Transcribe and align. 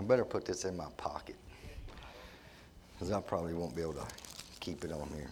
I 0.00 0.02
better 0.02 0.24
put 0.24 0.46
this 0.46 0.64
in 0.64 0.78
my 0.78 0.86
pocket 0.96 1.36
because 2.92 3.12
I 3.12 3.20
probably 3.20 3.52
won't 3.52 3.76
be 3.76 3.82
able 3.82 3.92
to 3.92 4.06
keep 4.58 4.82
it 4.82 4.92
on 4.92 5.10
here. 5.14 5.30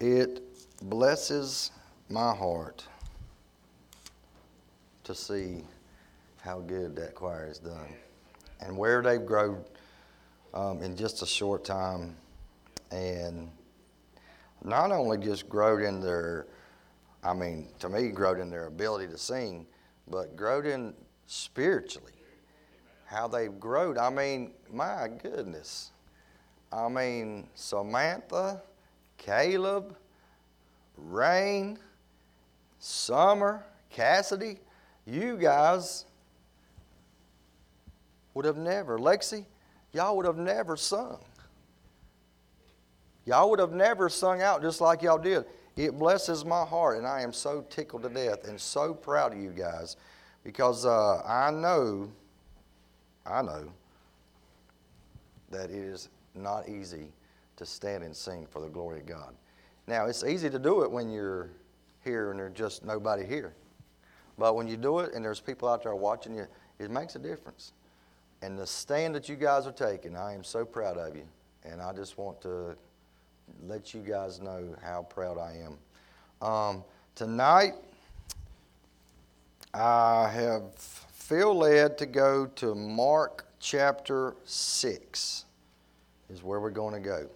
It 0.00 0.42
blesses 0.82 1.70
my 2.10 2.34
heart 2.34 2.84
to 5.04 5.14
see 5.14 5.62
how 6.40 6.58
good 6.58 6.96
that 6.96 7.14
choir 7.14 7.46
has 7.46 7.60
done 7.60 7.94
and 8.58 8.76
where 8.76 9.00
they've 9.00 9.24
grown 9.24 9.64
um, 10.54 10.82
in 10.82 10.96
just 10.96 11.22
a 11.22 11.26
short 11.26 11.64
time. 11.64 12.16
And 12.90 13.48
not 14.64 14.90
only 14.90 15.18
just 15.18 15.48
grown 15.48 15.84
in 15.84 16.00
their, 16.00 16.48
I 17.22 17.32
mean, 17.32 17.68
to 17.78 17.88
me 17.88 18.08
grown 18.08 18.40
in 18.40 18.50
their 18.50 18.66
ability 18.66 19.06
to 19.06 19.18
sing, 19.18 19.68
but 20.08 20.36
growed 20.36 20.66
in 20.66 20.94
spiritually. 21.26 22.12
How 23.06 23.28
they've 23.28 23.58
grown. 23.60 23.98
I 23.98 24.10
mean, 24.10 24.52
my 24.72 25.08
goodness. 25.22 25.90
I 26.72 26.88
mean, 26.88 27.48
Samantha, 27.54 28.62
Caleb, 29.18 29.96
Rain, 30.96 31.78
Summer, 32.78 33.64
Cassidy, 33.90 34.58
you 35.06 35.36
guys 35.36 36.06
would 38.34 38.44
have 38.44 38.56
never, 38.56 38.98
Lexi, 38.98 39.44
y'all 39.92 40.16
would 40.16 40.26
have 40.26 40.36
never 40.36 40.76
sung. 40.76 41.18
Y'all 43.24 43.48
would 43.50 43.60
have 43.60 43.72
never 43.72 44.08
sung 44.08 44.42
out 44.42 44.60
just 44.60 44.80
like 44.80 45.02
y'all 45.02 45.18
did. 45.18 45.44
It 45.76 45.98
blesses 45.98 46.44
my 46.44 46.64
heart, 46.64 46.98
and 46.98 47.06
I 47.06 47.22
am 47.22 47.32
so 47.32 47.64
tickled 47.68 48.02
to 48.04 48.08
death 48.08 48.46
and 48.46 48.60
so 48.60 48.94
proud 48.94 49.32
of 49.32 49.38
you 49.40 49.50
guys 49.50 49.96
because 50.44 50.86
uh, 50.86 51.22
I 51.26 51.50
know, 51.50 52.10
I 53.26 53.42
know 53.42 53.72
that 55.50 55.70
it 55.70 55.76
is 55.76 56.10
not 56.34 56.68
easy 56.68 57.08
to 57.56 57.66
stand 57.66 58.04
and 58.04 58.14
sing 58.14 58.46
for 58.48 58.60
the 58.60 58.68
glory 58.68 59.00
of 59.00 59.06
God. 59.06 59.34
Now, 59.86 60.06
it's 60.06 60.24
easy 60.24 60.48
to 60.50 60.58
do 60.58 60.82
it 60.82 60.90
when 60.90 61.10
you're 61.10 61.50
here 62.04 62.30
and 62.30 62.38
there's 62.38 62.54
just 62.54 62.84
nobody 62.84 63.24
here. 63.24 63.54
But 64.38 64.56
when 64.56 64.66
you 64.66 64.76
do 64.76 65.00
it 65.00 65.14
and 65.14 65.24
there's 65.24 65.40
people 65.40 65.68
out 65.68 65.82
there 65.82 65.94
watching 65.94 66.34
you, 66.34 66.46
it 66.78 66.90
makes 66.90 67.16
a 67.16 67.18
difference. 67.18 67.72
And 68.42 68.58
the 68.58 68.66
stand 68.66 69.14
that 69.14 69.28
you 69.28 69.36
guys 69.36 69.66
are 69.66 69.72
taking, 69.72 70.16
I 70.16 70.34
am 70.34 70.44
so 70.44 70.64
proud 70.64 70.98
of 70.98 71.16
you. 71.16 71.26
And 71.64 71.80
I 71.80 71.92
just 71.92 72.18
want 72.18 72.40
to 72.42 72.76
let 73.66 73.94
you 73.94 74.00
guys 74.00 74.40
know 74.40 74.74
how 74.82 75.02
proud 75.02 75.38
I 75.38 75.56
am. 75.64 76.46
Um, 76.46 76.84
tonight, 77.14 77.74
I 79.72 80.28
have 80.28 80.74
feel 80.76 81.56
led 81.56 81.96
to 81.98 82.06
go 82.06 82.46
to 82.46 82.74
Mark 82.74 83.46
chapter 83.58 84.36
6, 84.44 85.44
is 86.28 86.42
where 86.42 86.60
we're 86.60 86.70
going 86.70 86.94
to 86.94 87.00
go. 87.00 87.26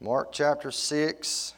Mark 0.00 0.32
chapter 0.32 0.70
6 0.70 1.54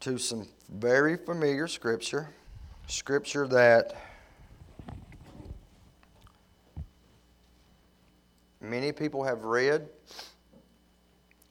to 0.00 0.16
some 0.16 0.46
very 0.68 1.16
familiar 1.16 1.66
scripture, 1.66 2.28
scripture 2.86 3.48
that 3.48 3.96
many 8.70 8.92
people 8.92 9.24
have 9.24 9.44
read. 9.44 9.88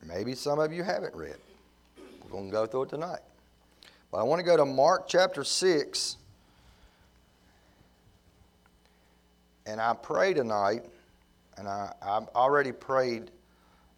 Maybe 0.06 0.36
some 0.36 0.60
of 0.60 0.72
you 0.72 0.84
haven't 0.84 1.16
read. 1.16 1.38
We're 2.24 2.30
going 2.30 2.46
to 2.46 2.52
go 2.52 2.66
through 2.66 2.84
it 2.84 2.90
tonight. 2.90 3.22
But 4.12 4.20
I 4.20 4.24
want 4.24 4.40
to 4.40 4.46
go 4.46 4.56
to 4.56 4.66
Mark 4.66 5.08
chapter 5.08 5.44
6. 5.44 6.18
And 9.66 9.82
I 9.82 9.94
pray 9.94 10.34
tonight, 10.34 10.86
and 11.58 11.68
I, 11.68 11.92
I've 12.02 12.28
already 12.36 12.72
prayed 12.72 13.32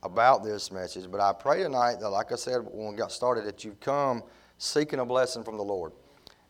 about 0.04 0.44
this 0.44 0.72
message, 0.72 1.12
but 1.12 1.20
I 1.20 1.34
pray 1.34 1.64
tonight 1.64 2.00
that, 2.00 2.10
like 2.10 2.32
I 2.32 2.36
said 2.36 2.62
when 2.72 2.92
we 2.92 2.96
got 2.96 3.12
started, 3.12 3.46
that 3.46 3.66
you've 3.66 3.80
come 3.82 4.24
seeking 4.58 5.00
a 5.00 5.06
blessing 5.06 5.44
from 5.44 5.58
the 5.58 5.64
Lord. 5.64 5.92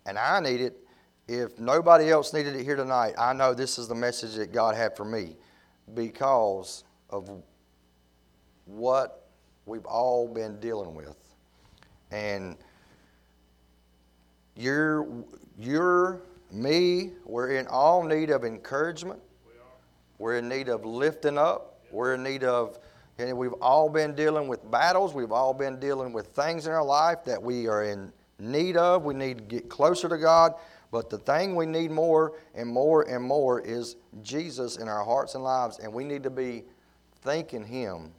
And 0.06 0.20
I 0.20 0.40
need 0.40 0.62
it. 0.62 0.78
If 1.28 1.60
nobody 1.60 2.12
else 2.12 2.32
needed 2.32 2.56
it 2.56 2.64
here 2.64 2.76
tonight, 2.76 3.16
I 3.18 3.34
know 3.34 3.54
this 3.54 3.80
is 3.80 3.88
the 3.88 3.96
message 3.96 4.36
that 4.36 4.54
God 4.54 4.76
had 4.76 4.96
for 4.96 5.04
me 5.04 5.36
because 5.94 6.84
of 7.10 7.30
what 8.66 9.30
we've 9.66 9.86
all 9.86 10.28
been 10.28 10.60
dealing 10.60 10.96
with. 10.96 11.18
And 12.12 12.58
you're, 14.56 15.08
you're, 15.60 16.22
me, 16.52 17.12
we're 17.26 17.58
in 17.58 17.68
all 17.68 18.04
need 18.04 18.30
of 18.30 18.44
encouragement. 18.44 19.20
We. 19.46 19.54
We're 20.18 20.38
in 20.38 20.50
need 20.50 20.70
of 20.70 20.86
lifting 20.86 21.38
up. 21.38 21.80
We're 21.92 22.16
in 22.16 22.24
need 22.24 22.44
of, 22.44 22.80
and 23.18 23.38
we've 23.38 23.54
all 23.54 23.90
been 23.90 24.16
dealing 24.16 24.48
with 24.48 24.70
battles. 24.70 25.14
We've 25.14 25.32
all 25.32 25.54
been 25.54 25.80
dealing 25.80 26.14
with 26.14 26.28
things 26.28 26.68
in 26.68 26.74
our 26.74 26.84
life 26.84 27.24
that 27.26 27.42
we 27.42 27.68
are 27.68 27.84
in 27.84 28.12
need 28.40 28.78
of. 28.78 29.04
We 29.04 29.14
need 29.14 29.38
to 29.38 29.44
get 29.44 29.70
closer 29.70 30.10
to 30.10 30.18
God. 30.18 30.54
But 30.92 31.10
the 31.10 31.18
thing 31.18 31.56
we 31.56 31.66
need 31.66 31.92
more 31.92 32.34
and 32.56 32.70
more 32.70 33.04
and 33.04 33.24
more 33.24 33.60
is 33.60 33.98
Jesus 34.22 34.78
in 34.78 34.88
our 34.88 35.04
hearts 35.04 35.36
and 35.36 35.44
lives, 35.44 35.80
and 35.80 35.94
we 35.94 36.04
need 36.04 36.24
to 36.24 36.30
be 36.30 36.64
thanking 37.22 37.66
Him 37.66 38.12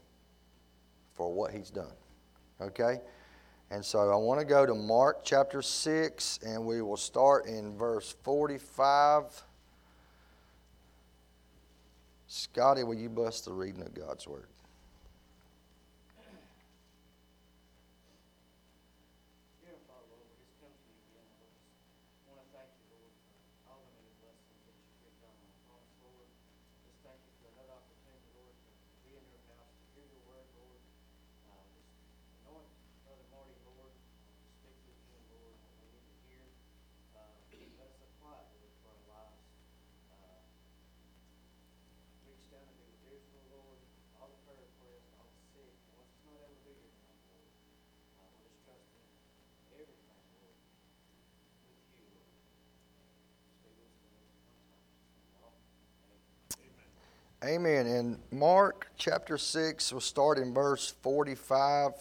for 1.14 1.32
what 1.32 1.52
He's 1.52 1.70
done. 1.70 1.94
Okay? 2.60 3.00
And 3.70 3.84
so 3.84 4.10
I 4.10 4.16
want 4.16 4.40
to 4.40 4.46
go 4.46 4.64
to 4.64 4.74
Mark 4.74 5.24
chapter 5.24 5.60
6, 5.60 6.40
and 6.44 6.64
we 6.64 6.80
will 6.82 6.96
start 6.96 7.46
in 7.46 7.76
verse 7.76 8.14
45. 8.22 9.44
Scotty, 12.26 12.84
will 12.84 12.94
you 12.94 13.08
bless 13.08 13.40
the 13.40 13.52
reading 13.52 13.82
of 13.82 13.94
God's 13.94 14.26
Word? 14.26 14.48
Amen. 57.44 57.86
In 57.86 58.18
Mark 58.32 58.88
chapter 58.96 59.38
6, 59.38 59.92
we'll 59.92 60.00
start 60.00 60.38
in 60.38 60.52
verse 60.52 60.92
45. 61.02 61.92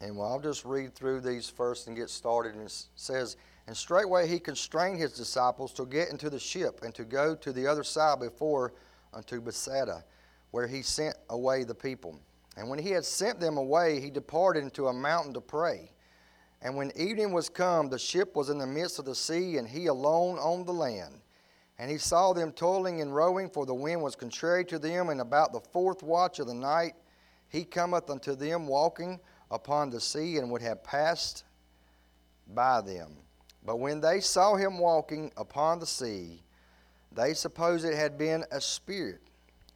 And 0.00 0.16
well, 0.16 0.32
I'll 0.32 0.40
just 0.40 0.64
read 0.64 0.94
through 0.94 1.20
these 1.20 1.50
first 1.50 1.86
and 1.86 1.94
get 1.94 2.08
started. 2.08 2.54
And 2.54 2.64
it 2.64 2.86
says, 2.94 3.36
And 3.66 3.76
straightway 3.76 4.26
he 4.26 4.38
constrained 4.38 4.98
his 4.98 5.12
disciples 5.12 5.74
to 5.74 5.84
get 5.84 6.08
into 6.08 6.30
the 6.30 6.38
ship 6.38 6.80
and 6.82 6.94
to 6.94 7.04
go 7.04 7.34
to 7.34 7.52
the 7.52 7.66
other 7.66 7.84
side 7.84 8.20
before 8.20 8.72
unto 9.12 9.38
Bethsaida, 9.42 10.02
where 10.50 10.66
he 10.66 10.80
sent 10.80 11.14
away 11.28 11.64
the 11.64 11.74
people. 11.74 12.18
And 12.56 12.70
when 12.70 12.78
he 12.78 12.88
had 12.88 13.04
sent 13.04 13.40
them 13.40 13.58
away, 13.58 14.00
he 14.00 14.08
departed 14.08 14.62
into 14.62 14.86
a 14.86 14.94
mountain 14.94 15.34
to 15.34 15.42
pray. 15.42 15.92
And 16.62 16.74
when 16.74 16.90
evening 16.96 17.32
was 17.32 17.50
come, 17.50 17.90
the 17.90 17.98
ship 17.98 18.34
was 18.34 18.48
in 18.48 18.56
the 18.56 18.66
midst 18.66 18.98
of 18.98 19.04
the 19.04 19.14
sea, 19.14 19.58
and 19.58 19.68
he 19.68 19.88
alone 19.88 20.38
on 20.38 20.64
the 20.64 20.72
land. 20.72 21.20
And 21.78 21.90
he 21.90 21.98
saw 21.98 22.32
them 22.32 22.52
toiling 22.52 23.00
and 23.00 23.14
rowing, 23.14 23.50
for 23.50 23.66
the 23.66 23.74
wind 23.74 24.00
was 24.02 24.14
contrary 24.14 24.64
to 24.66 24.78
them. 24.78 25.08
And 25.08 25.20
about 25.20 25.52
the 25.52 25.60
fourth 25.60 26.02
watch 26.02 26.38
of 26.38 26.46
the 26.46 26.54
night, 26.54 26.94
he 27.48 27.64
cometh 27.64 28.10
unto 28.10 28.34
them 28.34 28.66
walking 28.66 29.18
upon 29.50 29.90
the 29.90 30.00
sea, 30.00 30.38
and 30.38 30.50
would 30.50 30.62
have 30.62 30.84
passed 30.84 31.44
by 32.54 32.80
them. 32.80 33.16
But 33.64 33.76
when 33.76 34.00
they 34.00 34.20
saw 34.20 34.54
him 34.56 34.78
walking 34.78 35.32
upon 35.36 35.78
the 35.78 35.86
sea, 35.86 36.42
they 37.12 37.34
supposed 37.34 37.84
it 37.84 37.94
had 37.94 38.18
been 38.18 38.44
a 38.50 38.60
spirit, 38.60 39.20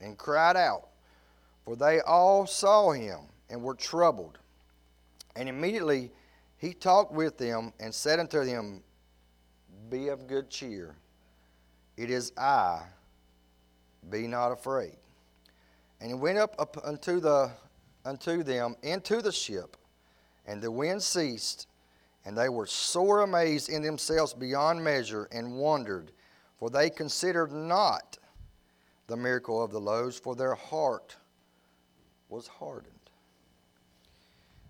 and 0.01 0.17
cried 0.17 0.56
out. 0.56 0.89
For 1.65 1.77
they 1.77 2.01
all 2.01 2.47
saw 2.47 2.93
him 2.93 3.21
and 3.51 3.62
were 3.62 3.75
troubled. 3.75 4.39
And 5.37 5.49
immediately 5.49 6.11
he 6.56 6.73
talked 6.73 7.12
with 7.12 7.39
them 7.39 7.73
and 7.79 7.94
said 7.94 8.19
unto 8.19 8.44
them, 8.44 8.83
Be 9.91 10.09
of 10.09 10.27
good 10.27 10.49
cheer 10.51 10.97
it 11.99 12.11
is 12.11 12.33
I, 12.39 12.83
be 14.09 14.29
not 14.29 14.53
afraid. 14.53 14.97
And 16.00 16.09
he 16.11 16.15
went 16.15 16.39
up, 16.39 16.55
up 16.56 16.79
unto, 16.85 17.19
the, 17.19 17.50
unto 18.05 18.45
them 18.45 18.77
into 18.85 19.21
the 19.21 19.33
ship, 19.33 19.77
and 20.47 20.62
the 20.62 20.71
wind 20.71 21.03
ceased, 21.03 21.67
And 22.25 22.39
they 22.39 22.49
were 22.49 22.67
sore 22.67 23.23
amazed 23.23 23.69
in 23.69 23.83
themselves 23.83 24.33
beyond 24.33 24.83
measure 24.83 25.29
and 25.33 25.56
wondered, 25.56 26.12
for 26.61 26.71
they 26.71 26.89
considered 26.89 27.50
not 27.50 28.17
the 29.09 29.17
miracle 29.17 29.62
of 29.62 29.73
the 29.73 29.81
loaves, 29.81 30.21
for 30.21 30.37
their 30.37 30.55
heart 30.55 31.17
was 32.29 32.47
hardened. 32.47 32.93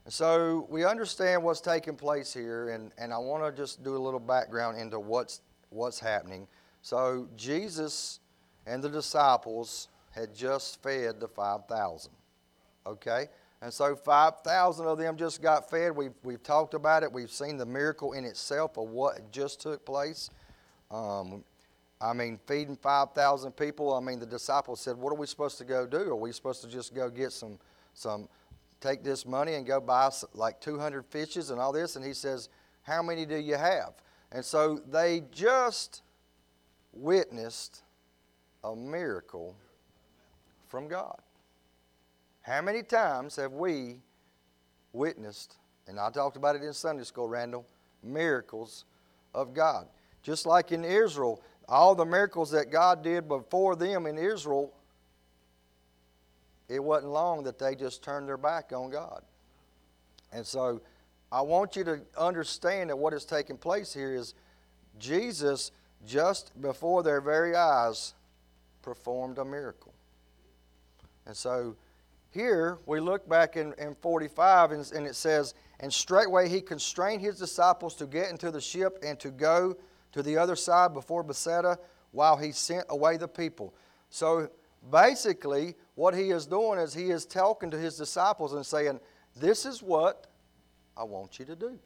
And 0.06 0.14
so 0.14 0.66
we 0.70 0.86
understand 0.86 1.42
what's 1.42 1.60
taking 1.60 1.94
place 1.94 2.32
here, 2.32 2.70
and, 2.70 2.90
and 2.96 3.12
I 3.12 3.18
want 3.18 3.44
to 3.44 3.52
just 3.60 3.84
do 3.84 3.96
a 3.96 3.98
little 3.98 4.20
background 4.20 4.78
into 4.78 4.98
what's, 4.98 5.42
what's 5.68 6.00
happening. 6.00 6.48
So 6.88 7.28
Jesus 7.36 8.18
and 8.66 8.82
the 8.82 8.88
disciples 8.88 9.88
had 10.10 10.34
just 10.34 10.82
fed 10.82 11.20
the 11.20 11.28
5,000. 11.28 12.10
Okay? 12.86 13.26
And 13.60 13.70
so 13.70 13.94
5,000 13.94 14.86
of 14.86 14.96
them 14.96 15.18
just 15.18 15.42
got 15.42 15.68
fed. 15.68 15.94
We've, 15.94 16.14
we've 16.22 16.42
talked 16.42 16.72
about 16.72 17.02
it. 17.02 17.12
We've 17.12 17.30
seen 17.30 17.58
the 17.58 17.66
miracle 17.66 18.14
in 18.14 18.24
itself 18.24 18.78
of 18.78 18.88
what 18.88 19.30
just 19.30 19.60
took 19.60 19.84
place. 19.84 20.30
Um, 20.90 21.44
I 22.00 22.14
mean, 22.14 22.40
feeding 22.46 22.76
5,000 22.76 23.52
people. 23.52 23.92
I 23.92 24.00
mean, 24.00 24.18
the 24.18 24.24
disciples 24.24 24.80
said, 24.80 24.96
What 24.96 25.10
are 25.10 25.16
we 25.16 25.26
supposed 25.26 25.58
to 25.58 25.64
go 25.64 25.86
do? 25.86 26.12
Are 26.12 26.16
we 26.16 26.32
supposed 26.32 26.62
to 26.62 26.70
just 26.70 26.94
go 26.94 27.10
get 27.10 27.32
some, 27.32 27.58
some 27.92 28.30
take 28.80 29.04
this 29.04 29.26
money 29.26 29.56
and 29.56 29.66
go 29.66 29.78
buy 29.78 30.08
like 30.32 30.58
200 30.62 31.04
fishes 31.04 31.50
and 31.50 31.60
all 31.60 31.70
this? 31.70 31.96
And 31.96 32.04
he 32.04 32.14
says, 32.14 32.48
How 32.80 33.02
many 33.02 33.26
do 33.26 33.36
you 33.36 33.56
have? 33.56 33.92
And 34.32 34.42
so 34.42 34.80
they 34.90 35.24
just 35.30 36.00
witnessed 36.92 37.82
a 38.64 38.74
miracle 38.74 39.54
from 40.68 40.88
God. 40.88 41.18
How 42.42 42.62
many 42.62 42.82
times 42.82 43.36
have 43.36 43.52
we 43.52 43.96
witnessed, 44.92 45.56
and 45.86 46.00
I 46.00 46.10
talked 46.10 46.36
about 46.36 46.56
it 46.56 46.62
in 46.62 46.72
Sunday 46.72 47.04
school, 47.04 47.28
Randall, 47.28 47.66
miracles 48.02 48.84
of 49.34 49.54
God? 49.54 49.86
Just 50.22 50.46
like 50.46 50.72
in 50.72 50.84
Israel, 50.84 51.42
all 51.68 51.94
the 51.94 52.04
miracles 52.04 52.50
that 52.52 52.70
God 52.70 53.02
did 53.02 53.28
before 53.28 53.76
them 53.76 54.06
in 54.06 54.16
Israel, 54.16 54.72
it 56.68 56.82
wasn't 56.82 57.12
long 57.12 57.44
that 57.44 57.58
they 57.58 57.74
just 57.74 58.02
turned 58.02 58.28
their 58.28 58.36
back 58.36 58.72
on 58.72 58.90
God. 58.90 59.22
And 60.32 60.46
so 60.46 60.80
I 61.30 61.42
want 61.42 61.76
you 61.76 61.84
to 61.84 62.00
understand 62.16 62.90
that 62.90 62.96
what 62.96 63.12
is 63.12 63.24
taking 63.24 63.56
place 63.56 63.92
here 63.92 64.14
is 64.14 64.34
Jesus, 64.98 65.70
just 66.06 66.60
before 66.60 67.02
their 67.02 67.20
very 67.20 67.54
eyes, 67.54 68.14
performed 68.82 69.38
a 69.38 69.44
miracle. 69.44 69.92
And 71.26 71.36
so 71.36 71.76
here 72.30 72.78
we 72.86 73.00
look 73.00 73.28
back 73.28 73.56
in, 73.56 73.74
in 73.78 73.94
45 73.96 74.72
and, 74.72 74.92
and 74.92 75.06
it 75.06 75.14
says, 75.14 75.54
And 75.80 75.92
straightway 75.92 76.48
he 76.48 76.60
constrained 76.60 77.20
his 77.20 77.38
disciples 77.38 77.94
to 77.96 78.06
get 78.06 78.30
into 78.30 78.50
the 78.50 78.60
ship 78.60 78.98
and 79.02 79.18
to 79.20 79.30
go 79.30 79.76
to 80.12 80.22
the 80.22 80.36
other 80.36 80.56
side 80.56 80.94
before 80.94 81.22
Bethsaida 81.22 81.78
while 82.12 82.36
he 82.36 82.52
sent 82.52 82.86
away 82.88 83.16
the 83.16 83.28
people. 83.28 83.74
So 84.10 84.50
basically, 84.90 85.74
what 85.94 86.14
he 86.14 86.30
is 86.30 86.46
doing 86.46 86.78
is 86.78 86.94
he 86.94 87.10
is 87.10 87.26
talking 87.26 87.70
to 87.70 87.78
his 87.78 87.96
disciples 87.96 88.52
and 88.52 88.64
saying, 88.64 89.00
This 89.36 89.66
is 89.66 89.82
what 89.82 90.26
I 90.96 91.04
want 91.04 91.38
you 91.38 91.44
to 91.46 91.56
do. 91.56 91.78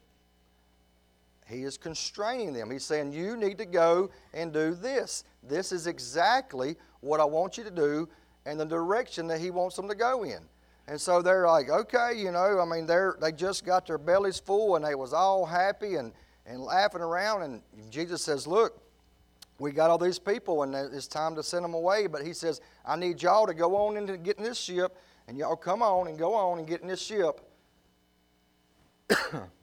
He 1.52 1.64
is 1.64 1.76
constraining 1.76 2.52
them. 2.52 2.70
He's 2.70 2.84
saying, 2.84 3.12
You 3.12 3.36
need 3.36 3.58
to 3.58 3.66
go 3.66 4.10
and 4.32 4.52
do 4.52 4.74
this. 4.74 5.24
This 5.42 5.70
is 5.70 5.86
exactly 5.86 6.76
what 7.00 7.20
I 7.20 7.24
want 7.24 7.58
you 7.58 7.64
to 7.64 7.70
do 7.70 8.08
and 8.46 8.58
the 8.58 8.64
direction 8.64 9.26
that 9.28 9.40
he 9.40 9.50
wants 9.50 9.76
them 9.76 9.88
to 9.88 9.94
go 9.94 10.24
in. 10.24 10.40
And 10.88 11.00
so 11.00 11.22
they're 11.22 11.46
like, 11.46 11.70
okay, 11.70 12.12
you 12.16 12.32
know, 12.32 12.60
I 12.60 12.64
mean, 12.64 12.86
they're, 12.86 13.16
they 13.20 13.32
just 13.32 13.64
got 13.64 13.86
their 13.86 13.98
bellies 13.98 14.40
full 14.40 14.76
and 14.76 14.84
they 14.84 14.94
was 14.94 15.12
all 15.12 15.46
happy 15.46 15.94
and, 15.94 16.12
and 16.44 16.60
laughing 16.60 17.02
around. 17.02 17.42
And 17.42 17.62
Jesus 17.90 18.22
says, 18.22 18.46
look, 18.46 18.82
we 19.58 19.70
got 19.70 19.90
all 19.90 19.98
these 19.98 20.18
people 20.18 20.64
and 20.64 20.74
it's 20.74 21.06
time 21.06 21.36
to 21.36 21.42
send 21.42 21.64
them 21.64 21.74
away. 21.74 22.08
But 22.08 22.24
he 22.24 22.32
says, 22.32 22.60
I 22.84 22.96
need 22.96 23.22
y'all 23.22 23.46
to 23.46 23.54
go 23.54 23.76
on 23.76 23.96
into 23.96 24.16
getting 24.16 24.42
this 24.42 24.58
ship 24.58 24.96
and 25.28 25.38
y'all 25.38 25.56
come 25.56 25.82
on 25.82 26.08
and 26.08 26.18
go 26.18 26.34
on 26.34 26.58
and 26.58 26.66
get 26.66 26.82
in 26.82 26.88
this 26.88 27.00
ship 27.00 27.40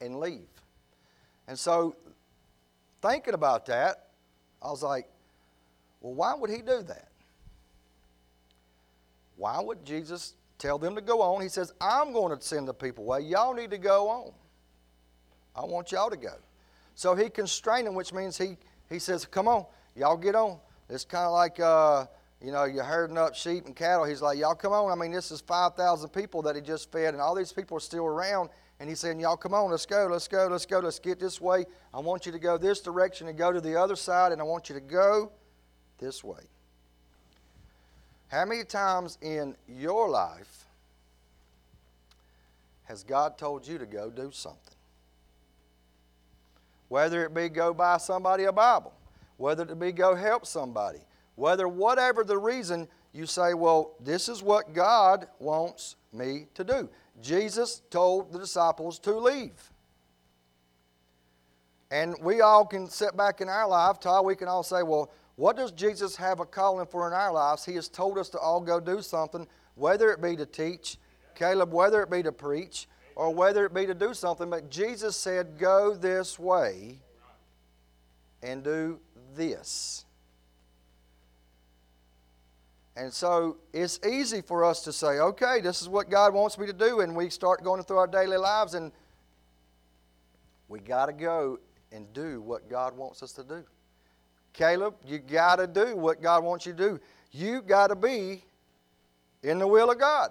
and 0.00 0.18
leave. 0.18 0.48
And 1.48 1.58
so 1.58 1.96
thinking 3.02 3.34
about 3.34 3.66
that, 3.66 4.08
I 4.62 4.68
was 4.70 4.82
like, 4.82 5.08
well, 6.00 6.14
why 6.14 6.34
would 6.34 6.50
he 6.50 6.58
do 6.58 6.82
that? 6.82 7.08
Why 9.36 9.60
would 9.60 9.84
Jesus 9.84 10.34
tell 10.58 10.78
them 10.78 10.94
to 10.94 11.00
go 11.00 11.22
on? 11.22 11.40
He 11.40 11.48
says, 11.48 11.72
I'm 11.80 12.12
going 12.12 12.36
to 12.36 12.44
send 12.44 12.68
the 12.68 12.74
people 12.74 13.04
away. 13.04 13.20
Y'all 13.22 13.54
need 13.54 13.70
to 13.70 13.78
go 13.78 14.08
on. 14.08 14.32
I 15.56 15.64
want 15.64 15.92
y'all 15.92 16.10
to 16.10 16.16
go. 16.16 16.34
So 16.94 17.14
he 17.14 17.30
constrained 17.30 17.86
them, 17.86 17.94
which 17.94 18.12
means 18.12 18.36
he, 18.36 18.56
he 18.90 18.98
says, 18.98 19.24
Come 19.24 19.48
on, 19.48 19.64
y'all 19.96 20.16
get 20.16 20.34
on. 20.34 20.58
It's 20.88 21.04
kind 21.04 21.24
of 21.24 21.32
like, 21.32 21.58
uh, 21.58 22.06
you 22.42 22.52
know, 22.52 22.64
you're 22.64 22.84
herding 22.84 23.16
up 23.16 23.34
sheep 23.34 23.64
and 23.64 23.74
cattle. 23.74 24.04
He's 24.04 24.20
like, 24.20 24.38
Y'all 24.38 24.54
come 24.54 24.72
on. 24.72 24.92
I 24.92 25.00
mean, 25.00 25.10
this 25.10 25.30
is 25.30 25.40
5,000 25.40 26.10
people 26.10 26.42
that 26.42 26.56
he 26.56 26.60
just 26.60 26.92
fed, 26.92 27.14
and 27.14 27.20
all 27.22 27.34
these 27.34 27.52
people 27.52 27.76
are 27.78 27.80
still 27.80 28.04
around. 28.04 28.50
And 28.80 28.88
he's 28.88 28.98
saying, 28.98 29.20
Y'all 29.20 29.36
come 29.36 29.52
on, 29.52 29.70
let's 29.70 29.84
go, 29.84 30.08
let's 30.10 30.26
go, 30.26 30.48
let's 30.50 30.64
go, 30.64 30.78
let's 30.80 30.98
get 30.98 31.20
this 31.20 31.40
way. 31.40 31.66
I 31.92 32.00
want 32.00 32.24
you 32.24 32.32
to 32.32 32.38
go 32.38 32.56
this 32.56 32.80
direction 32.80 33.28
and 33.28 33.36
go 33.36 33.52
to 33.52 33.60
the 33.60 33.78
other 33.78 33.94
side, 33.94 34.32
and 34.32 34.40
I 34.40 34.44
want 34.44 34.70
you 34.70 34.74
to 34.74 34.80
go 34.80 35.30
this 35.98 36.24
way. 36.24 36.40
How 38.28 38.46
many 38.46 38.64
times 38.64 39.18
in 39.20 39.54
your 39.68 40.08
life 40.08 40.64
has 42.84 43.02
God 43.02 43.36
told 43.36 43.66
you 43.66 43.76
to 43.76 43.86
go 43.86 44.08
do 44.08 44.30
something? 44.32 44.74
Whether 46.88 47.24
it 47.24 47.34
be 47.34 47.48
go 47.50 47.74
buy 47.74 47.98
somebody 47.98 48.44
a 48.44 48.52
Bible, 48.52 48.94
whether 49.36 49.64
it 49.64 49.78
be 49.78 49.92
go 49.92 50.14
help 50.14 50.46
somebody, 50.46 51.00
whether 51.34 51.68
whatever 51.68 52.24
the 52.24 52.38
reason 52.38 52.88
you 53.12 53.26
say, 53.26 53.52
well, 53.54 53.92
this 54.00 54.28
is 54.28 54.42
what 54.42 54.72
God 54.72 55.26
wants 55.38 55.96
me 56.12 56.46
to 56.54 56.64
do. 56.64 56.88
Jesus 57.22 57.82
told 57.90 58.32
the 58.32 58.38
disciples 58.38 58.98
to 59.00 59.16
leave. 59.16 59.70
And 61.90 62.14
we 62.22 62.40
all 62.40 62.64
can 62.64 62.88
sit 62.88 63.16
back 63.16 63.40
in 63.40 63.48
our 63.48 63.68
life, 63.68 63.98
Todd, 63.98 64.24
we 64.24 64.36
can 64.36 64.48
all 64.48 64.62
say, 64.62 64.82
well, 64.82 65.10
what 65.36 65.56
does 65.56 65.72
Jesus 65.72 66.16
have 66.16 66.40
a 66.40 66.46
calling 66.46 66.86
for 66.86 67.06
in 67.06 67.12
our 67.12 67.32
lives? 67.32 67.64
He 67.64 67.74
has 67.74 67.88
told 67.88 68.18
us 68.18 68.28
to 68.30 68.38
all 68.38 68.60
go 68.60 68.78
do 68.78 69.02
something, 69.02 69.46
whether 69.74 70.12
it 70.12 70.20
be 70.20 70.36
to 70.36 70.46
teach, 70.46 70.98
Caleb, 71.34 71.72
whether 71.72 72.02
it 72.02 72.10
be 72.10 72.22
to 72.22 72.30
preach, 72.30 72.86
or 73.16 73.34
whether 73.34 73.64
it 73.64 73.74
be 73.74 73.86
to 73.86 73.94
do 73.94 74.14
something. 74.14 74.50
But 74.50 74.70
Jesus 74.70 75.16
said, 75.16 75.58
Go 75.58 75.94
this 75.94 76.38
way 76.38 76.98
and 78.42 78.62
do 78.62 79.00
this. 79.34 80.04
And 82.96 83.12
so 83.12 83.58
it's 83.72 84.00
easy 84.06 84.42
for 84.42 84.64
us 84.64 84.82
to 84.82 84.92
say, 84.92 85.20
okay, 85.20 85.60
this 85.60 85.80
is 85.80 85.88
what 85.88 86.10
God 86.10 86.34
wants 86.34 86.58
me 86.58 86.66
to 86.66 86.72
do, 86.72 87.00
and 87.00 87.14
we 87.14 87.30
start 87.30 87.62
going 87.62 87.82
through 87.82 87.98
our 87.98 88.06
daily 88.06 88.36
lives, 88.36 88.74
and 88.74 88.92
we 90.68 90.80
got 90.80 91.06
to 91.06 91.12
go 91.12 91.58
and 91.92 92.12
do 92.12 92.40
what 92.40 92.68
God 92.68 92.96
wants 92.96 93.22
us 93.22 93.32
to 93.32 93.44
do. 93.44 93.64
Caleb, 94.52 94.94
you 95.06 95.18
got 95.18 95.56
to 95.56 95.66
do 95.66 95.96
what 95.96 96.20
God 96.20 96.42
wants 96.42 96.66
you 96.66 96.72
to 96.72 96.78
do. 96.78 97.00
You 97.32 97.62
got 97.62 97.88
to 97.88 97.96
be 97.96 98.44
in 99.42 99.58
the 99.58 99.66
will 99.66 99.90
of 99.90 99.98
God. 99.98 100.30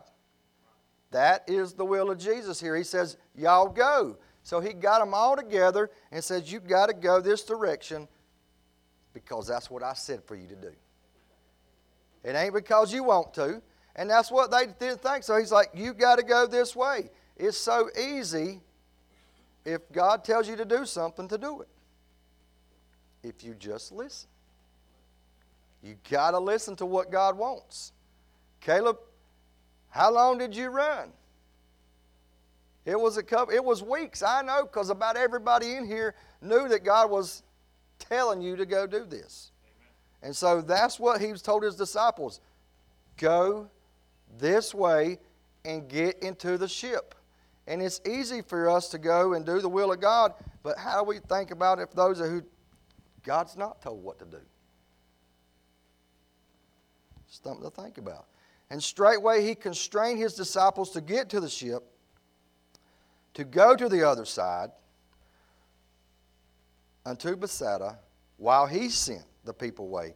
That 1.11 1.43
is 1.47 1.73
the 1.73 1.85
will 1.85 2.11
of 2.11 2.19
Jesus 2.19 2.59
here. 2.59 2.75
He 2.75 2.83
says, 2.83 3.17
Y'all 3.35 3.67
go. 3.67 4.17
So 4.43 4.59
he 4.59 4.73
got 4.73 4.99
them 4.99 5.13
all 5.13 5.35
together 5.35 5.89
and 6.11 6.23
says, 6.23 6.51
You 6.51 6.59
got 6.59 6.87
to 6.87 6.93
go 6.93 7.21
this 7.21 7.43
direction 7.43 8.07
because 9.13 9.47
that's 9.47 9.69
what 9.69 9.83
I 9.83 9.93
said 9.93 10.23
for 10.23 10.35
you 10.35 10.47
to 10.47 10.55
do. 10.55 10.71
It 12.23 12.35
ain't 12.35 12.53
because 12.53 12.93
you 12.93 13.03
want 13.03 13.33
to. 13.35 13.61
And 13.95 14.09
that's 14.09 14.31
what 14.31 14.51
they 14.51 14.67
didn't 14.67 15.01
think. 15.01 15.23
So 15.23 15.37
he's 15.37 15.51
like, 15.51 15.69
You 15.73 15.93
got 15.93 16.17
to 16.17 16.23
go 16.23 16.47
this 16.47 16.75
way. 16.75 17.09
It's 17.37 17.57
so 17.57 17.89
easy 17.99 18.61
if 19.65 19.81
God 19.91 20.23
tells 20.23 20.47
you 20.47 20.55
to 20.55 20.65
do 20.65 20.85
something 20.85 21.27
to 21.27 21.37
do 21.37 21.61
it 21.61 21.67
if 23.23 23.43
you 23.43 23.53
just 23.53 23.91
listen. 23.91 24.29
You 25.83 25.95
got 26.09 26.31
to 26.31 26.39
listen 26.39 26.75
to 26.77 26.85
what 26.85 27.11
God 27.11 27.37
wants. 27.37 27.93
Caleb, 28.59 28.97
how 29.89 30.11
long 30.11 30.37
did 30.37 30.55
you 30.55 30.69
run? 30.69 31.11
It 32.85 32.99
was 32.99 33.17
a 33.17 33.23
couple, 33.23 33.53
it 33.53 33.63
was 33.63 33.83
weeks, 33.83 34.23
I 34.23 34.41
know, 34.41 34.63
because 34.63 34.89
about 34.89 35.15
everybody 35.15 35.75
in 35.75 35.85
here 35.85 36.15
knew 36.41 36.67
that 36.69 36.83
God 36.83 37.11
was 37.11 37.43
telling 37.97 38.41
you 38.41 38.55
to 38.55 38.65
go 38.65 38.87
do 38.87 39.05
this. 39.05 39.51
And 40.21 40.35
so 40.35 40.61
that's 40.61 40.99
what 40.99 41.21
he 41.21 41.31
told 41.33 41.63
his 41.63 41.75
disciples. 41.75 42.41
Go 43.17 43.69
this 44.37 44.73
way 44.73 45.19
and 45.65 45.87
get 45.87 46.19
into 46.19 46.57
the 46.57 46.67
ship. 46.67 47.15
And 47.67 47.81
it's 47.81 48.01
easy 48.07 48.41
for 48.41 48.69
us 48.69 48.89
to 48.89 48.97
go 48.97 49.33
and 49.33 49.45
do 49.45 49.61
the 49.61 49.69
will 49.69 49.91
of 49.91 50.01
God, 50.01 50.33
but 50.63 50.77
how 50.77 50.99
do 50.99 51.07
we 51.07 51.19
think 51.19 51.51
about 51.51 51.79
if 51.79 51.91
those 51.91 52.19
who 52.19 52.43
God's 53.23 53.57
not 53.57 53.81
told 53.81 54.03
what 54.03 54.19
to 54.19 54.25
do. 54.25 54.39
Something 57.27 57.69
to 57.69 57.69
think 57.69 57.97
about. 57.97 58.25
And 58.69 58.81
straightway 58.81 59.45
he 59.45 59.55
constrained 59.55 60.19
his 60.19 60.33
disciples 60.33 60.91
to 60.91 61.01
get 61.01 61.29
to 61.29 61.39
the 61.39 61.49
ship 61.49 61.83
to 63.35 63.43
go 63.43 63.75
to 63.75 63.87
the 63.87 64.07
other 64.07 64.25
side 64.25 64.71
unto 67.05 67.35
Bethsaida 67.35 67.99
while 68.37 68.65
he 68.65 68.89
sent 68.89 69.23
the 69.49 69.53
people 69.53 69.85
away. 69.85 70.13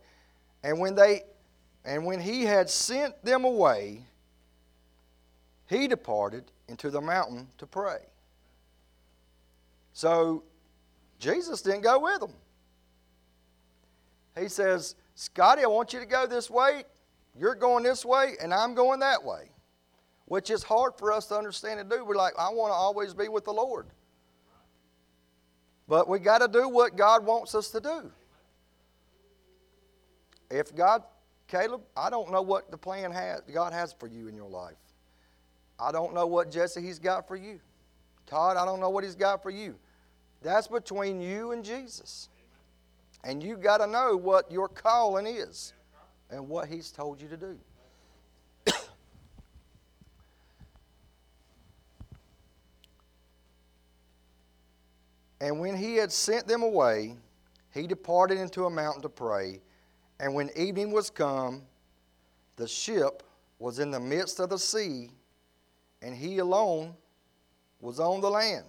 And 0.64 0.80
when 0.80 0.94
they 0.96 1.24
and 1.84 2.06
when 2.06 2.22
he 2.22 2.44
had 2.44 2.70
sent 2.70 3.26
them 3.26 3.44
away, 3.44 4.06
he 5.68 5.88
departed 5.88 6.46
into 6.70 6.90
the 6.90 7.02
mountain 7.02 7.48
to 7.58 7.66
pray. 7.66 7.98
So 9.92 10.44
Jesus 11.20 11.62
didn't 11.62 11.82
go 11.82 12.00
with 12.00 12.22
them. 12.22 12.34
He 14.40 14.48
says, 14.48 14.96
Scotty, 15.16 15.64
I 15.64 15.68
want 15.68 15.94
you 15.94 16.00
to 16.00 16.06
go 16.06 16.26
this 16.26 16.50
way. 16.50 16.84
You're 17.38 17.56
going 17.56 17.84
this 17.84 18.06
way, 18.06 18.34
and 18.42 18.54
I'm 18.54 18.76
going 18.76 19.00
that 19.02 19.24
way. 19.24 19.50
Which 20.26 20.50
is 20.50 20.64
hard 20.64 20.94
for 20.98 21.12
us 21.12 21.28
to 21.28 21.36
understand 21.36 21.80
and 21.80 21.90
do. 21.90 22.06
We're 22.06 22.16
like, 22.16 22.34
I 22.40 22.50
want 22.50 22.72
to 22.72 22.76
always 22.76 23.14
be 23.14 23.28
with 23.28 23.46
the 23.46 23.52
Lord. 23.52 23.88
But 25.88 26.08
we 26.08 26.20
got 26.20 26.40
to 26.40 26.48
do 26.48 26.70
what 26.70 26.96
God 26.96 27.26
wants 27.26 27.56
us 27.56 27.70
to 27.72 27.82
do. 27.82 28.12
If 30.54 30.74
God, 30.76 31.04
Caleb, 31.48 31.82
I 31.98 32.12
don't 32.12 32.32
know 32.32 32.44
what 32.44 32.70
the 32.70 32.78
plan 32.78 33.12
has, 33.12 33.42
God 33.52 33.74
has 33.74 33.92
for 33.92 34.06
you 34.06 34.28
in 34.28 34.36
your 34.36 34.48
life. 34.48 34.78
I 35.80 35.92
don't 35.92 36.14
know 36.14 36.28
what 36.28 36.52
Jesse 36.52 36.80
He's 36.80 37.00
got 37.00 37.28
for 37.28 37.36
you. 37.36 37.60
Todd, 38.28 38.56
I 38.56 38.64
don't 38.64 38.80
know 38.80 38.92
what 38.92 39.04
He's 39.04 39.16
got 39.16 39.42
for 39.42 39.50
you. 39.50 39.74
That's 40.44 40.68
between 40.68 41.20
you 41.22 41.54
and 41.54 41.66
Jesus. 41.66 42.30
And 43.24 43.42
you 43.42 43.58
got 43.58 43.80
to 43.80 43.88
know 43.88 44.16
what 44.16 44.52
your 44.52 44.68
calling 44.68 45.26
is 45.26 45.74
and 46.30 46.48
what 46.48 46.68
He's 46.68 46.92
told 46.92 47.20
you 47.20 47.28
to 47.30 47.38
do. 47.38 47.58
and 55.42 55.60
when 55.60 55.76
He 55.76 55.96
had 55.96 56.12
sent 56.12 56.48
them 56.48 56.62
away, 56.62 57.18
He 57.74 57.88
departed 57.88 58.38
into 58.38 58.66
a 58.66 58.70
mountain 58.70 59.02
to 59.02 59.10
pray. 59.10 59.60
And 60.20 60.34
when 60.34 60.50
evening 60.56 60.92
was 60.92 61.10
come, 61.10 61.64
the 62.56 62.68
ship 62.68 63.24
was 63.60 63.80
in 63.80 63.92
the 63.92 64.00
midst 64.00 64.40
of 64.40 64.50
the 64.50 64.60
sea, 64.60 65.10
and 66.02 66.16
He 66.16 66.40
alone 66.40 66.94
was 67.80 68.00
on 68.00 68.22
the 68.22 68.30
land. 68.30 68.66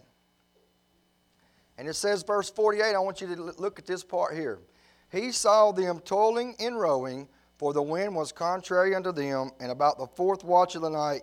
And 1.76 1.88
it 1.88 1.94
says, 1.94 2.22
verse 2.22 2.50
48, 2.50 2.94
I 2.94 2.98
want 2.98 3.20
you 3.20 3.34
to 3.34 3.42
look 3.42 3.78
at 3.78 3.86
this 3.86 4.04
part 4.04 4.34
here. 4.34 4.60
He 5.10 5.32
saw 5.32 5.72
them 5.72 6.00
toiling 6.00 6.54
and 6.58 6.78
rowing, 6.78 7.28
for 7.58 7.72
the 7.72 7.82
wind 7.82 8.14
was 8.14 8.32
contrary 8.32 8.94
unto 8.94 9.12
them, 9.12 9.50
and 9.60 9.70
about 9.70 9.98
the 9.98 10.06
fourth 10.06 10.44
watch 10.44 10.74
of 10.74 10.82
the 10.82 10.90
night 10.90 11.22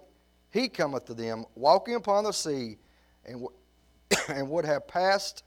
he 0.51 0.67
cometh 0.67 1.05
to 1.05 1.13
them, 1.13 1.45
walking 1.55 1.95
upon 1.95 2.25
the 2.25 2.31
sea, 2.31 2.77
and, 3.25 3.47
and 4.29 4.49
would 4.49 4.65
have 4.65 4.87
passed 4.87 5.43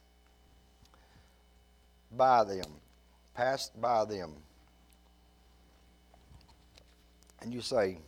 by 2.12 2.44
them. 2.44 2.64
Passed 3.34 3.78
by 3.80 4.04
them. 4.04 4.34
And 7.44 7.52
you 7.52 7.60
say, 7.60 7.98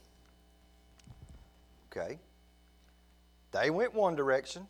okay, 1.93 2.19
they 3.53 3.69
went 3.71 3.95
one 3.95 4.17
direction, 4.17 4.67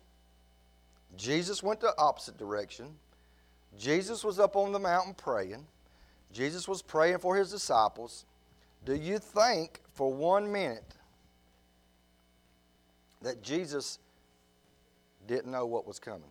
Jesus 1.15 1.63
went 1.63 1.79
the 1.79 1.93
opposite 1.97 2.37
direction. 2.37 2.87
Jesus 3.79 4.23
was 4.23 4.39
up 4.39 4.55
on 4.55 4.71
the 4.71 4.79
mountain 4.79 5.13
praying. 5.13 5.65
Jesus 6.33 6.67
was 6.67 6.81
praying 6.81 7.19
for 7.19 7.35
his 7.35 7.49
disciples. 7.51 8.25
Do 8.85 8.95
you 8.95 9.19
think 9.19 9.79
for 9.93 10.11
one 10.11 10.51
minute 10.51 10.95
that 13.21 13.41
Jesus 13.41 13.99
didn't 15.27 15.51
know 15.51 15.65
what 15.65 15.87
was 15.87 15.99
coming? 15.99 16.29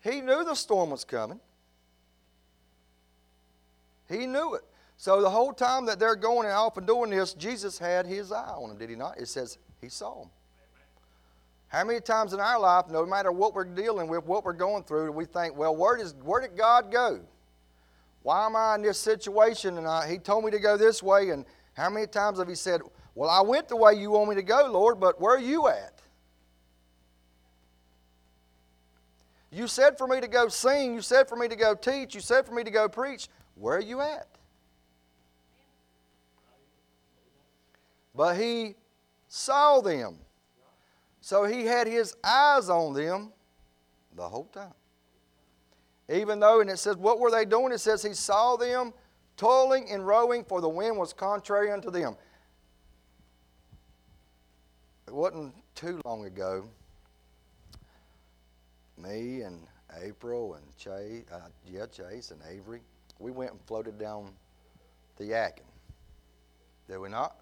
He 0.00 0.20
knew 0.20 0.44
the 0.44 0.54
storm 0.54 0.90
was 0.90 1.04
coming. 1.04 1.40
He 4.08 4.26
knew 4.26 4.54
it. 4.54 4.62
So 4.96 5.20
the 5.20 5.30
whole 5.30 5.52
time 5.52 5.86
that 5.86 5.98
they're 5.98 6.16
going 6.16 6.46
and 6.46 6.54
off 6.54 6.76
and 6.76 6.86
doing 6.86 7.10
this, 7.10 7.34
Jesus 7.34 7.78
had 7.78 8.06
his 8.06 8.32
eye 8.32 8.54
on 8.56 8.70
them, 8.70 8.78
did 8.78 8.88
he 8.88 8.96
not? 8.96 9.18
It 9.18 9.28
says 9.28 9.58
he 9.80 9.88
saw 9.88 10.20
them. 10.20 10.30
How 11.68 11.84
many 11.84 12.00
times 12.00 12.32
in 12.32 12.40
our 12.40 12.58
life, 12.58 12.86
no 12.90 13.04
matter 13.04 13.32
what 13.32 13.54
we're 13.54 13.64
dealing 13.64 14.08
with, 14.08 14.24
what 14.24 14.44
we're 14.44 14.52
going 14.52 14.84
through, 14.84 15.12
we 15.12 15.24
think, 15.24 15.56
well, 15.56 15.74
where, 15.76 15.96
does, 15.96 16.14
where 16.22 16.40
did 16.40 16.56
God 16.56 16.90
go? 16.92 17.20
Why 18.22 18.46
am 18.46 18.56
I 18.56 18.76
in 18.76 18.82
this 18.82 18.98
situation? 18.98 19.76
And 19.76 19.86
I, 19.86 20.08
He 20.08 20.18
told 20.18 20.44
me 20.44 20.50
to 20.52 20.58
go 20.58 20.76
this 20.76 21.02
way. 21.02 21.30
And 21.30 21.44
how 21.74 21.90
many 21.90 22.06
times 22.06 22.38
have 22.38 22.48
He 22.48 22.54
said, 22.54 22.80
well, 23.14 23.28
I 23.28 23.40
went 23.40 23.68
the 23.68 23.76
way 23.76 23.94
you 23.94 24.12
want 24.12 24.30
me 24.30 24.36
to 24.36 24.42
go, 24.42 24.68
Lord, 24.70 25.00
but 25.00 25.20
where 25.20 25.34
are 25.34 25.40
you 25.40 25.68
at? 25.68 26.00
You 29.50 29.66
said 29.66 29.96
for 29.96 30.06
me 30.06 30.20
to 30.20 30.28
go 30.28 30.48
sing. 30.48 30.94
You 30.94 31.00
said 31.00 31.28
for 31.28 31.36
me 31.36 31.48
to 31.48 31.56
go 31.56 31.74
teach. 31.74 32.14
You 32.14 32.20
said 32.20 32.46
for 32.46 32.52
me 32.52 32.62
to 32.62 32.70
go 32.70 32.88
preach. 32.88 33.28
Where 33.56 33.76
are 33.76 33.80
you 33.80 34.00
at? 34.00 34.28
But 38.14 38.36
he 38.36 38.76
saw 39.28 39.80
them. 39.80 40.18
So 41.20 41.44
he 41.44 41.64
had 41.64 41.86
his 41.86 42.14
eyes 42.22 42.70
on 42.70 42.94
them 42.94 43.32
the 44.14 44.28
whole 44.28 44.46
time. 44.46 44.72
Even 46.08 46.38
though, 46.38 46.60
and 46.60 46.70
it 46.70 46.78
says, 46.78 46.96
what 46.96 47.18
were 47.18 47.30
they 47.30 47.44
doing? 47.44 47.72
It 47.72 47.78
says 47.78 48.02
he 48.02 48.14
saw 48.14 48.56
them 48.56 48.92
toiling 49.36 49.90
and 49.90 50.06
rowing, 50.06 50.44
for 50.44 50.60
the 50.60 50.68
wind 50.68 50.96
was 50.96 51.12
contrary 51.12 51.70
unto 51.70 51.90
them. 51.90 52.16
It 55.06 55.14
wasn't 55.14 55.54
too 55.74 56.00
long 56.04 56.24
ago. 56.26 56.64
Me 58.96 59.42
and 59.42 59.66
April 60.02 60.54
and 60.54 60.64
Chase, 60.76 61.24
uh, 61.32 61.48
yeah, 61.68 61.86
Chase 61.86 62.30
and 62.30 62.40
Avery, 62.48 62.80
we 63.18 63.30
went 63.30 63.52
and 63.52 63.60
floated 63.66 63.98
down 63.98 64.30
the 65.16 65.24
Yadkin. 65.24 65.62
Did 66.88 66.98
we 66.98 67.08
not? 67.08 67.36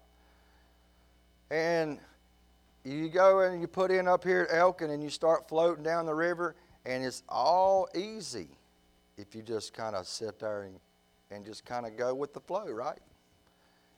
And 1.51 1.99
you 2.83 3.09
go 3.09 3.41
and 3.41 3.61
you 3.61 3.67
put 3.67 3.91
in 3.91 4.07
up 4.07 4.23
here 4.23 4.47
at 4.49 4.57
Elkin 4.57 4.91
and 4.91 5.03
you 5.03 5.09
start 5.09 5.47
floating 5.47 5.83
down 5.83 6.05
the 6.05 6.13
river, 6.13 6.55
and 6.85 7.03
it's 7.03 7.23
all 7.27 7.87
easy 7.95 8.47
if 9.17 9.35
you 9.35 9.41
just 9.41 9.73
kind 9.73 9.95
of 9.95 10.07
sit 10.07 10.39
there 10.39 10.63
and, 10.63 10.79
and 11.31 11.45
just 11.45 11.65
kind 11.65 11.85
of 11.85 11.97
go 11.97 12.13
with 12.13 12.33
the 12.33 12.39
flow, 12.39 12.65
right? 12.69 12.99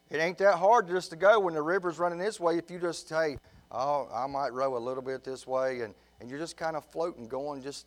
It 0.10 0.18
ain't 0.18 0.38
that 0.38 0.56
hard 0.56 0.88
just 0.88 1.10
to 1.10 1.16
go 1.16 1.40
when 1.40 1.54
the 1.54 1.62
river's 1.62 2.00
running 2.00 2.18
this 2.20 2.40
way 2.40 2.58
if 2.58 2.72
you 2.72 2.80
just 2.80 3.10
say, 3.10 3.38
oh, 3.72 4.08
I 4.14 4.28
might 4.28 4.54
row 4.54 4.78
a 4.78 4.80
little 4.80 5.04
bit 5.04 5.24
this 5.24 5.46
way, 5.46 5.82
and, 5.82 5.94
and 6.20 6.30
you're 6.30 6.40
just 6.40 6.56
kind 6.56 6.76
of 6.76 6.86
floating, 6.86 7.28
going 7.28 7.62
just, 7.62 7.86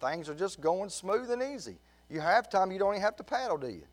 things 0.00 0.28
are 0.28 0.34
just 0.34 0.60
going 0.60 0.88
smooth 0.88 1.30
and 1.30 1.42
easy. 1.42 1.78
You 2.10 2.20
have 2.20 2.48
time, 2.48 2.72
you 2.72 2.78
don't 2.78 2.94
even 2.94 3.02
have 3.02 3.16
to 3.16 3.24
paddle, 3.24 3.56
do 3.56 3.68
you? 3.68 3.84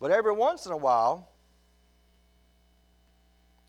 But 0.00 0.10
every 0.10 0.32
once 0.32 0.66
in 0.66 0.72
a 0.72 0.76
while, 0.76 1.28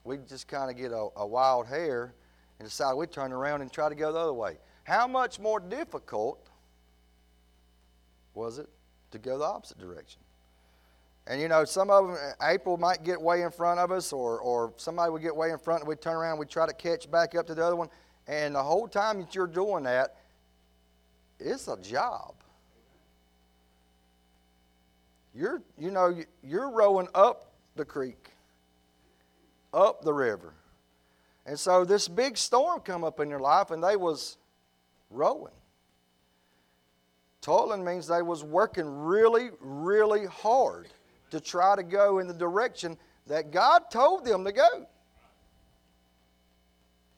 we 0.03 0.17
just 0.17 0.47
kind 0.47 0.71
of 0.71 0.77
get 0.77 0.91
a, 0.91 1.09
a 1.17 1.27
wild 1.27 1.67
hair 1.67 2.13
and 2.59 2.67
decide 2.67 2.93
we 2.93 3.05
turn 3.05 3.33
around 3.33 3.61
and 3.61 3.71
try 3.71 3.89
to 3.89 3.95
go 3.95 4.11
the 4.11 4.19
other 4.19 4.33
way. 4.33 4.57
How 4.83 5.07
much 5.07 5.39
more 5.39 5.59
difficult 5.59 6.49
was 8.33 8.57
it 8.57 8.69
to 9.11 9.19
go 9.19 9.37
the 9.37 9.43
opposite 9.43 9.77
direction? 9.77 10.21
And 11.27 11.41
you 11.41 11.49
know, 11.49 11.65
some 11.65 11.89
of 11.89 12.07
them, 12.07 12.15
uh, 12.15 12.45
April 12.47 12.77
might 12.77 13.03
get 13.03 13.21
way 13.21 13.41
in 13.41 13.51
front 13.51 13.81
of 13.81 13.91
us, 13.91 14.13
or, 14.13 14.39
or 14.39 14.73
somebody 14.77 15.11
would 15.11 15.21
get 15.21 15.35
way 15.35 15.51
in 15.51 15.57
front, 15.57 15.81
and 15.81 15.89
we'd 15.89 15.99
turn 15.99 16.15
around 16.15 16.31
and 16.31 16.39
we'd 16.39 16.49
try 16.49 16.65
to 16.65 16.73
catch 16.73 17.11
back 17.11 17.35
up 17.35 17.47
to 17.47 17.55
the 17.55 17.65
other 17.65 17.75
one. 17.75 17.89
And 18.27 18.55
the 18.55 18.63
whole 18.63 18.87
time 18.87 19.19
that 19.19 19.35
you're 19.35 19.47
doing 19.47 19.83
that, 19.83 20.15
it's 21.39 21.67
a 21.67 21.77
job. 21.77 22.35
You're, 25.37 25.61
you 25.77 25.91
know, 25.91 26.17
you're 26.41 26.71
rowing 26.71 27.07
up 27.13 27.51
the 27.75 27.85
creek 27.85 28.31
up 29.73 30.01
the 30.01 30.13
river. 30.13 30.53
And 31.45 31.57
so 31.59 31.85
this 31.85 32.07
big 32.07 32.37
storm 32.37 32.81
come 32.81 33.03
up 33.03 33.19
in 33.19 33.29
their 33.29 33.39
life 33.39 33.71
and 33.71 33.83
they 33.83 33.95
was 33.95 34.37
rowing. 35.11 35.53
Toiling 37.41 37.85
means 37.85 38.07
they 38.07 38.21
was 38.21 38.43
working 38.43 38.85
really, 38.85 39.49
really 39.61 40.25
hard 40.25 40.87
to 41.29 41.39
try 41.39 41.75
to 41.75 41.83
go 41.83 42.19
in 42.19 42.27
the 42.27 42.33
direction 42.33 42.97
that 43.27 43.51
God 43.51 43.91
told 43.91 44.25
them 44.25 44.43
to 44.43 44.51
go. 44.51 44.87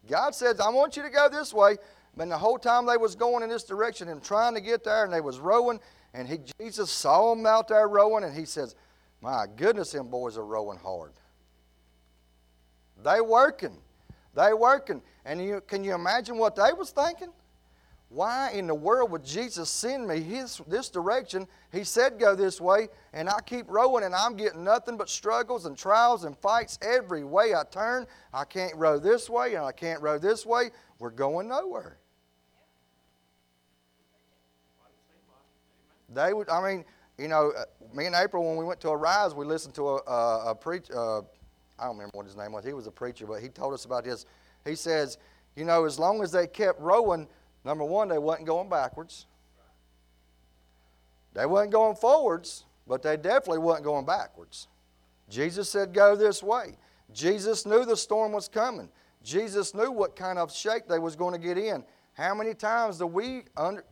God 0.08 0.36
says, 0.36 0.60
I 0.60 0.70
want 0.70 0.98
you 0.98 1.04
to 1.04 1.10
go 1.10 1.30
this 1.30 1.54
way. 1.54 1.78
And 2.18 2.32
the 2.32 2.38
whole 2.38 2.58
time 2.58 2.86
they 2.86 2.98
was 2.98 3.16
going 3.16 3.44
in 3.44 3.50
this 3.50 3.64
direction 3.64 4.10
and 4.10 4.22
trying 4.22 4.54
to 4.56 4.62
get 4.62 4.84
there 4.84 5.04
and 5.04 5.14
they 5.14 5.22
was 5.22 5.40
rowing 5.40 5.80
and 6.14 6.28
he, 6.28 6.40
Jesus 6.60 6.90
saw 6.90 7.34
them 7.34 7.46
out 7.46 7.68
there 7.68 7.88
rowing 7.88 8.24
and 8.24 8.36
he 8.36 8.46
says, 8.46 8.76
my 9.22 9.46
goodness, 9.56 9.92
them 9.92 10.08
boys 10.08 10.38
are 10.38 10.46
rowing 10.46 10.80
hard. 10.80 11.12
They 13.04 13.22
working. 13.22 13.78
They 14.36 14.54
working. 14.54 15.02
And 15.26 15.44
you, 15.44 15.62
can 15.68 15.84
you 15.84 15.94
imagine 15.94 16.38
what 16.38 16.56
they 16.56 16.74
was 16.74 16.92
thinking? 16.92 17.30
Why 18.10 18.52
in 18.54 18.66
the 18.66 18.74
world 18.74 19.12
would 19.12 19.24
Jesus 19.24 19.70
send 19.70 20.08
me 20.08 20.20
his, 20.20 20.60
this 20.68 20.90
direction? 20.90 21.48
He 21.72 21.84
said 21.84 22.20
go 22.20 22.34
this 22.36 22.60
way, 22.60 22.88
and 23.14 23.30
I 23.30 23.40
keep 23.46 23.70
rowing, 23.70 24.04
and 24.04 24.16
I'm 24.16 24.36
getting 24.36 24.64
nothing 24.64 24.98
but 24.98 25.10
struggles 25.10 25.68
and 25.68 25.78
trials 25.78 26.24
and 26.24 26.36
fights 26.40 26.80
every 26.82 27.24
way 27.24 27.54
I 27.54 27.64
turn. 27.70 28.08
I 28.34 28.46
can't 28.46 28.76
row 28.76 28.98
this 28.98 29.30
way, 29.30 29.54
and 29.54 29.64
I 29.64 29.72
can't 29.72 30.02
row 30.02 30.18
this 30.18 30.44
way. 30.44 30.72
We're 30.98 31.12
going 31.12 31.48
nowhere. 31.48 31.98
They 36.12 36.34
would, 36.34 36.50
I 36.50 36.68
mean, 36.68 36.86
you 37.20 37.28
know, 37.28 37.52
uh, 37.56 37.66
me 37.94 38.08
and 38.08 38.16
April, 38.16 38.44
when 38.44 38.58
we 38.58 38.66
went 38.66 38.80
to 38.82 38.90
Arise, 38.90 39.36
we 39.36 39.46
listened 39.46 39.76
to 39.76 39.88
a, 39.88 39.96
a, 39.98 40.52
a 40.52 40.56
preach. 40.56 40.90
Uh, 40.90 41.20
I 41.20 41.86
don't 41.86 41.96
remember 41.98 42.18
what 42.18 42.26
his 42.26 42.36
name 42.36 42.54
was. 42.54 42.66
He 42.66 42.74
was 42.74 42.88
a 42.88 42.92
preacher, 42.92 43.28
but 43.28 43.42
he 43.42 43.50
told 43.50 43.76
us 43.76 43.86
about 43.86 44.04
this. 44.04 44.26
He 44.66 44.74
says, 44.74 45.20
you 45.56 45.64
know, 45.64 45.86
as 45.86 46.00
long 46.00 46.24
as 46.24 46.32
they 46.32 46.48
kept 46.48 46.80
rowing, 46.82 47.28
Number 47.70 47.86
one, 47.86 48.08
they 48.08 48.18
wasn't 48.18 48.48
going 48.48 48.68
backwards. 48.68 49.28
They 51.36 51.46
wasn't 51.46 51.72
going 51.72 51.96
forwards, 51.98 52.66
but 52.88 53.04
they 53.04 53.16
definitely 53.16 53.60
wasn't 53.60 53.86
going 53.86 54.08
backwards. 54.08 54.68
Jesus 55.30 55.70
said, 55.70 55.94
Go 55.94 56.16
this 56.16 56.42
way. 56.42 56.78
Jesus 57.14 57.68
knew 57.68 57.86
the 57.86 57.96
storm 57.96 58.32
was 58.32 58.48
coming. 58.48 58.90
Jesus 59.22 59.76
knew 59.76 59.92
what 59.92 60.16
kind 60.16 60.40
of 60.40 60.52
shape 60.52 60.88
they 60.90 60.98
was 60.98 61.16
going 61.16 61.40
to 61.40 61.40
get 61.40 61.60
in. 61.60 61.84
How 62.14 62.34
many 62.34 62.56
times 62.56 62.98
do 62.98 63.06
we 63.06 63.44
under, 63.56 63.86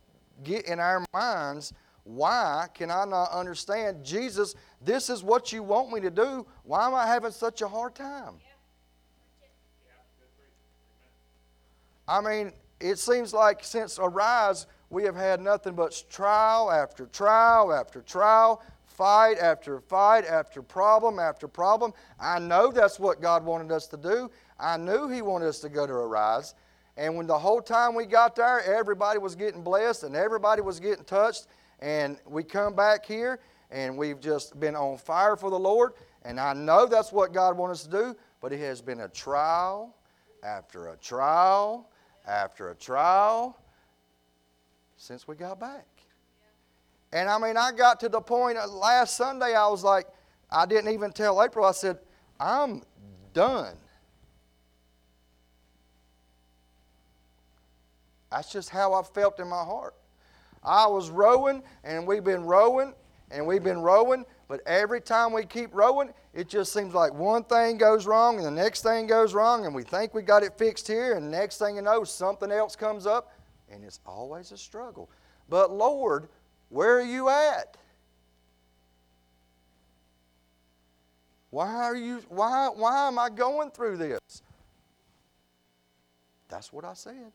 get 0.43 0.65
in 0.65 0.79
our 0.79 1.05
minds, 1.13 1.71
why 2.03 2.65
can 2.73 2.89
I 2.89 3.05
not 3.05 3.29
understand? 3.31 4.03
Jesus, 4.03 4.55
this 4.81 5.07
is 5.11 5.21
what 5.21 5.53
you 5.53 5.61
want 5.61 5.91
me 5.91 5.99
to 6.01 6.09
do. 6.09 6.47
Why 6.63 6.87
am 6.87 6.95
I 6.95 7.05
having 7.05 7.29
such 7.29 7.61
a 7.61 7.67
hard 7.67 7.93
time? 7.93 8.37
I 12.07 12.21
mean, 12.21 12.53
it 12.79 12.99
seems 12.99 13.33
like 13.33 13.63
since 13.63 13.99
Arise, 13.99 14.67
we 14.89 15.03
have 15.03 15.15
had 15.15 15.41
nothing 15.41 15.73
but 15.73 16.03
trial 16.09 16.71
after 16.71 17.07
trial 17.07 17.73
after 17.73 18.01
trial, 18.01 18.61
fight 18.85 19.37
after 19.39 19.79
fight 19.79 20.25
after 20.25 20.61
problem 20.61 21.19
after 21.19 21.47
problem. 21.47 21.93
I 22.19 22.39
know 22.39 22.71
that's 22.71 22.99
what 22.99 23.21
God 23.21 23.45
wanted 23.45 23.71
us 23.71 23.87
to 23.87 23.97
do. 23.97 24.31
I 24.59 24.77
knew 24.77 25.07
He 25.07 25.21
wanted 25.21 25.47
us 25.47 25.59
to 25.59 25.69
go 25.69 25.85
to 25.85 25.93
Arise. 25.93 26.55
And 26.97 27.15
when 27.15 27.27
the 27.27 27.37
whole 27.37 27.61
time 27.61 27.93
we 27.93 28.05
got 28.05 28.35
there, 28.35 28.61
everybody 28.63 29.19
was 29.19 29.35
getting 29.35 29.61
blessed 29.61 30.03
and 30.03 30.15
everybody 30.15 30.61
was 30.61 30.79
getting 30.79 31.03
touched. 31.03 31.47
And 31.79 32.17
we 32.25 32.43
come 32.43 32.75
back 32.75 33.05
here 33.05 33.39
and 33.69 33.97
we've 33.97 34.19
just 34.19 34.59
been 34.59 34.75
on 34.75 34.97
fire 34.97 35.35
for 35.35 35.51
the 35.51 35.59
Lord. 35.59 35.93
And 36.23 36.39
I 36.39 36.53
know 36.53 36.87
that's 36.87 37.11
what 37.11 37.33
God 37.33 37.55
wanted 37.55 37.73
us 37.73 37.83
to 37.83 37.89
do, 37.89 38.15
but 38.41 38.51
it 38.51 38.59
has 38.59 38.81
been 38.81 39.01
a 39.01 39.07
trial 39.09 39.95
after 40.43 40.87
a 40.89 40.97
trial 40.97 41.87
after 42.27 42.69
a 42.69 42.75
trial 42.75 43.57
since 44.97 45.27
we 45.27 45.35
got 45.35 45.59
back. 45.59 45.85
And 47.13 47.29
I 47.29 47.37
mean, 47.37 47.55
I 47.55 47.71
got 47.71 47.99
to 48.01 48.09
the 48.09 48.19
point 48.19 48.57
uh, 48.57 48.67
last 48.67 49.15
Sunday, 49.15 49.53
I 49.55 49.67
was 49.67 49.83
like, 49.83 50.07
I 50.51 50.65
didn't 50.65 50.93
even 50.93 51.11
tell 51.11 51.41
April, 51.41 51.65
I 51.65 51.71
said, 51.71 51.97
I'm 52.39 52.83
done. 53.33 53.75
That's 58.31 58.51
just 58.51 58.69
how 58.69 58.93
I 58.93 59.03
felt 59.03 59.39
in 59.39 59.47
my 59.47 59.63
heart. 59.63 59.95
I 60.63 60.85
was 60.87 61.09
rowing, 61.09 61.63
and 61.83 62.05
we've 62.05 62.23
been 62.23 62.43
rowing, 62.43 62.93
and 63.31 63.45
we've 63.47 63.63
been 63.63 63.79
rowing, 63.79 64.25
but 64.47 64.61
every 64.65 65.01
time 65.01 65.33
we 65.33 65.45
keep 65.45 65.73
rowing, 65.73 66.13
it 66.33 66.47
just 66.47 66.71
seems 66.71 66.93
like 66.93 67.13
one 67.13 67.43
thing 67.43 67.77
goes 67.77 68.05
wrong 68.05 68.37
and 68.37 68.45
the 68.45 68.51
next 68.51 68.81
thing 68.81 69.07
goes 69.07 69.33
wrong, 69.33 69.65
and 69.65 69.75
we 69.75 69.83
think 69.83 70.13
we 70.13 70.21
got 70.21 70.43
it 70.43 70.57
fixed 70.57 70.87
here, 70.87 71.15
and 71.15 71.29
next 71.29 71.57
thing 71.57 71.75
you 71.75 71.81
know, 71.81 72.03
something 72.03 72.51
else 72.51 72.75
comes 72.75 73.05
up, 73.05 73.33
and 73.69 73.83
it's 73.83 73.99
always 74.05 74.51
a 74.51 74.57
struggle. 74.57 75.09
But 75.49 75.71
Lord, 75.71 76.29
where 76.69 76.97
are 76.97 77.01
you 77.01 77.29
at? 77.29 77.77
Why 81.49 81.73
are 81.73 81.95
you 81.95 82.21
why 82.29 82.69
why 82.73 83.07
am 83.07 83.17
I 83.17 83.29
going 83.29 83.71
through 83.71 83.97
this? 83.97 84.43
That's 86.49 86.71
what 86.71 86.85
I 86.85 86.93
said. 86.93 87.31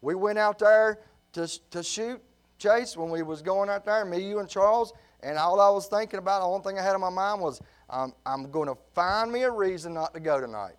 We 0.00 0.14
went 0.14 0.38
out 0.38 0.58
there 0.58 1.00
to, 1.32 1.46
to 1.70 1.82
shoot 1.82 2.20
Chase 2.58 2.96
when 2.96 3.10
we 3.10 3.22
was 3.22 3.42
going 3.42 3.68
out 3.68 3.84
there, 3.84 4.04
me, 4.04 4.26
you, 4.26 4.38
and 4.38 4.48
Charles, 4.48 4.92
and 5.22 5.38
all 5.38 5.60
I 5.60 5.70
was 5.70 5.86
thinking 5.86 6.18
about, 6.18 6.40
the 6.40 6.46
only 6.46 6.62
thing 6.62 6.78
I 6.78 6.82
had 6.82 6.94
in 6.94 7.00
my 7.00 7.10
mind 7.10 7.40
was, 7.40 7.60
um, 7.88 8.14
I'm 8.24 8.50
going 8.50 8.68
to 8.68 8.76
find 8.94 9.30
me 9.30 9.42
a 9.42 9.50
reason 9.50 9.94
not 9.94 10.14
to 10.14 10.20
go 10.20 10.40
tonight. 10.40 10.76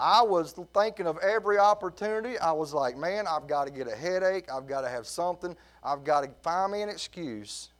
I 0.00 0.22
was 0.22 0.54
thinking 0.74 1.06
of 1.06 1.18
every 1.18 1.58
opportunity. 1.58 2.38
I 2.38 2.52
was 2.52 2.72
like, 2.72 2.96
man, 2.96 3.26
I've 3.26 3.48
got 3.48 3.66
to 3.66 3.72
get 3.72 3.88
a 3.88 3.96
headache. 3.96 4.46
I've 4.52 4.66
got 4.66 4.82
to 4.82 4.88
have 4.88 5.06
something. 5.06 5.56
I've 5.82 6.04
got 6.04 6.22
to 6.22 6.30
find 6.42 6.72
me 6.72 6.82
an 6.82 6.88
excuse 6.88 7.70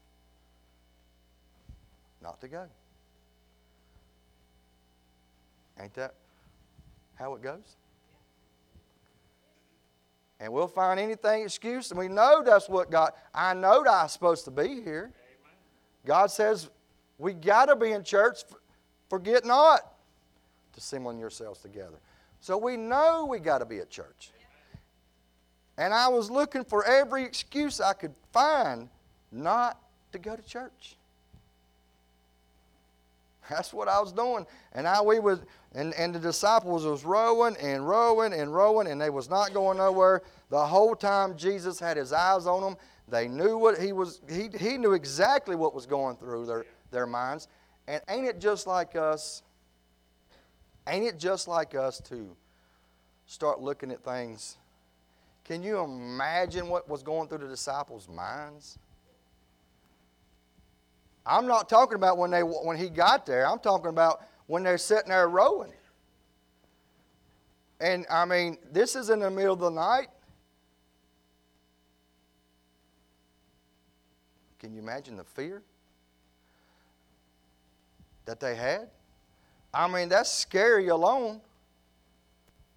not 2.20 2.40
to 2.40 2.48
go. 2.48 2.64
Ain't 5.80 5.94
that 5.94 6.14
how 7.14 7.34
it 7.34 7.42
goes? 7.42 7.76
And 10.40 10.52
we'll 10.52 10.68
find 10.68 11.00
anything 11.00 11.42
excuse, 11.42 11.90
and 11.90 11.98
we 11.98 12.06
know 12.08 12.42
that's 12.44 12.68
what 12.68 12.90
God, 12.90 13.12
I 13.34 13.54
know 13.54 13.82
that 13.82 13.90
I'm 13.90 14.08
supposed 14.08 14.44
to 14.44 14.52
be 14.52 14.82
here. 14.82 15.10
God 16.06 16.30
says 16.30 16.70
we 17.18 17.32
got 17.32 17.66
to 17.66 17.76
be 17.76 17.90
in 17.90 18.04
church, 18.04 18.44
forget 19.10 19.44
not 19.44 19.80
to 20.74 20.78
assemble 20.78 21.12
yourselves 21.18 21.60
together. 21.60 21.98
So 22.40 22.56
we 22.56 22.76
know 22.76 23.26
we 23.28 23.40
got 23.40 23.58
to 23.58 23.66
be 23.66 23.78
at 23.78 23.90
church. 23.90 24.30
And 25.76 25.92
I 25.92 26.08
was 26.08 26.30
looking 26.30 26.64
for 26.64 26.84
every 26.84 27.24
excuse 27.24 27.80
I 27.80 27.92
could 27.92 28.14
find 28.32 28.88
not 29.32 29.80
to 30.12 30.18
go 30.18 30.36
to 30.36 30.42
church. 30.42 30.97
That's 33.48 33.72
what 33.72 33.88
I 33.88 34.00
was 34.00 34.12
doing. 34.12 34.46
And 34.72 34.86
I 34.86 35.00
we 35.00 35.18
was 35.18 35.40
and, 35.74 35.94
and 35.94 36.14
the 36.14 36.18
disciples 36.18 36.84
was 36.84 37.04
rowing 37.04 37.56
and 37.56 37.86
rowing 37.86 38.32
and 38.32 38.54
rowing 38.54 38.88
and 38.88 39.00
they 39.00 39.10
was 39.10 39.28
not 39.28 39.52
going 39.52 39.78
nowhere. 39.78 40.22
The 40.50 40.66
whole 40.66 40.94
time 40.94 41.36
Jesus 41.36 41.78
had 41.78 41.96
his 41.96 42.12
eyes 42.12 42.46
on 42.46 42.62
them. 42.62 42.76
They 43.08 43.28
knew 43.28 43.56
what 43.56 43.78
he 43.78 43.92
was 43.92 44.20
he, 44.28 44.48
he 44.58 44.76
knew 44.76 44.92
exactly 44.92 45.56
what 45.56 45.74
was 45.74 45.86
going 45.86 46.16
through 46.16 46.46
their, 46.46 46.66
their 46.90 47.06
minds. 47.06 47.48
And 47.86 48.02
ain't 48.08 48.26
it 48.26 48.40
just 48.40 48.66
like 48.66 48.96
us? 48.96 49.42
Ain't 50.86 51.04
it 51.04 51.18
just 51.18 51.48
like 51.48 51.74
us 51.74 52.00
to 52.08 52.34
start 53.26 53.60
looking 53.60 53.90
at 53.90 54.02
things? 54.02 54.56
Can 55.44 55.62
you 55.62 55.78
imagine 55.78 56.68
what 56.68 56.88
was 56.88 57.02
going 57.02 57.28
through 57.28 57.38
the 57.38 57.48
disciples' 57.48 58.08
minds? 58.08 58.78
I'm 61.28 61.46
not 61.46 61.68
talking 61.68 61.94
about 61.94 62.16
when, 62.16 62.30
they, 62.30 62.40
when 62.40 62.78
he 62.78 62.88
got 62.88 63.26
there. 63.26 63.46
I'm 63.46 63.58
talking 63.58 63.90
about 63.90 64.22
when 64.46 64.62
they're 64.62 64.78
sitting 64.78 65.10
there 65.10 65.28
rowing. 65.28 65.72
And 67.80 68.06
I 68.10 68.24
mean, 68.24 68.56
this 68.72 68.96
is 68.96 69.10
in 69.10 69.20
the 69.20 69.30
middle 69.30 69.52
of 69.52 69.60
the 69.60 69.70
night. 69.70 70.08
Can 74.58 74.72
you 74.72 74.80
imagine 74.80 75.16
the 75.16 75.24
fear 75.24 75.62
that 78.24 78.40
they 78.40 78.56
had? 78.56 78.88
I 79.72 79.86
mean, 79.86 80.08
that's 80.08 80.30
scary 80.30 80.88
alone. 80.88 81.40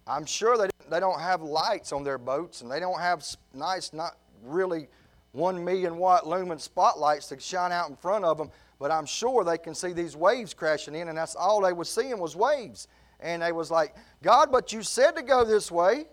I'm 0.06 0.26
sure 0.26 0.58
they, 0.58 0.68
they 0.90 1.00
don't 1.00 1.20
have 1.20 1.42
lights 1.42 1.90
on 1.90 2.04
their 2.04 2.18
boats 2.18 2.60
and 2.60 2.70
they 2.70 2.80
don't 2.80 3.00
have 3.00 3.24
nice, 3.54 3.92
not 3.92 4.16
really 4.44 4.88
one 5.32 5.64
million 5.64 5.96
watt 5.96 6.26
lumen 6.26 6.58
spotlights 6.58 7.28
to 7.28 7.40
shine 7.40 7.72
out 7.72 7.88
in 7.88 7.96
front 7.96 8.24
of 8.24 8.38
them, 8.38 8.50
but 8.78 8.90
I'm 8.90 9.06
sure 9.06 9.44
they 9.44 9.58
can 9.58 9.74
see 9.74 9.92
these 9.92 10.14
waves 10.16 10.54
crashing 10.54 10.94
in, 10.94 11.08
and 11.08 11.16
that's 11.16 11.34
all 11.34 11.62
they 11.62 11.72
was 11.72 11.88
seeing 11.88 12.18
was 12.18 12.36
waves. 12.36 12.88
And 13.20 13.42
they 13.42 13.52
was 13.52 13.70
like, 13.70 13.94
God, 14.22 14.50
but 14.50 14.72
you 14.72 14.82
said 14.82 15.12
to 15.12 15.22
go 15.22 15.44
this 15.44 15.70
way. 15.70 16.04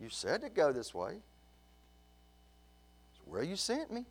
You 0.00 0.08
said 0.08 0.42
to 0.42 0.48
go 0.48 0.72
this 0.72 0.94
way. 0.94 1.12
It's 3.12 3.20
where 3.26 3.42
you 3.42 3.56
sent 3.56 3.92
me. 3.92 4.06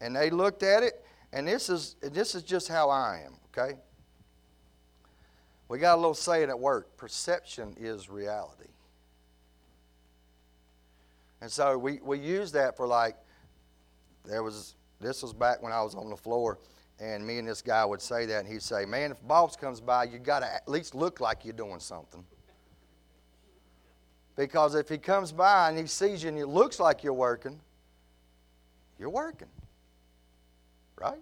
And 0.00 0.14
they 0.14 0.30
looked 0.30 0.64
at 0.64 0.82
it, 0.82 1.04
and 1.32 1.46
this 1.46 1.70
is 1.70 1.94
this 2.02 2.34
is 2.34 2.42
just 2.42 2.68
how 2.68 2.90
I 2.90 3.22
am, 3.24 3.34
okay? 3.56 3.78
We 5.68 5.78
got 5.78 5.94
a 5.94 6.00
little 6.00 6.12
saying 6.12 6.50
at 6.50 6.58
work 6.58 6.96
perception 6.96 7.76
is 7.80 8.10
reality. 8.10 8.68
And 11.42 11.50
so 11.50 11.76
we, 11.76 11.98
we 12.04 12.20
use 12.20 12.52
that 12.52 12.76
for 12.76 12.86
like, 12.86 13.16
there 14.24 14.44
was, 14.44 14.76
this 15.00 15.22
was 15.22 15.32
back 15.32 15.60
when 15.60 15.72
I 15.72 15.82
was 15.82 15.96
on 15.96 16.08
the 16.08 16.16
floor, 16.16 16.60
and 17.00 17.26
me 17.26 17.38
and 17.38 17.48
this 17.48 17.60
guy 17.60 17.84
would 17.84 18.00
say 18.00 18.26
that, 18.26 18.44
and 18.44 18.48
he'd 18.48 18.62
say, 18.62 18.84
Man, 18.84 19.10
if 19.10 19.20
boss 19.26 19.56
comes 19.56 19.80
by, 19.80 20.04
you 20.04 20.20
got 20.20 20.40
to 20.40 20.46
at 20.46 20.68
least 20.68 20.94
look 20.94 21.18
like 21.18 21.44
you're 21.44 21.52
doing 21.52 21.80
something. 21.80 22.24
Because 24.36 24.76
if 24.76 24.88
he 24.88 24.98
comes 24.98 25.32
by 25.32 25.68
and 25.68 25.76
he 25.76 25.86
sees 25.86 26.22
you 26.22 26.28
and 26.28 26.38
it 26.38 26.46
looks 26.46 26.78
like 26.78 27.02
you're 27.02 27.12
working, 27.12 27.60
you're 28.96 29.10
working. 29.10 29.48
Right? 30.96 31.18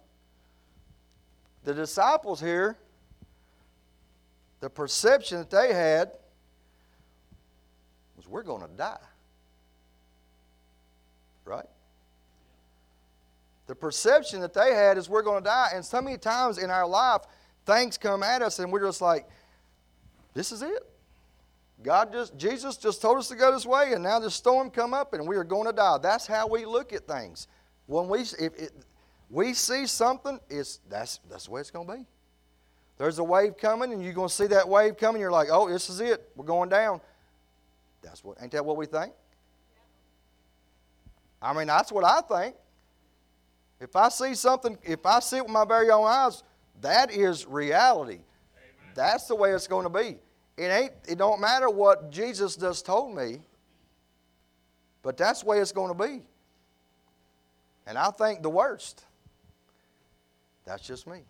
The 1.64 1.72
disciples 1.72 2.40
here, 2.40 2.76
the 4.60 4.68
perception 4.68 5.38
that 5.38 5.50
they 5.50 5.72
had 5.72 6.10
was 8.18 8.28
we're 8.28 8.42
going 8.42 8.60
to 8.60 8.76
die. 8.76 8.98
Right? 11.50 11.66
The 13.66 13.74
perception 13.74 14.40
that 14.40 14.54
they 14.54 14.72
had 14.72 14.96
is 14.96 15.08
we're 15.08 15.22
going 15.22 15.42
to 15.42 15.44
die. 15.44 15.70
And 15.74 15.84
so 15.84 16.00
many 16.00 16.16
times 16.16 16.58
in 16.58 16.70
our 16.70 16.86
life, 16.86 17.22
things 17.66 17.98
come 17.98 18.22
at 18.22 18.40
us 18.40 18.60
and 18.60 18.72
we're 18.72 18.86
just 18.86 19.00
like, 19.00 19.28
this 20.32 20.52
is 20.52 20.62
it. 20.62 20.86
God 21.82 22.12
just, 22.12 22.36
Jesus 22.36 22.76
just 22.76 23.02
told 23.02 23.18
us 23.18 23.26
to 23.28 23.34
go 23.34 23.50
this 23.52 23.66
way, 23.66 23.94
and 23.94 24.02
now 24.02 24.20
this 24.20 24.34
storm 24.34 24.70
come 24.70 24.94
up 24.94 25.12
and 25.12 25.26
we 25.26 25.34
are 25.36 25.44
going 25.44 25.66
to 25.66 25.72
die. 25.72 25.98
That's 26.00 26.26
how 26.26 26.46
we 26.46 26.64
look 26.64 26.92
at 26.92 27.08
things. 27.08 27.48
When 27.86 28.08
we, 28.08 28.20
if 28.20 28.38
it, 28.38 28.72
we 29.28 29.54
see 29.54 29.86
something, 29.86 30.38
it's, 30.48 30.78
that's, 30.88 31.18
that's 31.28 31.46
the 31.46 31.50
way 31.50 31.62
it's 31.62 31.70
going 31.70 31.88
to 31.88 31.94
be. 31.94 32.06
There's 32.98 33.18
a 33.18 33.24
wave 33.24 33.56
coming, 33.56 33.92
and 33.92 34.04
you're 34.04 34.12
going 34.12 34.28
to 34.28 34.34
see 34.34 34.46
that 34.48 34.68
wave 34.68 34.98
coming. 34.98 35.20
You're 35.20 35.32
like, 35.32 35.48
oh, 35.50 35.68
this 35.68 35.90
is 35.90 36.00
it. 36.00 36.30
We're 36.36 36.44
going 36.44 36.68
down. 36.68 37.00
That's 38.02 38.22
what, 38.22 38.36
ain't 38.40 38.52
that 38.52 38.64
what 38.64 38.76
we 38.76 38.86
think? 38.86 39.14
I 41.42 41.52
mean, 41.52 41.66
that's 41.66 41.90
what 41.90 42.04
I 42.04 42.20
think. 42.20 42.54
If 43.80 43.96
I 43.96 44.10
see 44.10 44.34
something, 44.34 44.76
if 44.82 45.06
I 45.06 45.20
see 45.20 45.38
it 45.38 45.42
with 45.44 45.52
my 45.52 45.64
very 45.64 45.90
own 45.90 46.06
eyes, 46.06 46.42
that 46.82 47.10
is 47.10 47.46
reality. 47.46 48.12
Amen. 48.14 48.24
That's 48.94 49.26
the 49.26 49.34
way 49.34 49.52
it's 49.52 49.66
going 49.66 49.84
to 49.84 49.90
be. 49.90 50.18
It 50.56 50.66
ain't. 50.66 50.92
It 51.08 51.16
don't 51.16 51.40
matter 51.40 51.70
what 51.70 52.10
Jesus 52.10 52.56
just 52.56 52.84
told 52.84 53.14
me, 53.16 53.40
but 55.02 55.16
that's 55.16 55.40
the 55.40 55.46
way 55.46 55.58
it's 55.58 55.72
going 55.72 55.96
to 55.96 56.06
be. 56.06 56.22
And 57.86 57.96
I 57.96 58.10
think 58.10 58.42
the 58.42 58.50
worst. 58.50 59.04
That's 60.66 60.86
just 60.86 61.06
me. 61.06 61.20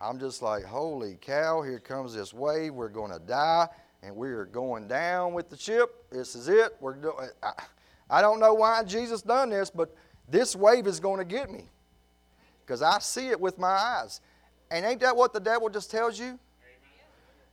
I'm 0.00 0.18
just 0.18 0.42
like, 0.42 0.64
holy 0.64 1.16
cow! 1.20 1.62
Here 1.62 1.78
comes 1.78 2.14
this 2.14 2.34
wave. 2.34 2.74
We're 2.74 2.88
going 2.88 3.12
to 3.12 3.20
die, 3.20 3.68
and 4.02 4.16
we 4.16 4.30
are 4.30 4.44
going 4.44 4.88
down 4.88 5.34
with 5.34 5.48
the 5.48 5.56
ship. 5.56 6.04
This 6.10 6.34
is 6.34 6.48
it. 6.48 6.76
We're 6.80 6.94
doing. 6.94 7.28
I, 7.42 7.52
I 8.10 8.22
don't 8.22 8.40
know 8.40 8.54
why 8.54 8.82
Jesus 8.84 9.22
done 9.22 9.50
this, 9.50 9.70
but 9.70 9.94
this 10.28 10.56
wave 10.56 10.86
is 10.86 11.00
going 11.00 11.18
to 11.18 11.24
get 11.24 11.50
me 11.50 11.64
because 12.64 12.82
I 12.82 12.98
see 12.98 13.28
it 13.28 13.40
with 13.40 13.58
my 13.58 13.68
eyes. 13.68 14.20
And 14.70 14.84
ain't 14.84 15.00
that 15.00 15.16
what 15.16 15.32
the 15.32 15.40
devil 15.40 15.68
just 15.68 15.90
tells 15.90 16.18
you? 16.18 16.38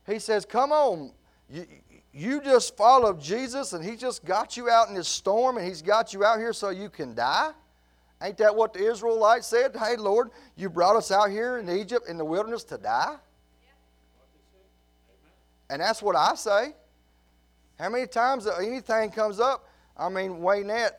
He 0.06 0.18
says, 0.18 0.44
Come 0.44 0.72
on. 0.72 1.12
You, 1.48 1.66
you 2.12 2.40
just 2.40 2.76
followed 2.76 3.20
Jesus 3.20 3.72
and 3.72 3.84
he 3.84 3.94
just 3.94 4.24
got 4.24 4.56
you 4.56 4.70
out 4.70 4.88
in 4.88 4.94
this 4.94 5.08
storm 5.08 5.58
and 5.58 5.66
he's 5.66 5.82
got 5.82 6.14
you 6.14 6.24
out 6.24 6.38
here 6.38 6.52
so 6.52 6.70
you 6.70 6.88
can 6.88 7.14
die? 7.14 7.50
Ain't 8.22 8.38
that 8.38 8.56
what 8.56 8.72
the 8.72 8.90
Israelites 8.90 9.46
said? 9.46 9.76
Hey, 9.76 9.96
Lord, 9.96 10.30
you 10.56 10.70
brought 10.70 10.96
us 10.96 11.10
out 11.10 11.30
here 11.30 11.58
in 11.58 11.68
Egypt 11.68 12.08
in 12.08 12.16
the 12.16 12.24
wilderness 12.24 12.64
to 12.64 12.78
die? 12.78 13.16
And 15.68 15.82
that's 15.82 16.00
what 16.00 16.16
I 16.16 16.34
say. 16.36 16.74
How 17.78 17.90
many 17.90 18.06
times 18.06 18.46
anything 18.46 19.10
comes 19.10 19.38
up? 19.38 19.68
I 19.98 20.08
mean, 20.08 20.36
Waynette, 20.38 20.92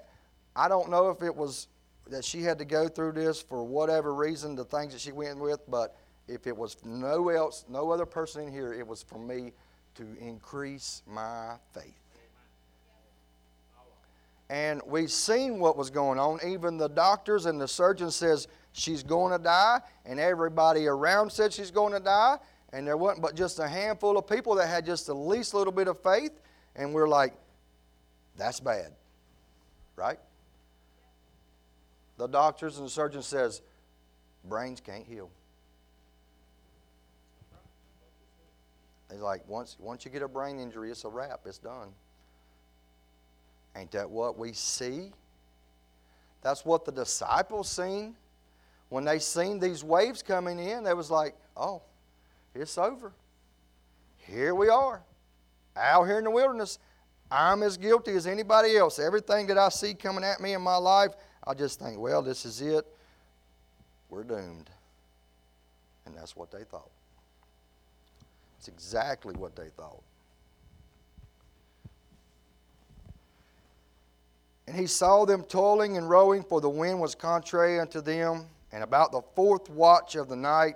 I 0.55 0.67
don't 0.67 0.89
know 0.89 1.09
if 1.09 1.21
it 1.21 1.35
was 1.35 1.67
that 2.09 2.23
she 2.23 2.41
had 2.41 2.57
to 2.59 2.65
go 2.65 2.87
through 2.87 3.11
this 3.13 3.41
for 3.41 3.63
whatever 3.63 4.13
reason, 4.13 4.55
the 4.55 4.65
things 4.65 4.93
that 4.93 5.01
she 5.01 5.11
went 5.11 5.39
with, 5.39 5.59
but 5.69 5.95
if 6.27 6.47
it 6.47 6.55
was 6.55 6.77
no 6.83 7.29
else, 7.29 7.65
no 7.69 7.91
other 7.91 8.05
person 8.05 8.43
in 8.43 8.51
here, 8.51 8.73
it 8.73 8.87
was 8.87 9.03
for 9.03 9.19
me 9.19 9.53
to 9.95 10.05
increase 10.19 11.01
my 11.05 11.55
faith. 11.73 11.93
And 14.49 14.81
we've 14.85 15.11
seen 15.11 15.59
what 15.59 15.75
was 15.75 15.89
going 15.89 16.19
on. 16.19 16.39
Even 16.45 16.77
the 16.77 16.87
doctors 16.87 17.45
and 17.45 17.59
the 17.59 17.67
surgeon 17.67 18.09
says 18.09 18.47
she's 18.71 19.03
going 19.03 19.37
to 19.37 19.43
die, 19.43 19.81
and 20.05 20.19
everybody 20.19 20.87
around 20.87 21.31
said 21.31 21.51
she's 21.51 21.71
going 21.71 21.91
to 21.91 21.99
die. 21.99 22.37
And 22.71 22.87
there 22.87 22.97
wasn't 22.97 23.21
but 23.21 23.35
just 23.35 23.59
a 23.59 23.67
handful 23.67 24.17
of 24.17 24.27
people 24.27 24.55
that 24.55 24.67
had 24.67 24.85
just 24.85 25.07
the 25.07 25.13
least 25.13 25.53
little 25.53 25.73
bit 25.73 25.87
of 25.87 26.01
faith, 26.01 26.39
and 26.75 26.93
we're 26.93 27.07
like, 27.07 27.33
that's 28.37 28.59
bad. 28.59 28.91
Right? 29.95 30.19
The 32.17 32.27
doctors 32.27 32.77
and 32.77 32.85
the 32.85 32.91
surgeon 32.91 33.21
says, 33.21 33.61
brains 34.45 34.79
can't 34.79 35.05
heal. 35.05 35.29
He's 39.11 39.21
like, 39.21 39.47
once, 39.47 39.77
once 39.79 40.03
you 40.03 40.11
get 40.11 40.21
a 40.21 40.27
brain 40.27 40.59
injury, 40.59 40.91
it's 40.91 41.05
a 41.05 41.09
wrap. 41.09 41.41
It's 41.45 41.57
done. 41.57 41.89
Ain't 43.75 43.91
that 43.91 44.09
what 44.09 44.37
we 44.37 44.53
see? 44.53 45.11
That's 46.41 46.65
what 46.65 46.85
the 46.85 46.91
disciples 46.91 47.69
seen. 47.69 48.15
When 48.89 49.03
they 49.03 49.19
seen 49.19 49.59
these 49.59 49.83
waves 49.83 50.21
coming 50.21 50.59
in, 50.59 50.83
they 50.83 50.93
was 50.93 51.11
like, 51.11 51.35
oh, 51.55 51.81
it's 52.55 52.77
over. 52.77 53.11
Here 54.17 54.55
we 54.55 54.69
are, 54.69 55.01
out 55.75 56.05
here 56.05 56.17
in 56.17 56.23
the 56.23 56.31
wilderness. 56.31 56.79
I'm 57.29 57.63
as 57.63 57.77
guilty 57.77 58.11
as 58.11 58.25
anybody 58.25 58.77
else. 58.77 58.99
Everything 58.99 59.47
that 59.47 59.57
I 59.57 59.69
see 59.69 59.93
coming 59.93 60.23
at 60.23 60.39
me 60.39 60.53
in 60.53 60.61
my 60.61 60.77
life, 60.77 61.11
I 61.45 61.53
just 61.53 61.79
think, 61.79 61.99
well, 61.99 62.21
this 62.21 62.45
is 62.45 62.61
it. 62.61 62.85
We're 64.09 64.23
doomed. 64.23 64.69
And 66.05 66.15
that's 66.15 66.35
what 66.35 66.51
they 66.51 66.63
thought. 66.63 66.89
It's 68.57 68.67
exactly 68.67 69.35
what 69.35 69.55
they 69.55 69.69
thought. 69.75 70.01
And 74.67 74.75
he 74.75 74.87
saw 74.87 75.25
them 75.25 75.43
toiling 75.43 75.97
and 75.97 76.09
rowing, 76.09 76.43
for 76.43 76.59
the 76.59 76.69
wind 76.69 76.99
was 76.99 77.15
contrary 77.15 77.79
unto 77.79 78.01
them. 78.01 78.45
And 78.71 78.83
about 78.83 79.11
the 79.11 79.21
fourth 79.33 79.69
watch 79.69 80.15
of 80.15 80.27
the 80.27 80.35
night, 80.35 80.75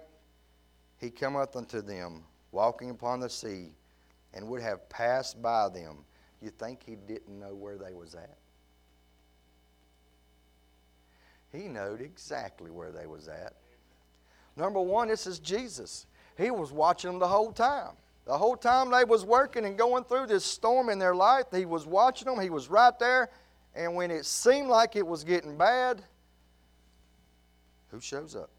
he 0.97 1.09
cometh 1.09 1.55
unto 1.55 1.81
them, 1.81 2.23
walking 2.51 2.89
upon 2.89 3.19
the 3.19 3.29
sea, 3.29 3.71
and 4.33 4.47
would 4.47 4.61
have 4.61 4.87
passed 4.87 5.41
by 5.41 5.67
them. 5.67 6.05
You 6.41 6.49
think 6.49 6.81
he 6.83 6.95
didn't 6.95 7.39
know 7.39 7.53
where 7.53 7.77
they 7.77 7.93
was 7.93 8.15
at? 8.15 8.37
He 11.51 11.67
knowed 11.67 12.01
exactly 12.01 12.71
where 12.71 12.91
they 12.91 13.05
was 13.05 13.27
at. 13.27 13.53
Number 14.55 14.81
one, 14.81 15.09
this 15.09 15.27
is 15.27 15.39
Jesus. 15.39 16.05
He 16.37 16.49
was 16.49 16.71
watching 16.71 17.11
them 17.11 17.19
the 17.19 17.27
whole 17.27 17.51
time. 17.51 17.91
The 18.25 18.37
whole 18.37 18.55
time 18.55 18.91
they 18.91 19.03
was 19.03 19.25
working 19.25 19.65
and 19.65 19.77
going 19.77 20.03
through 20.03 20.27
this 20.27 20.45
storm 20.45 20.89
in 20.89 20.99
their 20.99 21.15
life, 21.15 21.45
he 21.53 21.65
was 21.65 21.85
watching 21.85 22.27
them. 22.27 22.39
He 22.39 22.49
was 22.49 22.69
right 22.69 22.97
there. 22.99 23.29
And 23.75 23.95
when 23.95 24.11
it 24.11 24.25
seemed 24.25 24.67
like 24.67 24.95
it 24.95 25.05
was 25.05 25.23
getting 25.23 25.57
bad, 25.57 26.01
who 27.89 27.99
shows 27.99 28.35
up? 28.35 28.49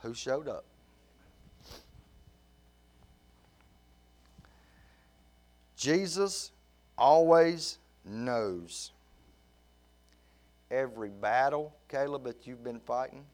Who 0.00 0.14
showed 0.14 0.48
up? 0.48 0.64
Jesus 5.80 6.52
always 6.98 7.78
knows 8.04 8.92
every 10.70 11.08
battle, 11.08 11.74
Caleb, 11.88 12.24
that 12.24 12.46
you've 12.46 12.62
been 12.62 12.80
fighting 12.80 13.24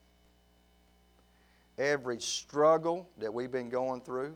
every 1.76 2.20
struggle 2.20 3.08
that 3.18 3.34
we've 3.34 3.50
been 3.50 3.68
going 3.68 4.00
through, 4.00 4.32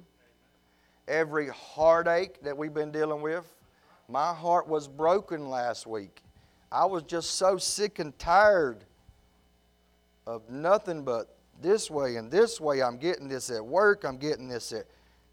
every 1.07 1.51
heartache 1.51 2.43
that 2.43 2.57
we've 2.57 2.75
been 2.75 2.91
dealing 2.91 3.23
with. 3.23 3.55
My 4.09 4.35
heart 4.35 4.67
was 4.67 4.89
broken 4.89 5.49
last 5.49 5.87
week. 5.87 6.25
I 6.73 6.87
was 6.87 7.05
just 7.05 7.37
so 7.37 7.59
sick 7.59 8.01
and 8.01 8.19
tired 8.19 8.85
of 10.27 10.51
nothing 10.51 11.05
but 11.05 11.37
this 11.63 11.89
way 11.89 12.17
and 12.17 12.29
this 12.29 12.61
way. 12.61 12.83
I'm 12.83 12.99
getting 12.99 13.29
this 13.29 13.51
at 13.51 13.65
work, 13.65 14.03
I'm 14.03 14.19
getting 14.19 14.49
this 14.49 14.73
at, 14.73 14.87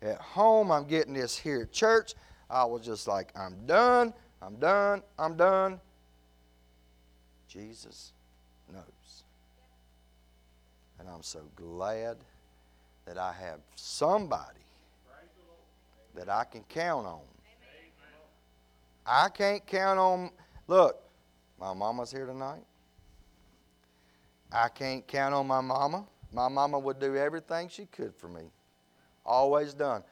at 0.04 0.22
home, 0.22 0.72
I'm 0.72 0.86
getting 0.86 1.14
this 1.14 1.36
here 1.36 1.62
at 1.62 1.72
church. 1.72 2.14
I 2.50 2.66
was 2.66 2.86
just 2.86 3.08
like, 3.08 3.32
I'm 3.36 3.66
done, 3.66 4.14
I'm 4.42 4.56
done, 4.56 5.02
I'm 5.20 5.36
done. 5.36 5.80
Jesus 7.48 8.14
knows. 8.72 9.24
And 11.00 11.08
I'm 11.10 11.24
so 11.24 11.42
glad 11.56 12.18
that 13.06 13.18
I 13.18 13.34
have 13.34 13.60
somebody 13.76 14.60
that 16.16 16.30
I 16.30 16.44
can 16.44 16.64
count 16.64 17.06
on. 17.06 17.22
I 19.06 19.30
can't 19.30 19.66
count 19.66 20.00
on, 20.00 20.32
look, 20.68 21.02
my 21.60 21.74
mama's 21.74 22.12
here 22.12 22.26
tonight. 22.26 22.64
I 24.52 24.70
can't 24.70 25.06
count 25.08 25.34
on 25.34 25.48
my 25.48 25.62
mama. 25.62 26.06
My 26.34 26.48
mama 26.48 26.80
would 26.80 27.00
do 27.00 27.16
everything 27.16 27.70
she 27.70 27.86
could 27.86 28.14
for 28.16 28.28
me. 28.28 28.44
Always 29.26 29.74
done. 29.74 30.04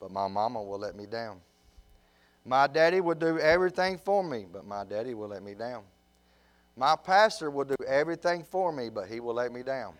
But 0.00 0.10
my 0.10 0.28
mama 0.28 0.62
will 0.62 0.78
let 0.78 0.96
me 0.96 1.06
down. 1.06 1.40
My 2.46 2.66
daddy 2.66 3.00
would 3.00 3.18
do 3.18 3.38
everything 3.38 3.98
for 3.98 4.22
me, 4.22 4.46
but 4.50 4.64
my 4.64 4.84
daddy 4.84 5.14
will 5.14 5.28
let 5.28 5.42
me 5.42 5.54
down. 5.54 5.82
My 6.76 6.94
pastor 6.94 7.50
will 7.50 7.64
do 7.64 7.76
everything 7.86 8.44
for 8.44 8.70
me, 8.70 8.88
but 8.88 9.08
he 9.08 9.20
will 9.20 9.34
let 9.34 9.52
me 9.52 9.62
down 9.62 9.94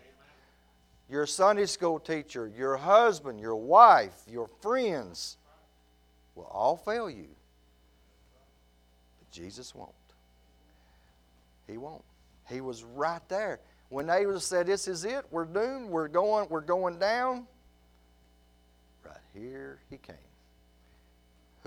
your 1.09 1.25
Sunday 1.25 1.65
school 1.65 1.99
teacher, 1.99 2.51
your 2.55 2.77
husband, 2.77 3.39
your 3.39 3.55
wife, 3.55 4.13
your 4.29 4.47
friends 4.47 5.37
will 6.35 6.45
all 6.45 6.75
fail 6.75 7.09
you. 7.09 7.27
But 9.19 9.31
Jesus 9.31 9.73
won't. 9.73 9.91
He 11.65 11.77
won't. 11.77 12.03
He 12.49 12.61
was 12.61 12.83
right 12.83 13.21
there. 13.29 13.59
When 13.89 14.07
they 14.07 14.25
said, 14.39 14.67
This 14.67 14.87
is 14.87 15.05
it, 15.05 15.25
we're 15.31 15.45
doomed, 15.45 15.89
we're 15.89 16.09
going, 16.09 16.47
we're 16.49 16.61
going 16.61 16.99
down, 16.99 17.47
Right 19.05 19.15
here 19.33 19.79
he 19.89 19.97
came. 19.97 20.15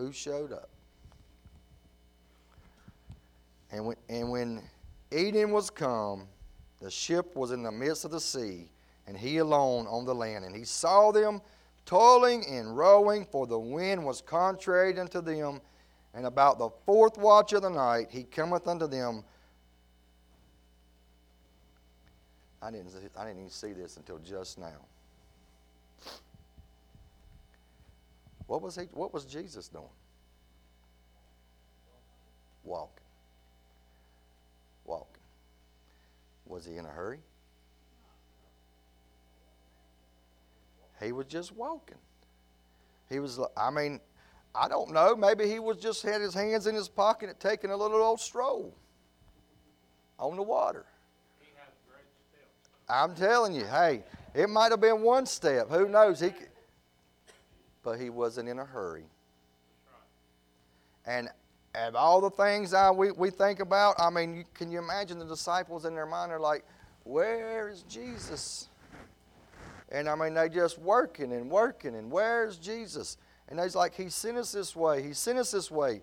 Who 0.00 0.12
showed 0.12 0.50
up? 0.50 0.70
And 3.70 3.84
when, 3.84 3.96
and 4.08 4.30
when 4.30 4.62
Eden 5.12 5.50
was 5.50 5.68
come, 5.68 6.26
the 6.80 6.90
ship 6.90 7.36
was 7.36 7.50
in 7.50 7.62
the 7.62 7.70
midst 7.70 8.06
of 8.06 8.10
the 8.10 8.20
sea, 8.20 8.70
and 9.06 9.14
he 9.14 9.36
alone 9.36 9.86
on 9.86 10.06
the 10.06 10.14
land. 10.14 10.46
And 10.46 10.56
he 10.56 10.64
saw 10.64 11.12
them 11.12 11.42
toiling 11.84 12.46
and 12.46 12.78
rowing, 12.78 13.26
for 13.26 13.46
the 13.46 13.58
wind 13.58 14.02
was 14.02 14.22
contrary 14.22 14.98
unto 14.98 15.20
them. 15.20 15.60
And 16.14 16.24
about 16.24 16.58
the 16.58 16.70
fourth 16.86 17.18
watch 17.18 17.52
of 17.52 17.60
the 17.60 17.68
night 17.68 18.06
he 18.10 18.22
cometh 18.22 18.66
unto 18.66 18.86
them. 18.86 19.22
I 22.62 22.70
didn't, 22.70 22.90
I 23.18 23.24
didn't 23.26 23.38
even 23.38 23.50
see 23.50 23.74
this 23.74 23.98
until 23.98 24.18
just 24.18 24.58
now. 24.58 24.86
What 28.50 28.62
was, 28.62 28.74
he, 28.74 28.82
what 28.94 29.14
was 29.14 29.24
Jesus 29.26 29.68
doing? 29.68 29.84
Walking. 32.64 33.04
Walking. 34.84 35.22
Was 36.46 36.66
he 36.66 36.74
in 36.76 36.84
a 36.84 36.88
hurry? 36.88 37.20
He 41.00 41.12
was 41.12 41.26
just 41.26 41.54
walking. 41.54 41.98
He 43.08 43.20
was, 43.20 43.38
I 43.56 43.70
mean, 43.70 44.00
I 44.52 44.66
don't 44.66 44.90
know. 44.90 45.14
Maybe 45.14 45.46
he 45.46 45.60
was 45.60 45.76
just 45.76 46.02
had 46.02 46.20
his 46.20 46.34
hands 46.34 46.66
in 46.66 46.74
his 46.74 46.88
pocket 46.88 47.28
and 47.28 47.38
taking 47.38 47.70
a 47.70 47.76
little 47.76 48.02
old 48.02 48.18
stroll 48.18 48.74
on 50.18 50.34
the 50.34 50.42
water. 50.42 50.86
I'm 52.88 53.14
telling 53.14 53.54
you, 53.54 53.66
hey, 53.66 54.02
it 54.34 54.50
might 54.50 54.72
have 54.72 54.80
been 54.80 55.02
one 55.02 55.24
step. 55.24 55.70
Who 55.70 55.88
knows? 55.88 56.18
He, 56.18 56.32
but 57.82 57.98
he 57.98 58.10
wasn't 58.10 58.48
in 58.48 58.58
a 58.58 58.64
hurry. 58.64 59.04
And 61.06 61.28
of 61.74 61.94
all 61.96 62.20
the 62.20 62.30
things 62.30 62.74
I, 62.74 62.90
we, 62.90 63.10
we 63.12 63.30
think 63.30 63.60
about, 63.60 63.94
I 63.98 64.10
mean, 64.10 64.36
you, 64.36 64.44
can 64.54 64.70
you 64.70 64.78
imagine 64.78 65.18
the 65.18 65.24
disciples 65.24 65.84
in 65.84 65.94
their 65.94 66.06
mind 66.06 66.32
are 66.32 66.40
like, 66.40 66.64
where 67.04 67.68
is 67.68 67.82
Jesus? 67.82 68.68
And 69.90 70.08
I 70.08 70.14
mean, 70.14 70.34
they 70.34 70.48
just 70.48 70.78
working 70.78 71.32
and 71.32 71.50
working, 71.50 71.96
and 71.96 72.10
where's 72.10 72.56
Jesus? 72.58 73.16
And 73.48 73.58
they's 73.58 73.74
like, 73.74 73.94
He 73.94 74.08
sent 74.08 74.38
us 74.38 74.52
this 74.52 74.76
way. 74.76 75.02
He 75.02 75.12
sent 75.12 75.38
us 75.38 75.50
this 75.50 75.70
way. 75.70 76.02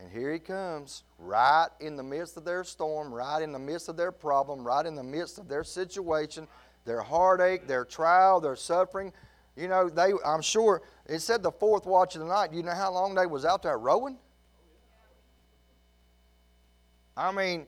And 0.00 0.10
here 0.10 0.32
He 0.32 0.38
comes, 0.38 1.04
right 1.18 1.68
in 1.80 1.96
the 1.96 2.02
midst 2.02 2.36
of 2.36 2.44
their 2.44 2.64
storm, 2.64 3.12
right 3.12 3.42
in 3.42 3.52
the 3.52 3.58
midst 3.58 3.88
of 3.88 3.96
their 3.96 4.12
problem, 4.12 4.64
right 4.66 4.86
in 4.86 4.94
the 4.94 5.02
midst 5.02 5.38
of 5.38 5.48
their 5.48 5.64
situation, 5.64 6.48
their 6.84 7.02
heartache, 7.02 7.66
their 7.66 7.84
trial, 7.84 8.40
their 8.40 8.56
suffering. 8.56 9.12
You 9.56 9.68
know, 9.68 9.88
they, 9.88 10.12
I'm 10.24 10.40
sure, 10.40 10.82
it 11.06 11.20
said 11.20 11.42
the 11.42 11.52
fourth 11.52 11.84
watch 11.84 12.14
of 12.14 12.22
the 12.22 12.26
night. 12.26 12.52
You 12.52 12.62
know 12.62 12.74
how 12.74 12.92
long 12.92 13.14
they 13.14 13.26
was 13.26 13.44
out 13.44 13.62
there 13.62 13.78
rowing? 13.78 14.16
I 17.16 17.30
mean, 17.32 17.66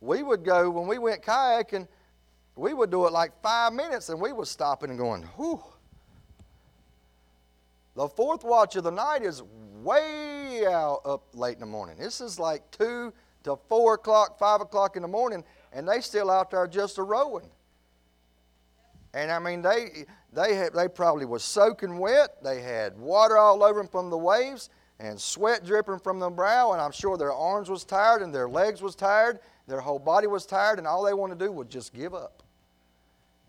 we 0.00 0.22
would 0.22 0.44
go, 0.44 0.68
when 0.68 0.86
we 0.86 0.98
went 0.98 1.22
kayaking, 1.22 1.88
we 2.54 2.74
would 2.74 2.90
do 2.90 3.06
it 3.06 3.12
like 3.12 3.32
five 3.42 3.72
minutes 3.72 4.08
and 4.08 4.20
we 4.20 4.32
was 4.32 4.50
stopping 4.50 4.90
and 4.90 4.98
going, 4.98 5.22
whew. 5.36 5.62
The 7.94 8.08
fourth 8.08 8.44
watch 8.44 8.76
of 8.76 8.84
the 8.84 8.90
night 8.90 9.22
is 9.22 9.42
way 9.82 10.66
out 10.66 11.00
up 11.06 11.24
late 11.32 11.54
in 11.54 11.60
the 11.60 11.66
morning. 11.66 11.96
This 11.98 12.20
is 12.20 12.38
like 12.38 12.70
2 12.72 13.12
to 13.44 13.56
4 13.68 13.94
o'clock, 13.94 14.38
5 14.38 14.60
o'clock 14.60 14.96
in 14.96 15.02
the 15.02 15.08
morning, 15.08 15.44
and 15.72 15.88
they 15.88 16.00
still 16.00 16.30
out 16.30 16.50
there 16.50 16.66
just 16.66 16.98
a 16.98 17.02
rowing. 17.02 17.48
And 19.14 19.30
I 19.30 19.38
mean, 19.38 19.62
they, 19.62 20.04
they, 20.32 20.54
had, 20.54 20.74
they 20.74 20.88
probably 20.88 21.24
was 21.24 21.42
soaking 21.42 21.98
wet. 21.98 22.42
They 22.42 22.60
had 22.60 22.98
water 22.98 23.38
all 23.38 23.62
over 23.62 23.80
them 23.80 23.88
from 23.88 24.10
the 24.10 24.18
waves 24.18 24.68
and 24.98 25.20
sweat 25.20 25.64
dripping 25.64 26.00
from 26.00 26.20
their 26.20 26.30
brow. 26.30 26.72
And 26.72 26.80
I'm 26.80 26.92
sure 26.92 27.16
their 27.16 27.32
arms 27.32 27.70
was 27.70 27.84
tired 27.84 28.22
and 28.22 28.34
their 28.34 28.48
legs 28.48 28.82
was 28.82 28.94
tired. 28.94 29.40
Their 29.66 29.80
whole 29.80 29.98
body 29.98 30.26
was 30.26 30.44
tired. 30.44 30.78
And 30.78 30.86
all 30.86 31.02
they 31.02 31.14
wanted 31.14 31.38
to 31.38 31.46
do 31.46 31.52
was 31.52 31.68
just 31.68 31.94
give 31.94 32.14
up. 32.14 32.42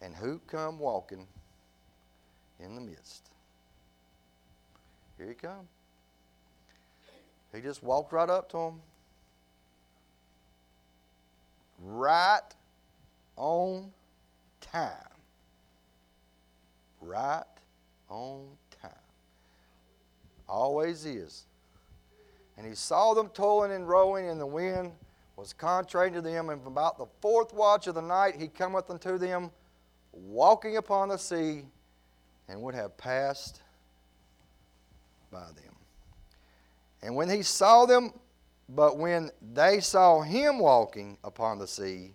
And 0.02 0.16
who 0.16 0.40
come 0.48 0.80
walking 0.80 1.28
in 2.60 2.76
the 2.76 2.82
midst? 2.82 3.30
Here 5.18 5.28
he 5.28 5.34
come. 5.34 5.68
He 7.54 7.62
just 7.62 7.82
walked 7.82 8.14
right 8.14 8.30
up 8.30 8.50
to 8.52 8.58
them. 8.58 8.82
Right 11.80 12.42
on 13.36 13.92
time 14.62 15.17
right 17.02 17.44
on 18.10 18.46
time. 18.82 18.92
Always 20.48 21.06
is. 21.06 21.46
And 22.58 22.66
he 22.66 22.74
saw 22.74 23.14
them 23.14 23.30
toiling 23.30 23.72
and 23.72 23.88
rowing, 23.88 24.30
and 24.30 24.40
the 24.40 24.46
wind 24.46 24.92
was 25.36 25.54
contrary 25.54 26.12
to 26.12 26.22
them. 26.22 26.50
And 26.50 26.66
about 26.66 26.98
the 26.98 27.06
fourth 27.22 27.54
watch 27.54 27.88
of 27.88 27.96
the 27.96 28.02
night 28.02 28.36
he 28.36 28.48
cometh 28.48 28.90
unto 28.90 29.18
them, 29.18 29.52
walking 30.12 30.78
upon 30.78 31.10
the 31.10 31.18
sea, 31.18 31.66
and 32.48 32.62
would 32.62 32.74
have 32.74 32.98
passed 32.98 33.62
by 35.32 35.46
them. 35.48 35.76
And 37.04 37.16
when 37.16 37.30
he 37.30 37.44
saw 37.44 37.86
them, 37.86 38.12
but 38.70 38.98
when 38.98 39.30
they 39.54 39.80
saw 39.80 40.22
him 40.22 40.60
walking 40.60 41.18
upon 41.24 41.60
the 41.60 41.68
sea, 41.68 42.14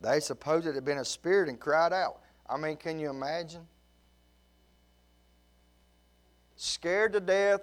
they 0.00 0.20
supposed 0.20 0.66
it 0.66 0.74
had 0.74 0.84
been 0.84 0.98
a 0.98 1.04
spirit 1.04 1.48
and 1.48 1.58
cried 1.58 1.92
out. 1.92 2.20
I 2.48 2.56
mean, 2.56 2.76
can 2.76 2.98
you 2.98 3.10
imagine? 3.10 3.66
Scared 6.56 7.12
to 7.12 7.20
death, 7.20 7.60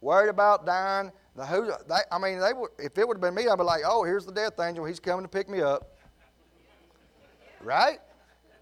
worried 0.00 0.30
about 0.30 0.64
dying. 0.64 1.12
The 1.36 1.44
who, 1.44 1.72
they, 1.88 1.96
I 2.12 2.18
mean, 2.18 2.38
they 2.38 2.52
would, 2.52 2.70
if 2.78 2.96
it 2.96 3.06
would 3.06 3.16
have 3.16 3.20
been 3.20 3.34
me, 3.34 3.48
I'd 3.48 3.56
be 3.56 3.64
like, 3.64 3.82
oh, 3.84 4.04
here's 4.04 4.24
the 4.24 4.32
death 4.32 4.58
angel. 4.60 4.84
He's 4.84 5.00
coming 5.00 5.24
to 5.24 5.28
pick 5.28 5.48
me 5.48 5.60
up. 5.60 5.98
Right? 7.60 7.98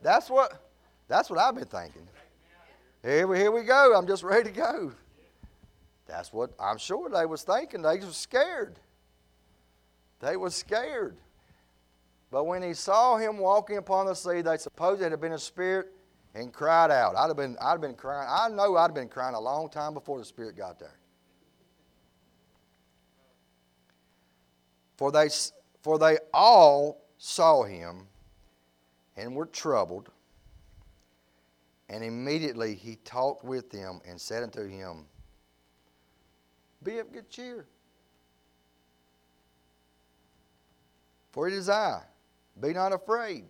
That's 0.03 0.31
what, 0.31 0.71
that's 1.07 1.29
what 1.29 1.39
I've 1.39 1.55
been 1.55 1.67
thinking. 1.67 2.09
Here 3.03 3.27
we, 3.27 3.39
here 3.39 3.51
we 3.51 3.63
go. 3.63 3.95
I'm 3.97 4.07
just 4.07 4.23
ready 4.23 4.51
to 4.51 4.57
go. 4.57 4.93
That's 6.07 6.33
what 6.33 6.51
I'm 6.59 6.79
sure 6.79 7.09
they 7.09 7.27
was 7.27 7.43
thinking. 7.43 7.83
They 7.83 7.99
was 7.99 8.17
scared. 8.17 8.79
They 10.21 10.37
was 10.37 10.55
scared. 10.55 11.17
But 12.33 12.45
when 12.45 12.63
he 12.63 12.73
saw 12.73 13.19
him 13.19 13.37
walking 13.37 13.77
upon 13.77 14.07
the 14.07 14.15
sea, 14.15 14.41
they 14.41 14.57
supposed 14.57 15.03
it 15.03 15.11
had 15.11 15.21
been 15.21 15.35
a 15.35 15.39
spirit 15.39 15.93
and 16.35 16.51
cried 16.51 16.91
out. 16.91 17.15
I'd 17.15 17.29
have 17.29 17.37
been, 17.37 17.59
I'd 17.61 17.73
have 17.73 17.81
been 17.83 17.95
crying. 17.95 18.27
I 18.29 18.49
know 18.49 18.75
I'd 18.75 18.85
have 18.85 18.95
been 18.95 19.11
crying 19.11 19.35
a 19.35 19.41
long 19.41 19.69
time 19.69 19.93
before 19.93 20.19
the 20.19 20.25
spirit 20.25 20.57
got 20.57 20.79
there. 20.79 20.99
For 24.97 25.13
they, 25.13 25.29
for 25.83 25.99
they 25.99 26.17
all 26.33 27.05
saw 27.19 27.65
him 27.65 28.07
and 29.15 29.37
were 29.37 29.45
troubled. 29.45 30.09
And 31.91 32.03
immediately 32.03 32.75
he 32.75 32.97
talked 33.05 33.45
with 33.45 33.71
them 33.71 34.01
and 34.09 34.19
said 34.19 34.43
unto 34.43 34.67
him, 34.67 35.05
Be 36.83 36.99
of 36.99 37.13
good 37.13 37.29
cheer. 37.29 37.67
For 41.33 41.47
it 41.47 41.53
is 41.53 41.69
I. 41.69 42.05
Be 42.61 42.73
not 42.73 42.93
afraid. 42.93 43.45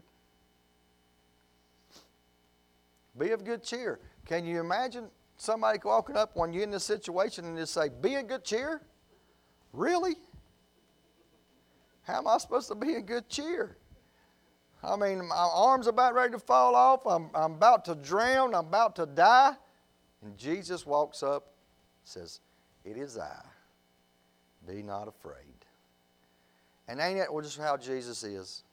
Be 3.18 3.30
of 3.30 3.44
good 3.44 3.62
cheer. 3.62 4.00
Can 4.26 4.46
you 4.46 4.60
imagine 4.60 5.08
somebody 5.36 5.78
walking 5.84 6.16
up 6.16 6.30
when 6.34 6.52
you're 6.52 6.62
in 6.62 6.70
this 6.70 6.84
situation 6.84 7.44
and 7.44 7.58
just 7.58 7.74
say, 7.74 7.88
Be 8.00 8.14
of 8.16 8.26
good 8.26 8.44
cheer? 8.44 8.80
Really? 9.72 10.16
How 12.02 12.18
am 12.18 12.28
I 12.28 12.38
supposed 12.38 12.68
to 12.68 12.74
be 12.74 12.94
in 12.94 13.02
good 13.02 13.28
cheer? 13.28 13.76
I 14.82 14.96
mean, 14.96 15.28
my 15.28 15.34
arm's 15.36 15.86
about 15.86 16.14
ready 16.14 16.32
to 16.32 16.38
fall 16.38 16.74
off. 16.74 17.06
I'm, 17.06 17.30
I'm 17.34 17.52
about 17.52 17.84
to 17.84 17.94
drown. 17.94 18.54
I'm 18.54 18.66
about 18.66 18.96
to 18.96 19.06
die. 19.06 19.54
And 20.22 20.36
Jesus 20.36 20.84
walks 20.84 21.22
up, 21.22 21.52
says, 22.04 22.40
It 22.84 22.96
is 22.96 23.18
I. 23.18 23.44
Be 24.66 24.82
not 24.82 25.08
afraid. 25.08 25.36
And 26.88 27.00
ain't 27.00 27.18
that 27.18 27.28
just 27.42 27.58
how 27.58 27.76
Jesus 27.76 28.24
is? 28.24 28.64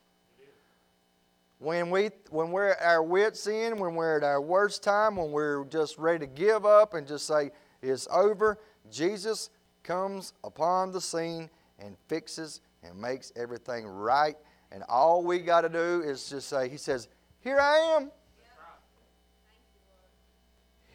When, 1.60 1.90
we, 1.90 2.10
when 2.30 2.52
we're 2.52 2.70
at 2.70 2.82
our 2.82 3.04
wits' 3.04 3.46
end, 3.46 3.80
when 3.80 3.94
we're 3.94 4.18
at 4.18 4.24
our 4.24 4.42
worst 4.42 4.82
time, 4.82 5.18
when 5.18 5.32
we're 5.32 5.66
just 5.66 5.98
ready 5.98 6.20
to 6.20 6.28
give 6.28 6.66
up 6.66 6.94
and 6.94 7.06
just 7.06 7.28
say, 7.28 7.52
it's 7.82 8.08
over, 8.12 8.60
Jesus 8.90 9.50
comes 9.84 10.34
upon 10.44 10.92
the 10.92 11.02
scene 11.02 11.50
and 11.80 11.96
fixes 12.08 12.62
and 12.84 13.00
makes 13.00 13.32
everything 13.36 13.86
right. 13.86 14.36
And 14.72 14.84
all 14.88 15.24
we 15.24 15.40
got 15.40 15.62
to 15.62 15.70
do 15.70 16.02
is 16.02 16.30
just 16.30 16.48
say, 16.48 16.70
He 16.70 16.78
says, 16.78 17.08
Here 17.42 17.60
I 17.60 17.78
am. 17.98 18.12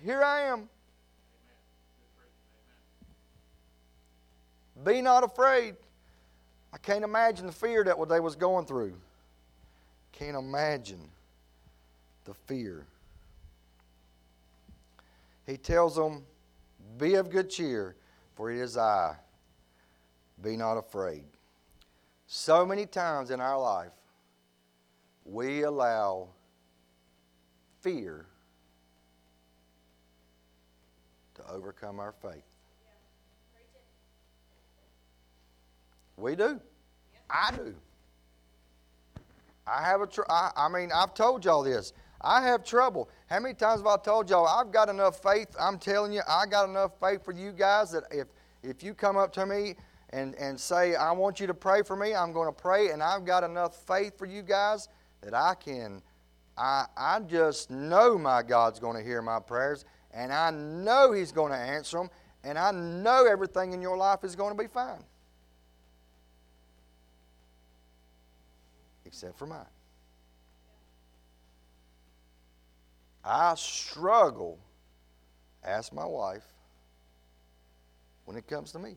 Here 0.02 0.22
I 0.22 0.42
am. 0.42 0.68
Be 4.84 5.00
not 5.00 5.24
afraid. 5.24 5.76
I 6.72 6.78
can't 6.78 7.04
imagine 7.04 7.46
the 7.46 7.52
fear 7.52 7.84
that 7.84 7.98
what 7.98 8.08
they 8.08 8.20
was 8.20 8.36
going 8.36 8.66
through. 8.66 8.94
Can't 10.18 10.36
imagine 10.36 11.10
the 12.24 12.34
fear. 12.34 12.86
he 15.44 15.56
tells 15.56 15.96
them, 15.96 16.22
Be 16.98 17.14
of 17.14 17.30
good 17.30 17.50
cheer, 17.50 17.96
for 18.36 18.50
it 18.50 18.58
is 18.58 18.76
I. 18.76 19.16
Be 20.40 20.56
not 20.56 20.76
afraid. 20.76 21.24
So 22.28 22.64
many 22.64 22.86
times 22.86 23.30
in 23.30 23.40
our 23.40 23.60
life, 23.60 23.92
we 25.24 25.62
allow 25.62 26.28
fear 27.80 28.26
to 31.34 31.50
overcome 31.50 31.98
our 31.98 32.14
faith. 32.22 32.44
We 36.16 36.36
do. 36.36 36.60
I 37.28 37.50
do. 37.56 37.74
I 39.66 39.82
have 39.82 40.00
a. 40.00 40.06
Tr- 40.06 40.28
I, 40.28 40.50
I 40.56 40.68
mean, 40.68 40.90
I've 40.94 41.14
told 41.14 41.44
y'all 41.44 41.62
this. 41.62 41.92
I 42.20 42.42
have 42.42 42.64
trouble. 42.64 43.10
How 43.26 43.38
many 43.40 43.54
times 43.54 43.80
have 43.80 43.86
I 43.86 43.96
told 43.96 44.30
y'all 44.30 44.46
I've 44.46 44.72
got 44.72 44.88
enough 44.88 45.22
faith? 45.22 45.54
I'm 45.60 45.78
telling 45.78 46.12
you, 46.12 46.22
I 46.28 46.46
got 46.46 46.68
enough 46.68 46.92
faith 46.98 47.24
for 47.24 47.32
you 47.32 47.52
guys 47.52 47.90
that 47.92 48.04
if 48.10 48.28
if 48.62 48.82
you 48.82 48.94
come 48.94 49.16
up 49.16 49.32
to 49.34 49.46
me 49.46 49.76
and 50.10 50.34
and 50.36 50.58
say 50.58 50.94
I 50.94 51.12
want 51.12 51.40
you 51.40 51.46
to 51.46 51.54
pray 51.54 51.82
for 51.82 51.96
me, 51.96 52.14
I'm 52.14 52.32
going 52.32 52.48
to 52.48 52.52
pray, 52.52 52.90
and 52.90 53.02
I've 53.02 53.24
got 53.24 53.44
enough 53.44 53.76
faith 53.86 54.18
for 54.18 54.26
you 54.26 54.42
guys 54.42 54.88
that 55.22 55.34
I 55.34 55.54
can. 55.54 56.02
I 56.56 56.86
I 56.96 57.20
just 57.20 57.70
know 57.70 58.16
my 58.16 58.42
God's 58.42 58.80
going 58.80 58.96
to 58.96 59.02
hear 59.02 59.20
my 59.20 59.40
prayers, 59.40 59.84
and 60.12 60.32
I 60.32 60.50
know 60.50 61.12
He's 61.12 61.32
going 61.32 61.52
to 61.52 61.58
answer 61.58 61.98
them, 61.98 62.10
and 62.42 62.58
I 62.58 62.70
know 62.70 63.26
everything 63.26 63.72
in 63.72 63.82
your 63.82 63.96
life 63.96 64.24
is 64.24 64.34
going 64.34 64.56
to 64.56 64.62
be 64.62 64.68
fine. 64.68 65.04
Except 69.14 69.38
for 69.38 69.46
mine. 69.46 69.60
I 73.24 73.54
struggle, 73.54 74.58
ask 75.64 75.92
my 75.92 76.04
wife, 76.04 76.42
when 78.24 78.36
it 78.36 78.48
comes 78.48 78.72
to 78.72 78.80
me. 78.80 78.96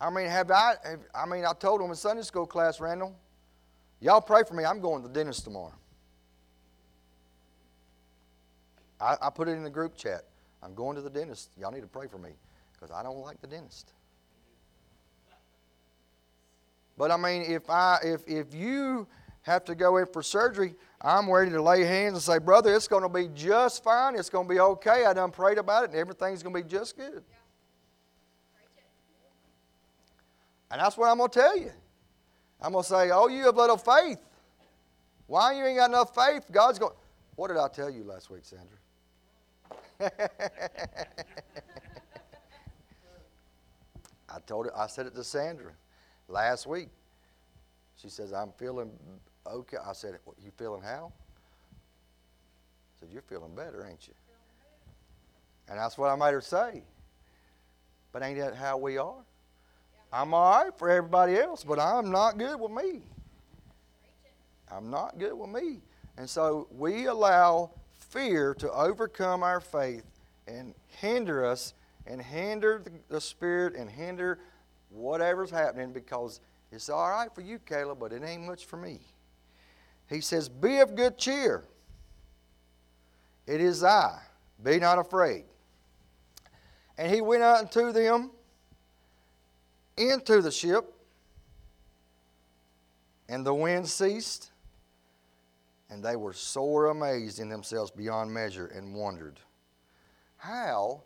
I 0.00 0.08
mean, 0.08 0.26
have 0.26 0.50
I, 0.50 0.74
have, 0.84 1.00
I 1.14 1.26
mean, 1.26 1.44
I 1.44 1.52
told 1.52 1.82
them 1.82 1.90
in 1.90 1.96
Sunday 1.96 2.22
school 2.22 2.46
class, 2.46 2.80
Randall, 2.80 3.14
y'all 4.00 4.22
pray 4.22 4.42
for 4.42 4.54
me. 4.54 4.64
I'm 4.64 4.80
going 4.80 5.02
to 5.02 5.08
the 5.08 5.14
dentist 5.14 5.44
tomorrow. 5.44 5.74
I, 8.98 9.16
I 9.20 9.30
put 9.30 9.48
it 9.48 9.52
in 9.52 9.64
the 9.64 9.70
group 9.70 9.96
chat. 9.96 10.22
I'm 10.62 10.74
going 10.74 10.96
to 10.96 11.02
the 11.02 11.10
dentist. 11.10 11.50
Y'all 11.58 11.72
need 11.72 11.82
to 11.82 11.86
pray 11.88 12.06
for 12.06 12.18
me 12.18 12.30
because 12.72 12.90
I 12.90 13.02
don't 13.02 13.18
like 13.18 13.38
the 13.42 13.48
dentist. 13.48 13.92
But 16.96 17.10
I 17.10 17.16
mean, 17.16 17.42
if 17.42 17.68
I 17.70 17.98
if 18.02 18.26
if 18.26 18.54
you 18.54 19.06
have 19.42 19.64
to 19.64 19.74
go 19.74 19.96
in 19.96 20.06
for 20.06 20.22
surgery, 20.22 20.74
I'm 21.00 21.30
ready 21.30 21.50
to 21.50 21.60
lay 21.62 21.84
hands 21.84 22.14
and 22.14 22.22
say, 22.22 22.38
brother, 22.38 22.74
it's 22.74 22.86
going 22.88 23.02
to 23.02 23.08
be 23.08 23.28
just 23.34 23.82
fine. 23.82 24.14
It's 24.16 24.30
going 24.30 24.46
to 24.46 24.54
be 24.54 24.60
okay. 24.60 25.04
I 25.04 25.12
done 25.12 25.32
prayed 25.32 25.58
about 25.58 25.84
it, 25.84 25.90
and 25.90 25.98
everything's 25.98 26.42
going 26.42 26.54
to 26.54 26.62
be 26.62 26.68
just 26.68 26.96
good. 26.96 27.24
And 30.70 30.80
that's 30.80 30.96
what 30.96 31.10
I'm 31.10 31.18
going 31.18 31.30
to 31.30 31.38
tell 31.38 31.58
you. 31.58 31.72
I'm 32.60 32.72
going 32.72 32.84
to 32.84 32.88
say, 32.88 33.10
oh, 33.10 33.26
you 33.28 33.44
have 33.44 33.56
little 33.56 33.76
faith. 33.76 34.20
Why 35.26 35.52
you 35.54 35.64
ain't 35.64 35.78
got 35.78 35.90
enough 35.90 36.14
faith? 36.14 36.44
God's 36.50 36.78
going. 36.78 36.94
What 37.34 37.48
did 37.48 37.56
I 37.56 37.68
tell 37.68 37.90
you 37.90 38.04
last 38.04 38.30
week, 38.30 38.44
Sandra? 38.44 38.78
I 44.28 44.38
told 44.46 44.66
it. 44.66 44.72
I 44.76 44.86
said 44.86 45.06
it 45.06 45.14
to 45.14 45.24
Sandra 45.24 45.72
last 46.32 46.66
week. 46.66 46.88
She 47.96 48.08
says, 48.08 48.32
I'm 48.32 48.52
feeling 48.58 48.90
okay. 49.46 49.76
I 49.86 49.92
said, 49.92 50.18
You 50.42 50.50
feeling 50.56 50.82
how? 50.82 51.12
I 52.90 53.00
said, 53.00 53.08
You're 53.12 53.22
feeling 53.22 53.54
better, 53.54 53.86
ain't 53.88 54.08
you? 54.08 54.14
And 55.68 55.78
that's 55.78 55.96
what 55.96 56.10
I 56.10 56.16
made 56.16 56.32
her 56.32 56.40
say. 56.40 56.82
But 58.10 58.22
ain't 58.22 58.38
that 58.38 58.56
how 58.56 58.76
we 58.78 58.98
are? 58.98 59.24
I'm 60.12 60.34
all 60.34 60.64
right 60.64 60.76
for 60.76 60.90
everybody 60.90 61.36
else, 61.36 61.64
but 61.64 61.78
I'm 61.78 62.10
not 62.10 62.36
good 62.36 62.60
with 62.60 62.72
me. 62.72 63.00
I'm 64.70 64.90
not 64.90 65.18
good 65.18 65.34
with 65.34 65.48
me. 65.48 65.80
And 66.18 66.28
so 66.28 66.66
we 66.70 67.06
allow 67.06 67.70
fear 68.10 68.54
to 68.54 68.70
overcome 68.72 69.42
our 69.42 69.60
faith 69.60 70.04
and 70.46 70.74
hinder 71.00 71.46
us 71.46 71.72
and 72.06 72.20
hinder 72.20 72.82
the 73.08 73.20
Spirit 73.20 73.74
and 73.74 73.88
hinder 73.88 74.38
whatever's 74.92 75.50
happening 75.50 75.92
because 75.92 76.40
it's 76.70 76.88
all 76.88 77.10
right 77.10 77.32
for 77.34 77.40
you, 77.40 77.58
Caleb, 77.58 77.98
but 78.00 78.12
it 78.12 78.22
ain't 78.22 78.42
much 78.42 78.66
for 78.66 78.76
me. 78.76 79.00
He 80.08 80.20
says, 80.20 80.48
Be 80.48 80.78
of 80.78 80.94
good 80.94 81.18
cheer. 81.18 81.64
It 83.46 83.60
is 83.60 83.82
I. 83.82 84.18
Be 84.62 84.78
not 84.78 84.98
afraid. 84.98 85.44
And 86.98 87.12
he 87.12 87.20
went 87.20 87.42
out 87.42 87.58
unto 87.58 87.92
them 87.92 88.30
into 89.96 90.40
the 90.40 90.50
ship, 90.50 90.92
and 93.28 93.44
the 93.44 93.54
wind 93.54 93.88
ceased, 93.88 94.50
and 95.90 96.02
they 96.02 96.16
were 96.16 96.32
sore 96.32 96.86
amazed 96.86 97.40
in 97.40 97.48
themselves 97.48 97.90
beyond 97.90 98.32
measure 98.32 98.66
and 98.66 98.94
wondered. 98.94 99.38
How 100.36 101.02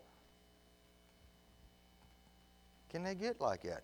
can 2.97 3.05
they 3.05 3.15
get 3.15 3.43
like 3.43 3.63
that? 3.65 3.83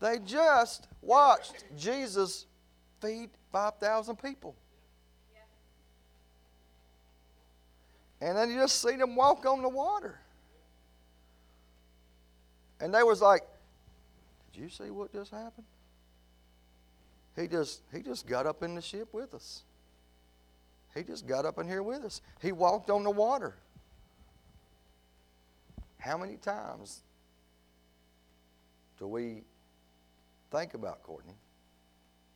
They 0.00 0.18
just 0.18 0.88
watched 1.00 1.64
Jesus 1.76 2.46
feed 3.00 3.30
5,000 3.52 4.16
people. 4.16 4.56
And 8.20 8.36
then 8.36 8.50
you 8.50 8.56
just 8.56 8.82
see 8.82 8.96
them 8.96 9.14
walk 9.14 9.46
on 9.46 9.62
the 9.62 9.68
water. 9.68 10.18
And 12.80 12.92
they 12.92 13.04
was 13.04 13.22
like, 13.22 13.42
Did 14.52 14.60
you 14.60 14.68
see 14.68 14.90
what 14.90 15.12
just 15.12 15.30
happened? 15.30 15.66
He 17.36 17.46
just 17.46 17.82
he 17.92 18.02
just 18.02 18.26
got 18.26 18.44
up 18.44 18.64
in 18.64 18.74
the 18.74 18.82
ship 18.82 19.06
with 19.12 19.34
us. 19.34 19.62
He 20.96 21.04
just 21.04 21.28
got 21.28 21.44
up 21.46 21.60
in 21.60 21.68
here 21.68 21.84
with 21.84 22.02
us. 22.02 22.22
He 22.42 22.50
walked 22.50 22.90
on 22.90 23.04
the 23.04 23.10
water. 23.10 23.54
How 26.00 26.18
many 26.18 26.38
times 26.38 27.02
do 28.98 29.06
we 29.06 29.42
think 30.50 30.74
about, 30.74 31.02
Courtney? 31.02 31.34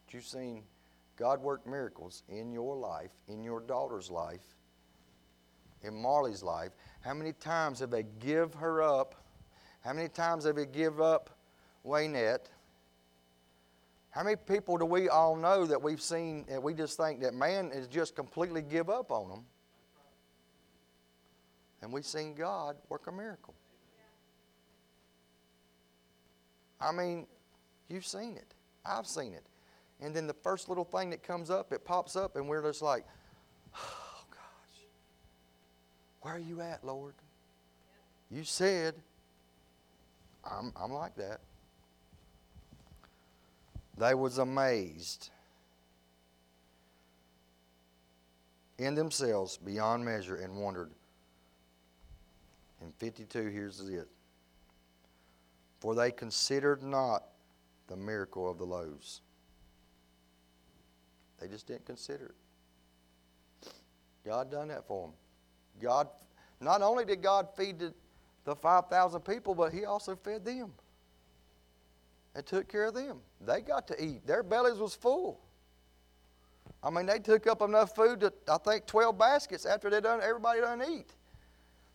That 0.07 0.15
you've 0.15 0.25
seen 0.25 0.63
God 1.17 1.41
work 1.41 1.67
miracles 1.67 2.23
in 2.29 2.53
your 2.53 2.77
life, 2.77 3.11
in 3.29 3.43
your 3.43 3.61
daughter's 3.61 4.11
life, 4.11 4.45
in 5.83 5.95
Marley's 5.95 6.43
life. 6.43 6.73
How 7.01 7.15
many 7.15 7.33
times 7.33 7.81
have 7.81 7.91
they 7.91 8.05
give 8.21 8.55
her 8.55 8.83
up? 8.83 9.15
How 9.85 9.93
many 9.93 10.09
times 10.09 10.45
have 10.45 10.57
they 10.57 10.67
give 10.67 11.01
up 11.01 11.31
Waynette? 11.85 12.47
How 14.11 14.23
many 14.23 14.37
people 14.37 14.77
do 14.77 14.85
we 14.85 15.09
all 15.09 15.37
know 15.37 15.65
that 15.67 15.83
we've 15.83 16.03
seen 16.03 16.45
that 16.49 16.63
we 16.63 16.75
just 16.75 16.97
think 16.97 17.21
that 17.23 17.35
man 17.35 17.71
is 17.73 17.89
just 17.89 18.15
completely 18.15 18.63
give 18.63 18.91
up 18.91 19.11
on 19.11 19.29
them? 19.29 19.45
And 21.81 21.93
we've 21.93 22.07
seen 22.07 22.35
God 22.35 22.77
work 22.89 23.07
a 23.09 23.13
miracle. 23.13 23.55
I 26.83 26.93
mean, 26.93 27.27
you've 27.89 28.07
seen 28.07 28.37
it. 28.37 28.55
I've 28.85 29.07
seen 29.07 29.33
it. 29.33 29.45
And 30.01 30.15
then 30.15 30.27
the 30.27 30.35
first 30.35 30.69
little 30.69 30.85
thing 30.85 31.11
that 31.11 31.23
comes 31.23 31.49
up, 31.49 31.73
it 31.73 31.85
pops 31.85 32.17
up, 32.17 32.37
and 32.37 32.49
we're 32.49 32.63
just 32.63 32.83
like, 32.83 33.05
oh, 33.77 34.25
gosh, 34.31 34.85
where 36.23 36.35
are 36.35 36.39
you 36.39 36.61
at, 36.61 36.85
Lord? 36.85 37.15
You 38.31 38.45
said, 38.45 38.95
I'm, 40.45 40.73
I'm 40.77 40.93
like 40.93 41.15
that. 41.17 41.41
They 43.99 44.15
was 44.15 44.39
amazed 44.39 45.31
in 48.79 48.95
themselves 48.95 49.59
beyond 49.59 50.05
measure 50.05 50.37
and 50.37 50.57
wondered. 50.57 50.91
And 52.81 52.93
52, 52.97 53.49
here's 53.49 53.81
it. 53.81 54.09
For 55.83 55.97
they 55.97 56.13
considered 56.13 56.81
not 56.81 57.25
the 57.89 57.97
miracle 57.97 58.49
of 58.49 58.57
the 58.57 58.65
loaves. 58.65 59.21
They 61.41 61.49
just 61.49 61.67
didn't 61.67 61.87
consider 61.87 62.27
it. 63.65 63.73
God 64.25 64.49
done 64.49 64.69
that 64.69 64.87
for 64.87 65.09
them. 65.09 65.17
God, 65.83 66.07
not 66.61 66.83
only 66.83 67.05
did 67.05 67.21
God 67.21 67.49
feed 67.57 67.81
the, 67.81 67.93
the 68.45 68.55
5,000 68.55 69.23
people, 69.23 69.57
but 69.57 69.73
He 69.73 69.85
also 69.85 70.15
fed 70.15 70.45
them 70.45 70.71
and 72.37 72.47
took 72.47 72.69
care 72.69 72.85
of 72.85 72.95
them. 72.95 73.19
They 73.45 73.61
got 73.61 73.89
to 73.89 74.01
eat. 74.01 74.25
Their 74.25 74.45
bellies 74.45 74.79
was 74.79 74.95
full. 74.95 75.41
I 76.81 76.91
mean, 76.91 77.07
they 77.07 77.19
took 77.19 77.49
up 77.49 77.61
enough 77.61 77.97
food 77.97 78.21
to, 78.21 78.33
I 78.47 78.59
think, 78.59 78.87
12 78.87 79.19
baskets 79.19 79.67
after 79.67 79.91
they 79.91 80.01
done, 80.01 80.21
everybody 80.23 80.61
done 80.61 80.81
eat. 80.89 81.13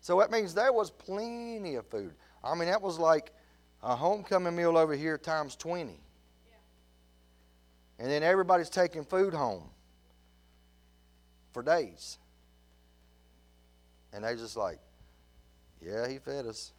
So 0.01 0.19
that 0.19 0.29
means 0.29 0.53
there 0.53 0.73
was 0.73 0.91
plenty 0.91 1.75
of 1.75 1.87
food. 1.87 2.15
I 2.43 2.53
mean, 2.53 2.67
that 2.67 2.81
was 2.81 2.99
like 2.99 3.31
a 3.83 3.95
homecoming 3.95 4.55
meal 4.55 4.77
over 4.77 4.95
here 4.95 5.17
times 5.17 5.55
20. 5.55 5.91
Yeah. 5.91 5.97
And 7.99 8.09
then 8.09 8.23
everybody's 8.23 8.69
taking 8.69 9.03
food 9.03 9.33
home 9.33 9.63
for 11.53 11.61
days. 11.63 12.17
And 14.13 14.23
they 14.23 14.35
just 14.35 14.57
like, 14.57 14.79
Yeah, 15.81 16.07
He 16.07 16.17
fed 16.19 16.45
us. 16.45 16.73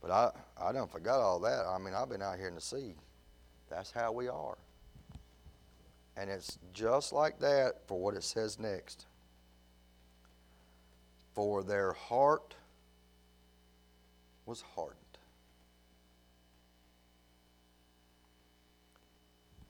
But 0.00 0.10
I, 0.10 0.30
I 0.60 0.72
don't 0.72 0.90
forgot 0.90 1.20
all 1.20 1.40
that. 1.40 1.66
I 1.66 1.78
mean, 1.78 1.94
I've 1.94 2.08
been 2.08 2.22
out 2.22 2.38
here 2.38 2.48
in 2.48 2.54
the 2.54 2.60
sea. 2.60 2.94
That's 3.68 3.90
how 3.90 4.12
we 4.12 4.28
are. 4.28 4.56
And 6.16 6.30
it's 6.30 6.58
just 6.72 7.12
like 7.12 7.38
that 7.40 7.86
for 7.86 7.98
what 8.00 8.14
it 8.14 8.24
says 8.24 8.58
next. 8.58 9.06
For 11.34 11.62
their 11.62 11.92
heart 11.92 12.54
was 14.46 14.62
hardened. 14.74 14.97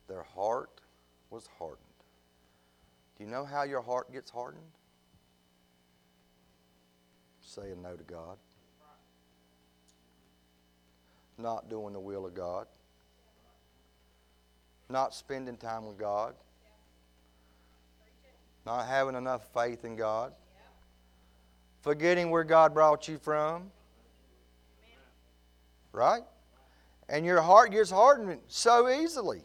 Their 0.08 0.22
heart 0.22 0.80
was 1.30 1.48
hardened. 1.58 1.84
Do 3.16 3.24
you 3.24 3.30
know 3.30 3.44
how 3.44 3.64
your 3.64 3.82
heart 3.82 4.10
gets 4.12 4.30
hardened? 4.30 4.62
Saying 7.40 7.82
no 7.82 7.94
to 7.94 8.04
God. 8.04 8.38
Not 11.36 11.68
doing 11.68 11.92
the 11.92 12.00
will 12.00 12.26
of 12.26 12.34
God. 12.34 12.66
Not 14.88 15.14
spending 15.14 15.56
time 15.56 15.86
with 15.86 15.98
God. 15.98 16.34
Not 18.64 18.86
having 18.86 19.14
enough 19.14 19.46
faith 19.52 19.84
in 19.84 19.94
God. 19.94 20.32
Forgetting 21.82 22.30
where 22.30 22.44
God 22.44 22.74
brought 22.74 23.08
you 23.08 23.18
from. 23.18 23.70
Right? 25.92 26.22
And 27.08 27.24
your 27.24 27.40
heart 27.40 27.72
gets 27.72 27.90
hardened 27.90 28.40
so 28.46 28.88
easily 28.88 29.42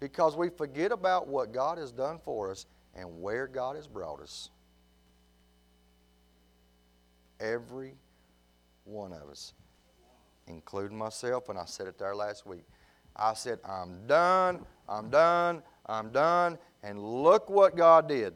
because 0.00 0.36
we 0.36 0.48
forget 0.48 0.92
about 0.92 1.28
what 1.28 1.52
God 1.52 1.78
has 1.78 1.92
done 1.92 2.18
for 2.24 2.50
us 2.50 2.66
and 2.94 3.20
where 3.20 3.46
God 3.46 3.76
has 3.76 3.86
brought 3.86 4.20
us. 4.20 4.50
Every 7.40 7.94
one 8.84 9.12
of 9.12 9.28
us, 9.28 9.54
including 10.46 10.98
myself, 10.98 11.48
and 11.48 11.58
I 11.58 11.64
said 11.64 11.86
it 11.86 11.98
there 11.98 12.14
last 12.14 12.46
week. 12.46 12.64
I 13.14 13.34
said, 13.34 13.58
I'm 13.64 14.06
done, 14.06 14.64
I'm 14.88 15.10
done, 15.10 15.62
I'm 15.86 16.10
done, 16.10 16.58
and 16.82 16.98
look 17.00 17.50
what 17.50 17.76
God 17.76 18.08
did. 18.08 18.34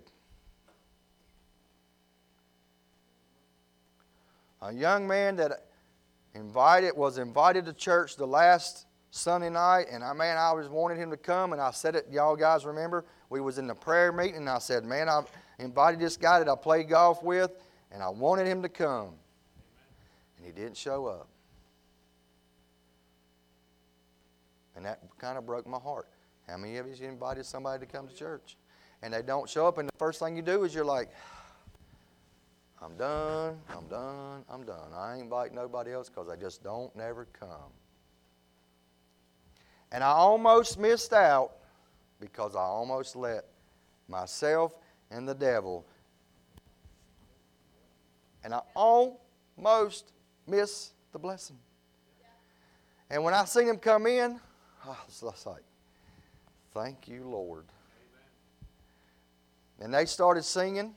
A 4.61 4.73
young 4.73 5.09
man 5.09 5.37
that 5.37 5.67
invited 6.35 6.97
was 6.97 7.19
invited 7.19 7.65
to 7.67 7.73
church 7.73 8.17
the 8.17 8.27
last 8.27 8.87
Sunday 9.15 9.51
night, 9.51 9.89
and 9.93 10.03
I 10.03 10.15
man, 10.15 10.39
I 10.39 10.53
was 10.53 10.71
wanted 10.71 10.97
him 10.97 11.11
to 11.11 11.19
come, 11.19 11.53
and 11.53 11.61
I 11.61 11.71
said 11.71 11.95
it. 11.95 12.07
Y'all 12.11 12.35
guys 12.35 12.65
remember? 12.65 13.05
We 13.29 13.43
was 13.43 13.59
in 13.59 13.67
the 13.67 13.75
prayer 13.75 14.11
meeting, 14.11 14.37
and 14.37 14.49
I 14.49 14.59
said, 14.59 14.87
man, 14.87 15.07
I 15.07 15.21
invited 15.59 16.01
this 16.01 16.17
guy 16.17 16.39
that 16.39 16.49
I 16.49 16.57
played 16.57 16.89
golf 16.89 17.23
with, 17.23 17.51
and 17.93 18.03
I 18.03 18.09
wanted 18.09 18.47
him 18.47 18.63
to 18.63 18.71
come, 18.71 19.11
and 20.39 20.47
he 20.47 20.51
didn't 20.51 20.79
show 20.79 21.07
up, 21.07 21.29
and 24.77 24.87
that 24.87 25.01
kind 25.19 25.37
of 25.37 25.45
broke 25.45 25.67
my 25.67 25.79
heart. 25.79 26.09
How 26.49 26.57
many 26.57 26.79
of 26.79 26.87
you 26.87 27.07
invited 27.07 27.45
somebody 27.45 27.85
to 27.85 27.93
come 27.93 28.09
to 28.09 28.15
church, 28.15 28.57
and 29.03 29.13
they 29.13 29.21
don't 29.21 29.47
show 29.47 29.67
up, 29.67 29.77
and 29.77 29.87
the 29.87 29.99
first 29.99 30.21
thing 30.21 30.37
you 30.37 30.43
do 30.43 30.65
is 30.65 30.75
you're 30.75 30.87
like. 30.87 31.11
I'm 32.85 32.97
done, 32.97 33.61
I'm 33.69 33.87
done, 33.87 34.45
I'm 34.51 34.65
done. 34.65 34.93
I 34.93 35.13
ain't 35.13 35.23
inviting 35.23 35.55
nobody 35.55 35.93
else 35.93 36.09
because 36.09 36.29
I 36.29 36.35
just 36.35 36.65
don't 36.65 36.95
never 36.97 37.27
come. 37.27 37.71
And 39.93 40.03
I 40.03 40.09
almost 40.09 40.79
missed 40.79 41.13
out 41.13 41.53
because 42.19 42.57
I 42.57 42.63
almost 42.63 43.15
let 43.15 43.45
myself 44.09 44.73
and 45.11 45.29
the 45.29 45.35
devil, 45.35 45.85
and 48.43 48.55
I 48.55 48.61
almost 48.75 50.13
missed 50.47 50.95
the 51.13 51.19
blessing. 51.19 51.59
And 53.11 53.23
when 53.23 53.35
I 53.35 53.45
seen 53.45 53.69
him 53.69 53.77
come 53.77 54.07
in, 54.07 54.41
I 54.85 54.97
was 55.07 55.47
like, 55.47 55.63
thank 56.73 57.07
you, 57.07 57.25
Lord. 57.25 57.65
And 59.79 59.93
they 59.93 60.07
started 60.07 60.45
singing. 60.45 60.95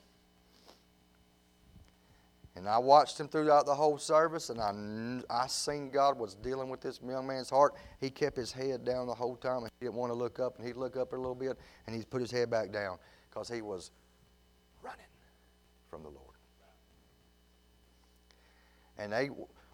And 2.56 2.70
I 2.70 2.78
watched 2.78 3.20
him 3.20 3.28
throughout 3.28 3.66
the 3.66 3.76
whole 3.76 3.98
service, 3.98 4.50
and 4.50 4.62
I, 4.62 5.44
I 5.44 5.48
seen 5.48 5.90
God 5.90 6.18
was 6.18 6.36
dealing 6.36 6.70
with 6.70 6.80
this 6.80 7.02
young 7.06 7.28
man's 7.28 7.50
heart. 7.50 7.74
He 8.00 8.10
kept 8.10 8.38
his 8.38 8.52
head 8.54 8.86
down 8.86 9.08
the 9.08 9.14
whole 9.14 9.36
time, 9.36 9.64
and 9.64 9.72
he 9.78 9.86
didn't 9.86 9.98
want 9.98 10.12
to 10.12 10.18
look 10.18 10.40
up, 10.40 10.58
and 10.58 10.66
he'd 10.66 10.78
look 10.78 10.96
up 10.96 11.12
a 11.12 11.18
little 11.18 11.36
bit, 11.36 11.58
and 11.86 11.96
he'd 11.96 12.10
put 12.10 12.22
his 12.22 12.32
head 12.32 12.50
back 12.50 12.72
down 12.72 12.98
because 13.30 13.50
he 13.50 13.62
was 13.62 13.92
running 14.82 15.06
from 15.90 16.04
the 16.04 16.10
Lord. 16.10 16.22
And 18.98 19.12
they 19.12 19.30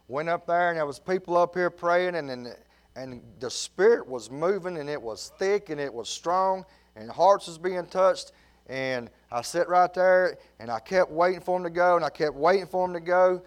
went 0.07 0.29
up 0.29 0.47
there, 0.47 0.69
and 0.69 0.77
there 0.77 0.85
was 0.87 0.97
people 0.99 1.37
up 1.37 1.53
here 1.53 1.69
praying, 1.69 2.15
and, 2.15 2.31
and, 2.31 2.47
and 2.95 3.21
the 3.39 3.51
Spirit 3.51 4.07
was 4.07 4.31
moving, 4.31 4.77
and 4.77 4.89
it 4.89 4.99
was 4.99 5.31
thick, 5.37 5.69
and 5.69 5.79
it 5.79 5.93
was 5.93 6.09
strong, 6.09 6.65
and 6.95 7.11
hearts 7.11 7.45
was 7.45 7.59
being 7.59 7.85
touched, 7.85 8.31
and 8.67 9.09
I 9.31 9.41
sat 9.41 9.67
right 9.67 9.93
there 9.93 10.37
and 10.59 10.69
I 10.69 10.79
kept 10.79 11.11
waiting 11.11 11.41
for 11.41 11.57
him 11.57 11.63
to 11.63 11.69
go 11.69 11.95
and 11.95 12.05
I 12.05 12.09
kept 12.09 12.35
waiting 12.35 12.67
for 12.67 12.85
him 12.85 12.93
to 12.93 12.99
go. 12.99 13.41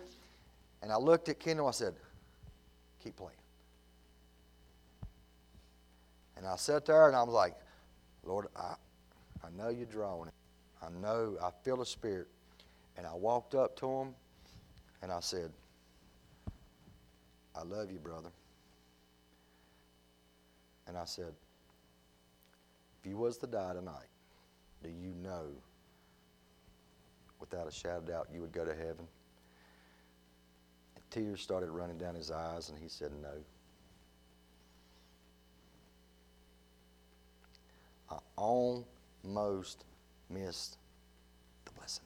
And 0.83 0.93
I 0.93 0.97
looked 0.97 1.29
at 1.29 1.41
Kendall. 1.41 1.67
And 1.67 1.75
I 1.75 1.77
said, 1.77 1.95
Keep 3.03 3.17
playing. 3.17 3.33
And 6.37 6.47
I 6.47 6.57
sat 6.57 6.85
there 6.85 7.07
and 7.07 7.17
I 7.17 7.23
was 7.23 7.33
like, 7.33 7.55
Lord, 8.25 8.49
I, 8.57 8.75
I 9.43 9.49
know 9.57 9.71
you're 9.71 9.87
drawing 9.87 10.29
it. 10.29 10.35
I 10.83 10.91
know, 11.01 11.37
I 11.43 11.51
feel 11.63 11.77
the 11.77 11.87
Spirit. 11.87 12.29
And 12.97 13.07
I 13.07 13.15
walked 13.15 13.55
up 13.55 13.77
to 13.77 13.89
him 13.89 14.15
and 15.03 15.11
I 15.11 15.21
said, 15.21 15.51
I 17.57 17.63
love 17.63 17.91
you, 17.91 17.99
brother. 17.99 18.31
And 20.87 20.99
I 20.99 21.05
said, 21.05 21.33
if 23.01 23.09
you 23.09 23.17
was 23.17 23.39
to 23.39 23.47
die 23.47 23.73
tonight, 23.73 24.09
do 24.85 24.91
you 24.91 25.15
know 25.23 25.47
without 27.41 27.67
a 27.67 27.71
shadow 27.71 27.99
of 27.99 28.07
doubt 28.07 28.29
you 28.33 28.43
would 28.43 28.53
go 28.53 28.65
to 28.65 28.75
heaven? 28.75 29.09
And 30.95 31.05
tears 31.11 31.41
started 31.41 31.71
running 31.71 31.97
down 31.97 32.15
his 32.15 32.31
eyes, 32.31 32.69
and 32.69 32.79
he 32.79 32.89
said, 32.89 33.11
No. 33.23 33.31
I 38.11 38.19
almost 38.37 39.85
missed 40.29 40.77
the 41.65 41.73
blessing 41.73 42.05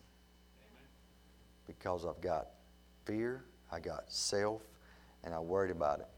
because 1.67 2.07
I've 2.07 2.21
got 2.21 2.47
fear, 3.05 3.43
I 3.73 3.81
got 3.81 4.05
self, 4.07 4.63
and 5.25 5.35
I 5.35 5.41
worried 5.41 5.73
about 5.73 5.99
it. 5.99 6.09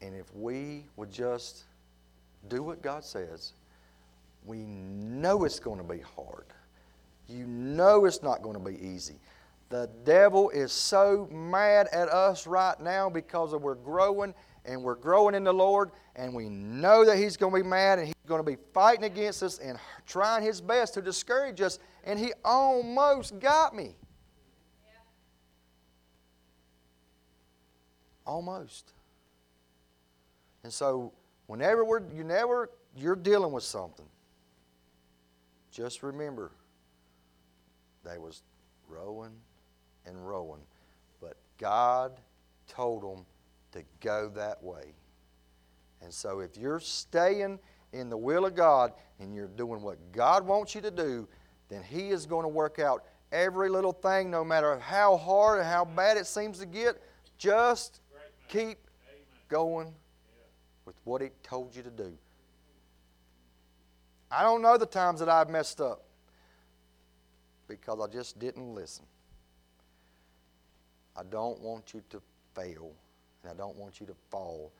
And 0.00 0.14
if 0.14 0.32
we 0.34 0.84
would 0.96 1.10
just 1.10 1.64
do 2.48 2.62
what 2.62 2.82
God 2.82 3.04
says, 3.04 3.52
we 4.44 4.58
know 4.58 5.44
it's 5.44 5.58
going 5.58 5.78
to 5.78 5.84
be 5.84 6.00
hard. 6.16 6.46
You 7.28 7.46
know 7.46 8.04
it's 8.04 8.22
not 8.22 8.42
going 8.42 8.54
to 8.54 8.70
be 8.70 8.78
easy. 8.84 9.18
The 9.70 9.88
devil 10.04 10.50
is 10.50 10.72
so 10.72 11.28
mad 11.32 11.88
at 11.92 12.08
us 12.08 12.46
right 12.46 12.78
now 12.78 13.08
because 13.08 13.54
we're 13.54 13.74
growing 13.74 14.34
and 14.66 14.82
we're 14.82 14.94
growing 14.94 15.34
in 15.34 15.44
the 15.44 15.52
Lord, 15.52 15.90
and 16.16 16.34
we 16.34 16.48
know 16.48 17.04
that 17.04 17.18
he's 17.18 17.36
going 17.36 17.52
to 17.52 17.62
be 17.62 17.68
mad 17.68 17.98
and 17.98 18.08
he's 18.08 18.14
going 18.26 18.42
to 18.42 18.50
be 18.50 18.56
fighting 18.72 19.04
against 19.04 19.42
us 19.42 19.58
and 19.58 19.78
trying 20.06 20.42
his 20.42 20.60
best 20.60 20.94
to 20.94 21.02
discourage 21.02 21.60
us, 21.60 21.78
and 22.04 22.18
he 22.18 22.32
almost 22.44 23.38
got 23.40 23.76
me. 23.76 23.94
Almost. 28.26 28.92
And 30.62 30.72
so 30.72 31.12
Whenever 31.46 31.84
we're, 31.84 32.02
you 32.14 32.24
never, 32.24 32.70
you're 32.96 33.16
dealing 33.16 33.52
with 33.52 33.64
something, 33.64 34.06
just 35.70 36.02
remember 36.02 36.52
they 38.04 38.18
was 38.18 38.42
rowing 38.88 39.32
and 40.06 40.28
rowing, 40.28 40.60
but 41.20 41.36
God 41.58 42.12
told 42.68 43.02
them 43.02 43.24
to 43.72 43.82
go 44.00 44.30
that 44.34 44.62
way. 44.62 44.94
And 46.02 46.12
so 46.12 46.40
if 46.40 46.56
you're 46.56 46.80
staying 46.80 47.58
in 47.92 48.10
the 48.10 48.16
will 48.16 48.46
of 48.46 48.54
God 48.54 48.92
and 49.18 49.34
you're 49.34 49.48
doing 49.48 49.82
what 49.82 49.98
God 50.12 50.46
wants 50.46 50.74
you 50.74 50.80
to 50.82 50.90
do, 50.90 51.26
then 51.68 51.82
He 51.82 52.10
is 52.10 52.26
going 52.26 52.42
to 52.42 52.48
work 52.48 52.78
out 52.78 53.04
every 53.32 53.68
little 53.68 53.92
thing, 53.92 54.30
no 54.30 54.44
matter 54.44 54.78
how 54.78 55.16
hard 55.16 55.58
and 55.58 55.68
how 55.68 55.84
bad 55.84 56.16
it 56.16 56.26
seems 56.26 56.58
to 56.58 56.66
get. 56.66 57.02
Just 57.36 58.00
keep 58.48 58.78
going 59.48 59.92
with 60.86 60.96
what 61.04 61.22
He 61.22 61.28
told 61.42 61.74
you 61.76 61.82
to 61.82 61.90
do. 61.90 62.12
I 64.30 64.42
don't 64.42 64.62
know 64.62 64.76
the 64.76 64.86
times 64.86 65.20
that 65.20 65.28
I've 65.28 65.48
messed 65.48 65.80
up 65.80 66.04
because 67.68 68.00
I 68.00 68.12
just 68.12 68.38
didn't 68.38 68.74
listen. 68.74 69.06
I 71.16 71.22
don't 71.30 71.60
want 71.60 71.94
you 71.94 72.02
to 72.10 72.20
fail, 72.54 72.92
and 73.42 73.52
I 73.52 73.54
don't 73.54 73.76
want 73.76 74.00
you 74.00 74.06
to 74.06 74.14
fall. 74.30 74.72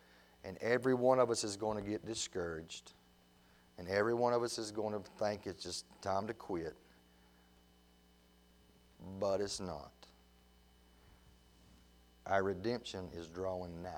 And 0.45 0.59
every 0.61 0.95
one 0.95 1.19
of 1.21 1.31
us 1.31 1.45
is 1.45 1.57
going 1.57 1.83
to 1.83 1.89
get 1.89 2.05
discouraged, 2.05 2.93
and 3.79 3.89
every 3.89 4.15
one 4.15 4.33
of 4.33 4.43
us 4.43 4.59
is 4.59 4.71
going 4.71 4.93
to 4.95 5.11
think 5.19 5.47
it's 5.47 5.63
just 5.63 5.87
time 6.03 6.27
to 6.27 6.35
quit. 6.35 6.75
but 9.21 9.41
it's 9.41 9.61
not. 9.61 9.93
Our 12.27 12.43
redemption 12.43 13.09
is 13.15 13.29
drawing 13.29 13.83
nigh. 13.83 13.91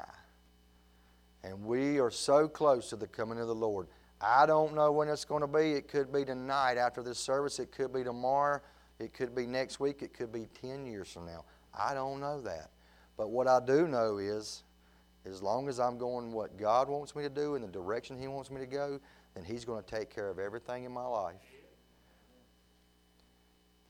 And 1.44 1.64
we 1.64 2.00
are 2.00 2.10
so 2.10 2.48
close 2.48 2.90
to 2.90 2.96
the 2.96 3.06
coming 3.06 3.38
of 3.38 3.46
the 3.46 3.54
Lord. 3.54 3.86
I 4.20 4.46
don't 4.46 4.74
know 4.74 4.90
when 4.92 5.08
it's 5.08 5.24
going 5.24 5.42
to 5.42 5.46
be. 5.46 5.72
It 5.72 5.88
could 5.88 6.12
be 6.12 6.24
tonight 6.24 6.78
after 6.78 7.02
this 7.02 7.18
service. 7.18 7.58
It 7.58 7.70
could 7.70 7.92
be 7.92 8.02
tomorrow. 8.02 8.60
It 8.98 9.12
could 9.12 9.34
be 9.34 9.46
next 9.46 9.78
week. 9.78 10.02
It 10.02 10.14
could 10.14 10.32
be 10.32 10.46
10 10.60 10.86
years 10.86 11.12
from 11.12 11.26
now. 11.26 11.44
I 11.78 11.94
don't 11.94 12.20
know 12.20 12.40
that. 12.42 12.70
But 13.16 13.30
what 13.30 13.46
I 13.46 13.60
do 13.64 13.86
know 13.86 14.18
is, 14.18 14.62
as 15.26 15.42
long 15.42 15.68
as 15.68 15.78
I'm 15.78 15.98
going 15.98 16.32
what 16.32 16.56
God 16.56 16.88
wants 16.88 17.14
me 17.14 17.22
to 17.22 17.28
do 17.28 17.56
in 17.56 17.62
the 17.62 17.68
direction 17.68 18.18
He 18.18 18.28
wants 18.28 18.50
me 18.50 18.60
to 18.60 18.66
go, 18.66 19.00
then 19.34 19.44
He's 19.44 19.64
going 19.64 19.82
to 19.82 19.90
take 19.90 20.08
care 20.08 20.30
of 20.30 20.38
everything 20.38 20.84
in 20.84 20.92
my 20.92 21.06
life. 21.06 21.34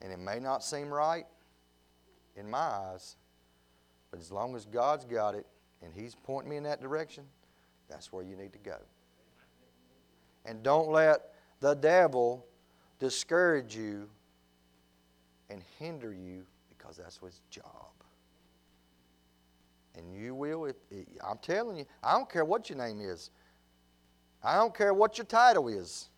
And 0.03 0.13
it 0.13 0.19
may 0.19 0.41
not 0.41 0.65
seem 0.65 0.89
right 0.89 1.27
in 2.37 2.51
my 2.51 2.59
eyes, 2.59 3.17
but 4.11 4.21
as 4.21 4.31
long 4.31 4.55
as 4.55 4.67
God's 4.67 5.05
got 5.05 5.35
it 5.35 5.47
and 5.83 5.93
He's 5.95 6.15
pointing 6.15 6.51
me 6.51 6.57
in 6.57 6.63
that 6.65 6.81
direction, 6.81 7.25
that's 7.89 8.13
where 8.13 8.25
you 8.25 8.37
need 8.37 8.53
to 8.53 8.59
go. 8.59 8.77
And 10.45 10.63
don't 10.63 10.91
let 10.91 11.33
the 11.61 11.75
devil 11.75 12.47
discourage 12.99 13.77
you 13.77 14.09
and 15.51 15.63
hinder 15.79 16.13
you 16.13 16.47
because 16.69 16.97
that's 16.97 17.19
his 17.19 17.41
job. 17.51 17.65
And 19.97 20.13
you 20.15 20.35
will, 20.35 20.67
if, 20.67 20.77
I'm 21.27 21.39
telling 21.39 21.79
you, 21.79 21.87
I 22.03 22.13
don't 22.13 22.31
care 22.31 22.45
what 22.45 22.69
your 22.69 22.79
name 22.79 23.01
is. 23.01 23.31
I 24.43 24.57
don't 24.57 24.75
care 24.77 24.93
what 24.93 25.19
your 25.19 25.25
title 25.25 25.69
is. 25.69 26.11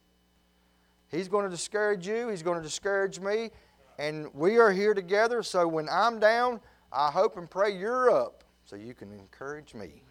He's 1.10 1.28
going 1.28 1.44
to 1.44 1.50
discourage 1.50 2.06
you, 2.06 2.28
he's 2.28 2.42
going 2.42 2.58
to 2.58 2.62
discourage 2.62 3.18
me, 3.18 3.50
and 3.98 4.32
we 4.34 4.58
are 4.58 4.70
here 4.70 4.92
together. 4.92 5.42
So 5.42 5.66
when 5.66 5.88
I'm 5.88 6.18
down, 6.18 6.60
I 6.92 7.10
hope 7.10 7.38
and 7.38 7.48
pray 7.48 7.76
you're 7.78 8.10
up 8.10 8.37
so 8.68 8.76
you 8.76 8.92
can 8.92 9.12
encourage 9.12 9.72
me. 9.72 10.02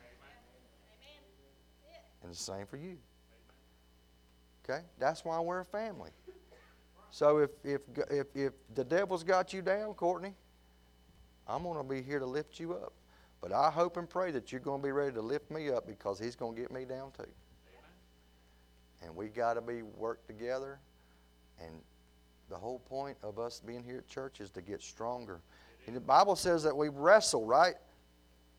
And 2.24 2.32
the 2.32 2.36
same 2.36 2.66
for 2.66 2.78
you. 2.78 2.98
Okay? 4.68 4.82
That's 4.98 5.24
why 5.24 5.40
we're 5.40 5.60
a 5.60 5.66
family. 5.66 6.10
So 7.12 7.38
if, 7.38 7.52
if, 7.64 7.82
if, 8.10 8.28
if 8.36 8.54
the 8.74 8.84
devil's 8.84 9.24
got 9.24 9.54
you 9.54 9.62
down, 9.62 9.94
Courtney, 9.94 10.34
I'm 11.48 11.64
going 11.64 11.78
to 11.78 11.84
be 11.84 12.02
here 12.02 12.18
to 12.18 12.26
lift 12.26 12.60
you 12.60 12.74
up. 12.74 12.94
But 13.42 13.54
I 13.54 13.70
hope 13.70 13.96
and 13.98 14.10
pray 14.10 14.32
that 14.32 14.52
you're 14.52 14.60
going 14.60 14.82
to 14.82 14.86
be 14.86 14.92
ready 14.92 15.14
to 15.14 15.22
lift 15.22 15.52
me 15.52 15.70
up 15.70 15.86
because 15.86 16.20
he's 16.20 16.36
going 16.36 16.56
to 16.56 16.62
get 16.62 16.72
me 16.72 16.84
down 16.84 17.12
too. 17.16 17.30
And 19.04 19.16
we 19.16 19.28
got 19.28 19.54
to 19.54 19.62
be 19.62 19.84
worked 19.84 20.26
together. 20.28 20.80
And 21.64 21.76
the 22.50 22.56
whole 22.56 22.80
point 22.80 23.18
of 23.22 23.38
us 23.38 23.62
being 23.66 23.84
here 23.84 24.00
at 24.00 24.08
church 24.08 24.42
is 24.42 24.50
to 24.52 24.62
get 24.62 24.82
stronger. 24.82 25.42
And 25.86 25.96
the 25.96 26.02
Bible 26.02 26.36
says 26.36 26.64
that 26.64 26.76
we 26.76 26.90
wrestle, 26.90 27.46
right? 27.46 27.76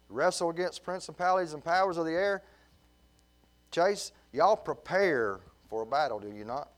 Wrestle 0.08 0.50
against 0.50 0.82
principalities 0.82 1.52
and 1.52 1.64
powers 1.64 1.96
of 1.96 2.06
the 2.06 2.12
air. 2.12 2.42
Chase, 3.70 4.12
y'all 4.32 4.56
prepare 4.56 5.40
for 5.68 5.82
a 5.82 5.86
battle, 5.86 6.18
do 6.18 6.28
you 6.28 6.44
not? 6.44 6.70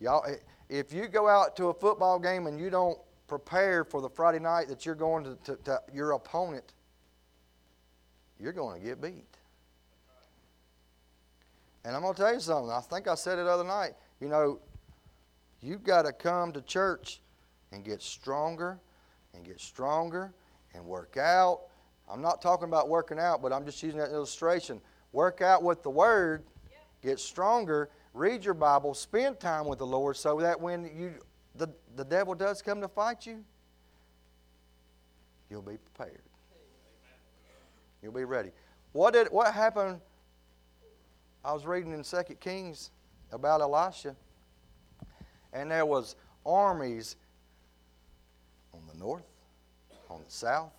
Y'all, 0.00 0.26
if 0.68 0.92
you 0.92 1.06
go 1.06 1.28
out 1.28 1.56
to 1.56 1.66
a 1.66 1.74
football 1.74 2.18
game 2.18 2.46
and 2.46 2.58
you 2.58 2.70
don't 2.70 2.98
prepare 3.28 3.84
for 3.84 4.00
the 4.00 4.08
Friday 4.08 4.40
night 4.40 4.68
that 4.68 4.84
you're 4.84 4.94
going 4.94 5.24
to, 5.24 5.36
to, 5.44 5.56
to 5.64 5.80
your 5.94 6.12
opponent, 6.12 6.74
you're 8.40 8.52
going 8.52 8.80
to 8.80 8.86
get 8.86 9.00
beat. 9.00 9.24
And 11.84 11.94
I'm 11.96 12.02
going 12.02 12.14
to 12.14 12.20
tell 12.20 12.34
you 12.34 12.40
something. 12.40 12.70
I 12.70 12.80
think 12.80 13.08
I 13.08 13.14
said 13.14 13.38
it 13.38 13.44
the 13.44 13.50
other 13.50 13.64
night. 13.64 13.92
You 14.20 14.28
know, 14.28 14.60
you've 15.60 15.84
got 15.84 16.02
to 16.02 16.12
come 16.12 16.52
to 16.52 16.62
church 16.62 17.20
and 17.72 17.84
get 17.84 18.02
stronger 18.02 18.78
and 19.34 19.44
get 19.44 19.60
stronger 19.60 20.32
and 20.74 20.84
work 20.84 21.16
out. 21.16 21.62
I'm 22.10 22.20
not 22.20 22.42
talking 22.42 22.68
about 22.68 22.88
working 22.88 23.18
out, 23.18 23.42
but 23.42 23.52
I'm 23.52 23.64
just 23.64 23.82
using 23.82 23.98
that 23.98 24.10
illustration. 24.10 24.80
Work 25.12 25.40
out 25.40 25.62
with 25.62 25.82
the 25.82 25.90
Word, 25.90 26.44
get 27.02 27.20
stronger, 27.20 27.90
read 28.14 28.44
your 28.44 28.54
Bible, 28.54 28.94
spend 28.94 29.40
time 29.40 29.66
with 29.66 29.78
the 29.78 29.86
Lord 29.86 30.16
so 30.16 30.40
that 30.40 30.60
when 30.60 30.84
you 30.96 31.14
the, 31.54 31.68
the 31.96 32.04
devil 32.04 32.34
does 32.34 32.62
come 32.62 32.80
to 32.80 32.88
fight 32.88 33.26
you, 33.26 33.44
you'll 35.50 35.62
be 35.62 35.76
prepared. 35.76 36.22
You'll 38.02 38.12
be 38.12 38.24
ready. 38.24 38.50
What 38.92 39.14
did 39.14 39.28
what 39.28 39.52
happened? 39.52 40.00
I 41.44 41.52
was 41.52 41.66
reading 41.66 41.92
in 41.92 42.04
Second 42.04 42.40
Kings 42.40 42.90
about 43.32 43.60
Elisha, 43.60 44.14
and 45.52 45.70
there 45.70 45.86
was 45.86 46.16
armies 46.46 47.16
on 48.72 48.80
the 48.92 48.98
north, 48.98 49.24
on 50.08 50.20
the 50.24 50.30
south, 50.30 50.72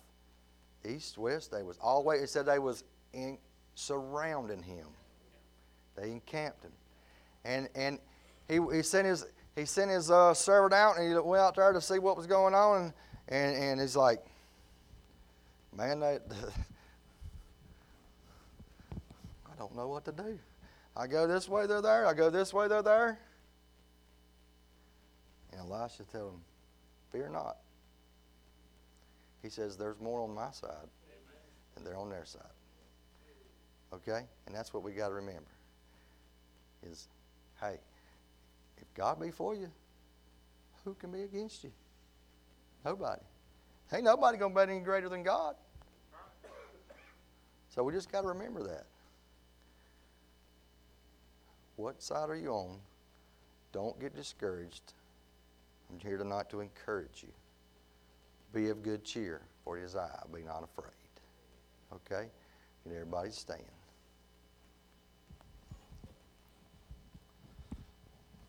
east, 0.86 1.18
west. 1.18 1.50
They 1.50 1.62
was 1.62 1.78
always. 1.80 2.22
It 2.22 2.28
said 2.30 2.46
they 2.46 2.58
was 2.58 2.84
in, 3.12 3.38
surrounding 3.74 4.62
him. 4.62 4.86
They 5.96 6.10
encamped 6.10 6.64
him, 6.64 6.72
and 7.44 7.68
and 7.74 7.98
he 8.48 8.60
he 8.72 8.82
sent 8.82 9.06
his 9.06 9.26
he 9.56 9.64
sent 9.64 9.90
his 9.90 10.10
uh, 10.10 10.34
servant 10.34 10.74
out, 10.74 10.96
and 10.96 11.08
he 11.08 11.18
went 11.18 11.42
out 11.42 11.56
there 11.56 11.72
to 11.72 11.80
see 11.80 11.98
what 11.98 12.16
was 12.16 12.26
going 12.26 12.54
on, 12.54 12.92
and 13.28 13.56
and, 13.56 13.80
he's 13.80 13.96
like, 13.96 14.18
man, 15.76 16.00
they, 16.00 16.18
I 18.92 19.56
don't 19.58 19.74
know 19.76 19.88
what 19.88 20.04
to 20.06 20.12
do. 20.12 20.38
I 20.96 21.06
go 21.06 21.26
this 21.26 21.48
way, 21.48 21.66
they're 21.66 21.82
there. 21.82 22.06
I 22.06 22.14
go 22.14 22.30
this 22.30 22.52
way, 22.52 22.68
they're 22.68 22.82
there. 22.82 23.18
And 25.52 25.60
Elisha 25.60 26.04
told 26.12 26.34
him, 26.34 26.40
Fear 27.10 27.28
not. 27.30 27.58
He 29.44 29.50
says, 29.50 29.76
There's 29.76 30.00
more 30.00 30.22
on 30.22 30.34
my 30.34 30.50
side 30.50 30.88
than 31.74 31.84
they're 31.84 31.98
on 31.98 32.08
their 32.08 32.24
side. 32.24 32.42
Okay? 33.92 34.22
And 34.46 34.54
that's 34.54 34.72
what 34.72 34.82
we 34.82 34.92
got 34.92 35.08
to 35.08 35.14
remember. 35.14 35.42
Is, 36.82 37.08
hey, 37.60 37.76
if 38.78 38.92
God 38.94 39.20
be 39.20 39.30
for 39.30 39.54
you, 39.54 39.70
who 40.84 40.94
can 40.94 41.12
be 41.12 41.22
against 41.22 41.62
you? 41.62 41.72
Nobody. 42.86 43.20
Ain't 43.92 44.04
nobody 44.04 44.38
going 44.38 44.54
to 44.54 44.66
be 44.66 44.72
any 44.72 44.80
greater 44.80 45.10
than 45.10 45.22
God. 45.22 45.56
So 47.68 47.82
we 47.82 47.92
just 47.92 48.10
got 48.10 48.22
to 48.22 48.28
remember 48.28 48.62
that. 48.62 48.86
What 51.76 52.02
side 52.02 52.30
are 52.30 52.36
you 52.36 52.48
on? 52.48 52.78
Don't 53.72 54.00
get 54.00 54.14
discouraged. 54.14 54.94
I'm 55.90 55.98
here 55.98 56.16
tonight 56.16 56.48
to 56.50 56.60
encourage 56.60 57.22
you. 57.22 57.32
Be 58.54 58.68
of 58.68 58.84
good 58.84 59.04
cheer, 59.04 59.42
for 59.64 59.76
it 59.76 59.82
is 59.82 59.96
I. 59.96 60.08
Be 60.32 60.42
not 60.42 60.62
afraid. 60.62 60.92
Okay? 61.92 62.28
And 62.84 62.94
everybody 62.94 63.30
stand. 63.30 63.60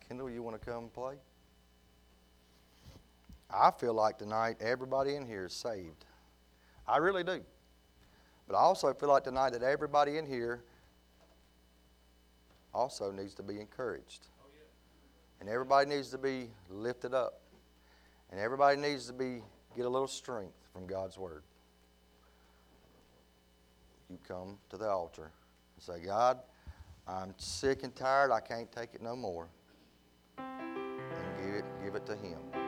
Kendall, 0.08 0.30
you 0.30 0.42
want 0.42 0.60
to 0.60 0.64
come 0.64 0.88
play? 0.94 1.16
I 3.50 3.72
feel 3.72 3.94
like 3.94 4.18
tonight 4.18 4.56
everybody 4.60 5.16
in 5.16 5.26
here 5.26 5.46
is 5.46 5.52
saved. 5.52 6.04
I 6.86 6.98
really 6.98 7.24
do. 7.24 7.40
But 8.46 8.56
I 8.56 8.60
also 8.60 8.94
feel 8.94 9.08
like 9.08 9.24
tonight 9.24 9.50
that 9.54 9.62
everybody 9.62 10.18
in 10.18 10.26
here 10.26 10.62
also 12.72 13.10
needs 13.10 13.34
to 13.34 13.42
be 13.42 13.60
encouraged. 13.60 14.26
And 15.40 15.48
everybody 15.48 15.88
needs 15.88 16.10
to 16.10 16.18
be 16.18 16.50
lifted 16.70 17.12
up. 17.12 17.40
And 18.30 18.40
everybody 18.40 18.80
needs 18.80 19.06
to 19.08 19.12
be 19.12 19.42
get 19.76 19.84
a 19.84 19.88
little 19.88 20.08
strength 20.08 20.56
from 20.72 20.86
God's 20.86 21.18
word. 21.18 21.42
You 24.08 24.18
come 24.26 24.56
to 24.70 24.76
the 24.76 24.88
altar 24.88 25.30
and 25.76 25.82
say, 25.82 26.04
God, 26.04 26.38
I'm 27.06 27.34
sick 27.36 27.82
and 27.82 27.94
tired. 27.94 28.30
I 28.30 28.40
can't 28.40 28.70
take 28.72 28.94
it 28.94 29.02
no 29.02 29.14
more. 29.14 29.48
And 30.38 31.44
give 31.44 31.54
it, 31.54 31.64
give 31.84 31.94
it 31.94 32.06
to 32.06 32.16
Him. 32.16 32.65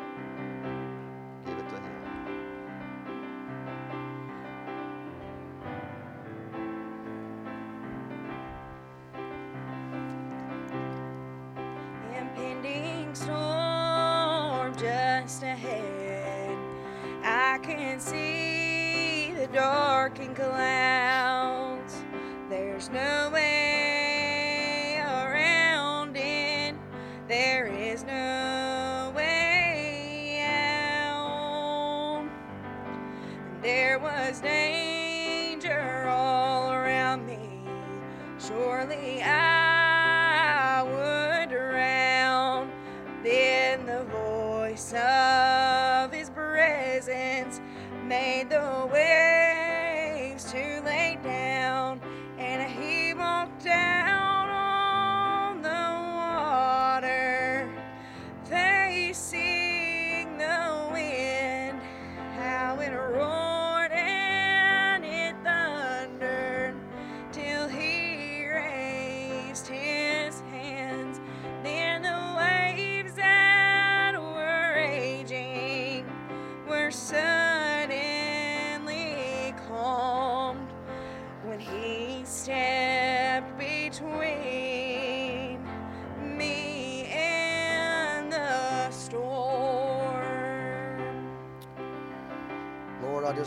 Darkened 20.35 20.68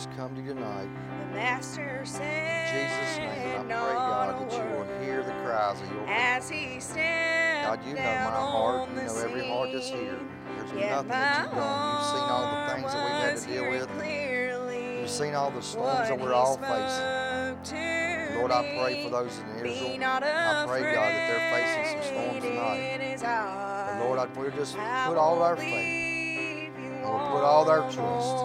Just 0.02 0.18
come 0.18 0.34
to 0.34 0.42
you 0.42 0.56
tonight. 0.56 0.90
The 1.30 1.36
master 1.36 2.02
said, 2.06 2.74
In 2.74 2.90
Jesus' 2.90 3.18
name, 3.20 3.62
and 3.62 3.72
I 3.72 3.84
pray, 3.86 3.94
God, 3.94 4.50
that 4.50 4.52
you 4.52 4.64
will 4.76 5.06
hear 5.06 5.22
the 5.22 5.32
cries 5.44 5.80
of 5.80 5.92
your 5.92 6.00
people. 6.00 6.14
As 6.16 6.50
he 6.50 6.80
stepped 6.80 7.84
God, 7.84 7.88
you 7.88 7.94
know 7.94 8.02
my 8.02 8.32
heart. 8.32 8.90
You 8.90 8.96
know 8.96 9.18
every 9.18 9.48
heart 9.48 9.70
that's 9.72 9.90
here. 9.90 10.20
There's 10.58 10.74
nothing 10.74 10.80
that 10.80 11.08
my 11.08 11.44
you've 11.44 11.52
done. 11.52 11.86
You've 11.94 12.10
seen 12.10 12.30
all 12.34 12.46
the 12.50 12.74
things 12.74 12.94
that 12.94 13.04
we've 13.06 13.22
had 13.22 13.38
to 13.38 13.46
deal 13.46 13.70
with. 13.70 15.02
You've 15.02 15.10
seen 15.12 15.36
all 15.36 15.52
the 15.52 15.62
storms 15.62 16.10
that 16.10 16.20
we're 16.20 16.34
all 16.34 16.58
facing. 16.58 18.38
Lord, 18.40 18.52
I 18.52 18.82
pray 18.82 19.04
for 19.04 19.10
those 19.12 19.38
in 19.38 19.68
Israel. 19.68 20.04
I 20.04 20.66
pray, 20.68 20.82
God, 20.82 21.14
that 21.14 21.28
they're 21.30 21.46
facing 21.54 22.02
some 22.02 22.08
storms 22.10 22.44
tonight. 22.44 23.20
But 23.22 24.00
Lord, 24.00 24.18
I, 24.18 24.26
we'll 24.36 24.50
just 24.50 24.74
put 24.74 25.18
all 25.18 25.44
our 25.44 25.56
faith 25.56 26.72
and 26.76 27.02
we'll 27.04 27.20
put 27.20 27.44
all 27.44 27.70
our 27.70 27.82
trust 27.92 28.44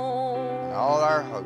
and 0.76 0.84
all 0.84 1.00
our 1.00 1.22
hope. 1.22 1.45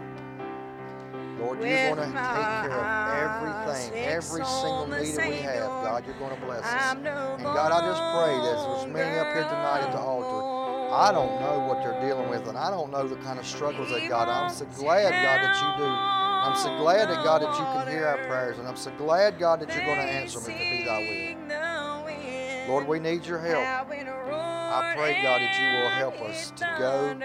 To 2.08 2.16
take 2.16 2.48
care 2.64 2.72
of 2.72 3.66
everything, 3.68 3.94
every 3.94 4.44
single 4.44 4.86
need 4.86 5.14
that 5.14 5.28
we 5.28 5.36
have. 5.36 5.68
God, 5.84 6.06
you're 6.06 6.18
going 6.18 6.34
to 6.34 6.40
bless 6.46 6.64
us. 6.64 6.94
And 6.94 7.04
God, 7.04 7.72
I 7.72 7.80
just 7.86 8.02
pray 8.16 8.34
that 8.36 8.56
there's 8.64 8.86
many 8.92 9.18
up 9.18 9.32
here 9.34 9.44
tonight 9.44 9.82
at 9.84 9.92
the 9.92 9.98
altar. 9.98 10.60
I 10.92 11.12
don't 11.12 11.38
know 11.40 11.66
what 11.68 11.82
they're 11.84 12.00
dealing 12.00 12.28
with, 12.28 12.48
and 12.48 12.58
I 12.58 12.70
don't 12.70 12.90
know 12.90 13.06
the 13.06 13.16
kind 13.16 13.38
of 13.38 13.46
struggles 13.46 13.90
that 13.90 14.08
God. 14.08 14.28
I'm 14.28 14.50
so 14.50 14.64
glad, 14.76 15.10
God, 15.10 15.40
that 15.40 15.54
you 15.54 15.84
do. 15.84 15.88
I'm 15.88 16.56
so 16.56 16.76
glad 16.78 17.08
that 17.08 17.22
God 17.22 17.42
that 17.42 17.52
you 17.58 17.64
can 17.64 17.86
hear 17.92 18.06
our 18.06 18.18
prayers, 18.26 18.58
and 18.58 18.66
I'm 18.66 18.76
so 18.76 18.90
glad, 18.98 19.38
God, 19.38 19.60
that 19.60 19.68
you're 19.74 19.84
going 19.84 19.98
to 19.98 20.12
answer 20.12 20.40
them 20.40 20.50
if 20.50 20.56
it 20.56 20.78
be 20.78 20.84
Thy 20.84 20.98
will. 20.98 22.72
Lord, 22.72 22.88
we 22.88 22.98
need 22.98 23.24
your 23.26 23.38
help. 23.38 23.62
I 23.62 24.94
pray, 24.96 25.22
God, 25.22 25.40
that 25.42 25.58
you 25.60 25.66
will 25.80 25.90
help 25.90 26.20
us 26.22 26.50
to 26.56 26.76
go. 26.78 27.16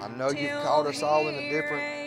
I 0.00 0.08
know 0.08 0.30
you've 0.30 0.62
called 0.62 0.86
us 0.86 1.02
all 1.02 1.28
in 1.28 1.34
a 1.34 1.50
different 1.50 2.03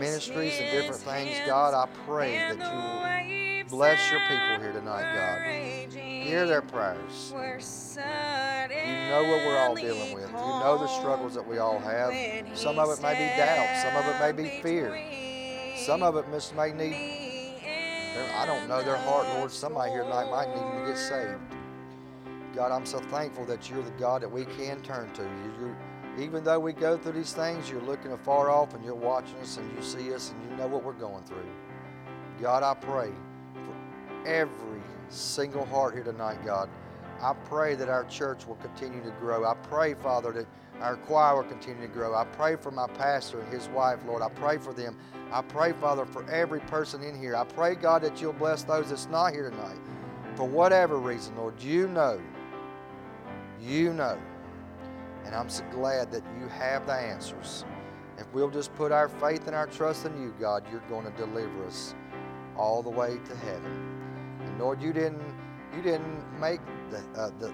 ministries 0.00 0.58
and 0.58 0.70
different 0.70 1.02
things, 1.02 1.36
God. 1.46 1.74
I 1.74 1.86
pray 2.06 2.32
that 2.32 2.58
you 2.58 3.68
will 3.68 3.78
bless 3.78 4.10
your 4.10 4.20
people 4.20 4.58
here 4.60 4.72
tonight, 4.72 5.14
God. 5.14 5.92
Hear 5.92 6.46
their 6.46 6.62
prayers. 6.62 7.32
You 7.32 8.94
know 9.10 9.22
what 9.28 9.44
we're 9.46 9.58
all 9.58 9.74
dealing 9.74 10.14
with. 10.14 10.28
You 10.30 10.36
know 10.36 10.78
the 10.80 10.88
struggles 10.88 11.34
that 11.34 11.46
we 11.46 11.58
all 11.58 11.78
have. 11.78 12.12
Some 12.56 12.78
of 12.78 12.88
it 12.90 13.02
may 13.02 13.14
be 13.14 13.26
doubt. 13.36 13.82
Some 13.82 13.96
of 13.96 14.06
it 14.06 14.18
may 14.20 14.32
be 14.32 14.48
fear. 14.62 14.96
Some 15.84 16.02
of 16.02 16.16
it 16.16 16.26
may 16.54 16.72
need, 16.72 17.62
I 18.36 18.44
don't 18.46 18.68
know, 18.68 18.82
their 18.82 18.96
heart, 18.96 19.26
Lord. 19.38 19.50
Somebody 19.50 19.92
here 19.92 20.02
tonight 20.04 20.30
might 20.30 20.48
need 20.48 20.80
to 20.80 20.86
get 20.86 20.98
saved. 20.98 21.40
God, 22.54 22.72
I'm 22.72 22.84
so 22.84 22.98
thankful 22.98 23.44
that 23.46 23.70
you're 23.70 23.82
the 23.82 23.90
God 23.92 24.22
that 24.22 24.30
we 24.30 24.44
can 24.44 24.82
turn 24.82 25.12
to. 25.14 25.22
You, 25.22 25.76
even 26.18 26.44
though 26.44 26.58
we 26.58 26.72
go 26.72 26.96
through 26.96 27.12
these 27.12 27.32
things, 27.32 27.70
you're 27.70 27.82
looking 27.82 28.12
afar 28.12 28.50
off 28.50 28.74
and 28.74 28.84
you're 28.84 28.94
watching 28.94 29.36
us 29.38 29.56
and 29.56 29.76
you 29.76 29.82
see 29.82 30.12
us 30.12 30.32
and 30.32 30.50
you 30.50 30.56
know 30.56 30.66
what 30.66 30.84
we're 30.84 30.92
going 30.92 31.24
through. 31.24 31.46
God, 32.40 32.62
I 32.62 32.74
pray 32.74 33.10
for 33.54 34.28
every 34.28 34.82
single 35.08 35.64
heart 35.66 35.94
here 35.94 36.04
tonight, 36.04 36.44
God. 36.44 36.68
I 37.20 37.34
pray 37.34 37.74
that 37.74 37.88
our 37.88 38.04
church 38.04 38.46
will 38.46 38.56
continue 38.56 39.02
to 39.02 39.10
grow. 39.20 39.44
I 39.44 39.54
pray, 39.54 39.94
Father, 39.94 40.32
that 40.32 40.46
our 40.80 40.96
choir 40.96 41.36
will 41.36 41.48
continue 41.48 41.86
to 41.86 41.92
grow. 41.92 42.14
I 42.14 42.24
pray 42.24 42.56
for 42.56 42.70
my 42.70 42.86
pastor 42.86 43.40
and 43.40 43.52
his 43.52 43.68
wife, 43.68 44.00
Lord. 44.06 44.22
I 44.22 44.30
pray 44.30 44.56
for 44.56 44.72
them. 44.72 44.96
I 45.30 45.42
pray, 45.42 45.72
Father, 45.72 46.06
for 46.06 46.28
every 46.30 46.60
person 46.60 47.02
in 47.02 47.18
here. 47.18 47.36
I 47.36 47.44
pray, 47.44 47.74
God, 47.74 48.02
that 48.02 48.20
you'll 48.20 48.32
bless 48.32 48.62
those 48.62 48.88
that's 48.88 49.06
not 49.06 49.32
here 49.32 49.50
tonight. 49.50 49.76
For 50.34 50.48
whatever 50.48 50.96
reason, 50.96 51.36
Lord, 51.36 51.60
you 51.62 51.88
know. 51.88 52.20
You 53.60 53.92
know. 53.92 54.18
And 55.24 55.34
I'm 55.34 55.48
so 55.48 55.64
glad 55.70 56.10
that 56.12 56.22
you 56.38 56.48
have 56.48 56.86
the 56.86 56.94
answers. 56.94 57.64
If 58.18 58.26
we'll 58.32 58.50
just 58.50 58.74
put 58.74 58.92
our 58.92 59.08
faith 59.08 59.46
and 59.46 59.54
our 59.54 59.66
trust 59.66 60.06
in 60.06 60.20
you, 60.20 60.34
God, 60.38 60.64
you're 60.70 60.82
going 60.88 61.04
to 61.04 61.12
deliver 61.12 61.66
us 61.66 61.94
all 62.56 62.82
the 62.82 62.90
way 62.90 63.18
to 63.24 63.36
heaven. 63.36 64.38
And 64.44 64.58
Lord, 64.58 64.82
you 64.82 64.92
didn't 64.92 65.22
you 65.74 65.82
didn't 65.82 66.40
make 66.40 66.60
the 66.90 66.98
uh, 67.18 67.30
the 67.38 67.52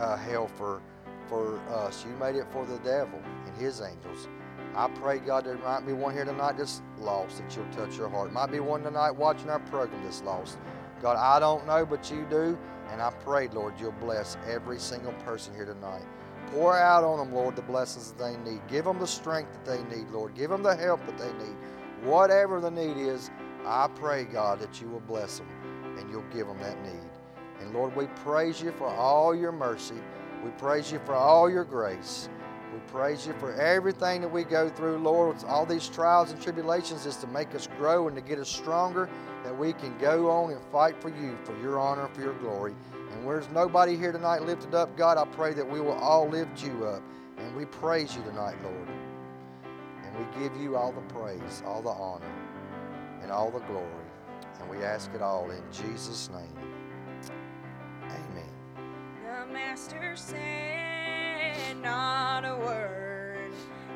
uh, 0.00 0.16
hell 0.16 0.48
for 0.48 0.80
for 1.28 1.58
us. 1.68 2.04
You 2.04 2.12
made 2.16 2.36
it 2.36 2.46
for 2.50 2.64
the 2.66 2.78
devil 2.78 3.20
and 3.46 3.56
his 3.56 3.80
angels. 3.80 4.28
I 4.74 4.88
pray, 4.88 5.18
God, 5.18 5.44
there 5.44 5.56
might 5.56 5.84
be 5.84 5.92
one 5.92 6.14
here 6.14 6.24
tonight 6.24 6.56
that's 6.56 6.82
lost, 6.98 7.38
that 7.38 7.56
you'll 7.56 7.66
touch 7.72 7.96
your 7.96 8.08
heart. 8.08 8.32
Might 8.32 8.52
be 8.52 8.60
one 8.60 8.82
tonight 8.82 9.10
watching 9.10 9.50
our 9.50 9.58
program 9.58 10.02
that's 10.04 10.22
lost. 10.22 10.58
God, 11.02 11.16
I 11.16 11.40
don't 11.40 11.66
know, 11.66 11.84
but 11.84 12.10
you 12.10 12.24
do. 12.30 12.56
And 12.90 13.00
I 13.00 13.10
pray, 13.10 13.48
Lord, 13.48 13.74
you'll 13.80 13.92
bless 13.92 14.36
every 14.48 14.78
single 14.78 15.12
person 15.24 15.54
here 15.54 15.64
tonight. 15.64 16.04
Pour 16.52 16.76
out 16.76 17.04
on 17.04 17.18
them, 17.18 17.34
Lord, 17.34 17.54
the 17.54 17.62
blessings 17.62 18.12
that 18.12 18.18
they 18.18 18.50
need. 18.50 18.60
Give 18.68 18.84
them 18.84 18.98
the 18.98 19.06
strength 19.06 19.52
that 19.52 19.64
they 19.64 19.96
need, 19.96 20.08
Lord. 20.10 20.34
Give 20.34 20.50
them 20.50 20.62
the 20.62 20.74
help 20.74 21.04
that 21.06 21.18
they 21.18 21.32
need. 21.44 21.56
Whatever 22.02 22.60
the 22.60 22.70
need 22.70 22.96
is, 22.96 23.30
I 23.64 23.88
pray, 23.94 24.24
God, 24.24 24.58
that 24.60 24.80
you 24.80 24.88
will 24.88 25.00
bless 25.00 25.38
them 25.38 25.48
and 25.98 26.10
you'll 26.10 26.24
give 26.32 26.46
them 26.46 26.58
that 26.58 26.82
need. 26.82 27.10
And 27.60 27.72
Lord, 27.72 27.94
we 27.94 28.06
praise 28.24 28.60
you 28.60 28.72
for 28.72 28.88
all 28.88 29.34
your 29.34 29.52
mercy. 29.52 29.96
We 30.42 30.50
praise 30.52 30.90
you 30.90 30.98
for 31.04 31.14
all 31.14 31.50
your 31.50 31.64
grace. 31.64 32.28
We 32.72 32.78
praise 32.90 33.26
you 33.26 33.34
for 33.34 33.52
everything 33.54 34.20
that 34.22 34.32
we 34.32 34.44
go 34.44 34.68
through, 34.68 34.98
Lord. 34.98 35.36
All 35.44 35.66
these 35.66 35.88
trials 35.88 36.30
and 36.30 36.40
tribulations 36.40 37.04
is 37.04 37.16
to 37.16 37.26
make 37.26 37.54
us 37.54 37.68
grow 37.78 38.08
and 38.08 38.16
to 38.16 38.22
get 38.22 38.38
us 38.38 38.48
stronger, 38.48 39.08
that 39.44 39.56
we 39.56 39.72
can 39.72 39.96
go 39.98 40.30
on 40.30 40.52
and 40.52 40.60
fight 40.72 41.00
for 41.00 41.10
you, 41.10 41.36
for 41.44 41.56
your 41.60 41.78
honor, 41.78 42.08
for 42.14 42.22
your 42.22 42.34
glory. 42.34 42.74
And 43.12 43.26
where's 43.26 43.48
nobody 43.50 43.96
here 43.96 44.12
tonight 44.12 44.42
lifted 44.42 44.74
up, 44.74 44.96
God, 44.96 45.18
I 45.18 45.24
pray 45.24 45.52
that 45.54 45.68
we 45.68 45.80
will 45.80 45.92
all 45.92 46.28
lift 46.28 46.62
you 46.64 46.86
up. 46.86 47.02
And 47.38 47.56
we 47.56 47.64
praise 47.64 48.14
you 48.14 48.22
tonight, 48.22 48.56
Lord. 48.62 48.88
And 50.04 50.18
we 50.18 50.42
give 50.42 50.56
you 50.60 50.76
all 50.76 50.92
the 50.92 51.00
praise, 51.14 51.62
all 51.66 51.82
the 51.82 51.90
honor, 51.90 52.32
and 53.22 53.30
all 53.30 53.50
the 53.50 53.60
glory. 53.60 53.86
And 54.60 54.68
we 54.70 54.84
ask 54.84 55.12
it 55.14 55.22
all 55.22 55.50
in 55.50 55.62
Jesus' 55.72 56.30
name. 56.30 56.52
Amen. 58.04 58.50
The 59.24 59.52
master 59.52 60.14
said 60.16 61.76
not 61.82 62.44
a 62.44 62.56
word 62.56 63.52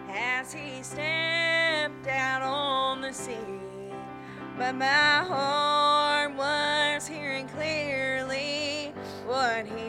as 0.09 0.53
he 0.53 0.83
stepped 0.83 2.07
out 2.07 2.43
on 2.43 3.01
the 3.01 3.13
sea. 3.13 3.35
But 4.57 4.77
my 4.77 4.87
heart 4.87 6.35
was 6.37 7.07
hearing 7.07 7.49
he 7.49 8.14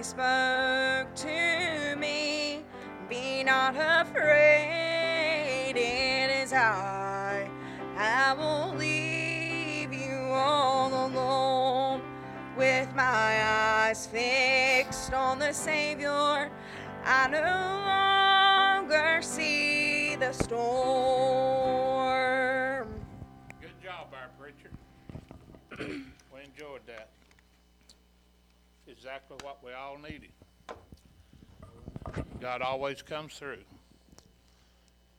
spoke 0.06 1.16
to 1.16 1.96
me. 1.98 2.64
Be 3.10 3.44
not 3.44 3.76
afraid, 3.76 5.74
it 5.76 6.44
is 6.44 6.54
I. 6.54 7.50
I 7.98 8.34
will 8.34 8.76
leave 8.76 9.92
you 9.92 10.16
all 10.32 11.08
alone 11.08 12.04
with 12.56 12.94
my 12.96 13.42
eyes 13.44 14.06
fixed 14.06 15.12
on 15.14 15.40
the 15.40 15.52
Savior. 15.52 16.52
I 17.04 17.28
no 17.28 18.84
longer 18.92 19.24
see 19.24 20.16
the 20.18 20.34
storm. 20.34 21.85
Exactly 29.06 29.38
what 29.44 29.64
we 29.64 29.72
all 29.72 30.00
needed. 30.00 30.32
God 32.42 32.64
always 32.64 33.04
comes 33.04 33.36
through. 33.36 33.60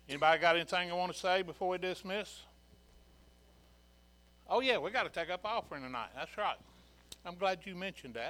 Anybody 0.09 0.41
got 0.41 0.57
anything 0.57 0.89
you 0.89 0.97
want 0.97 1.12
to 1.12 1.18
say 1.18 1.43
before 1.43 1.68
we 1.68 1.78
dismiss? 1.78 2.41
Oh 4.51 4.59
yeah, 4.59 4.78
we 4.78 4.91
got 4.91 5.05
to 5.05 5.09
take 5.09 5.30
up 5.30 5.43
offering 5.45 5.84
tonight. 5.84 6.09
That's 6.16 6.37
right. 6.37 6.57
I'm 7.24 7.37
glad 7.37 7.61
you 7.62 7.76
mentioned 7.76 8.14
that. 8.14 8.24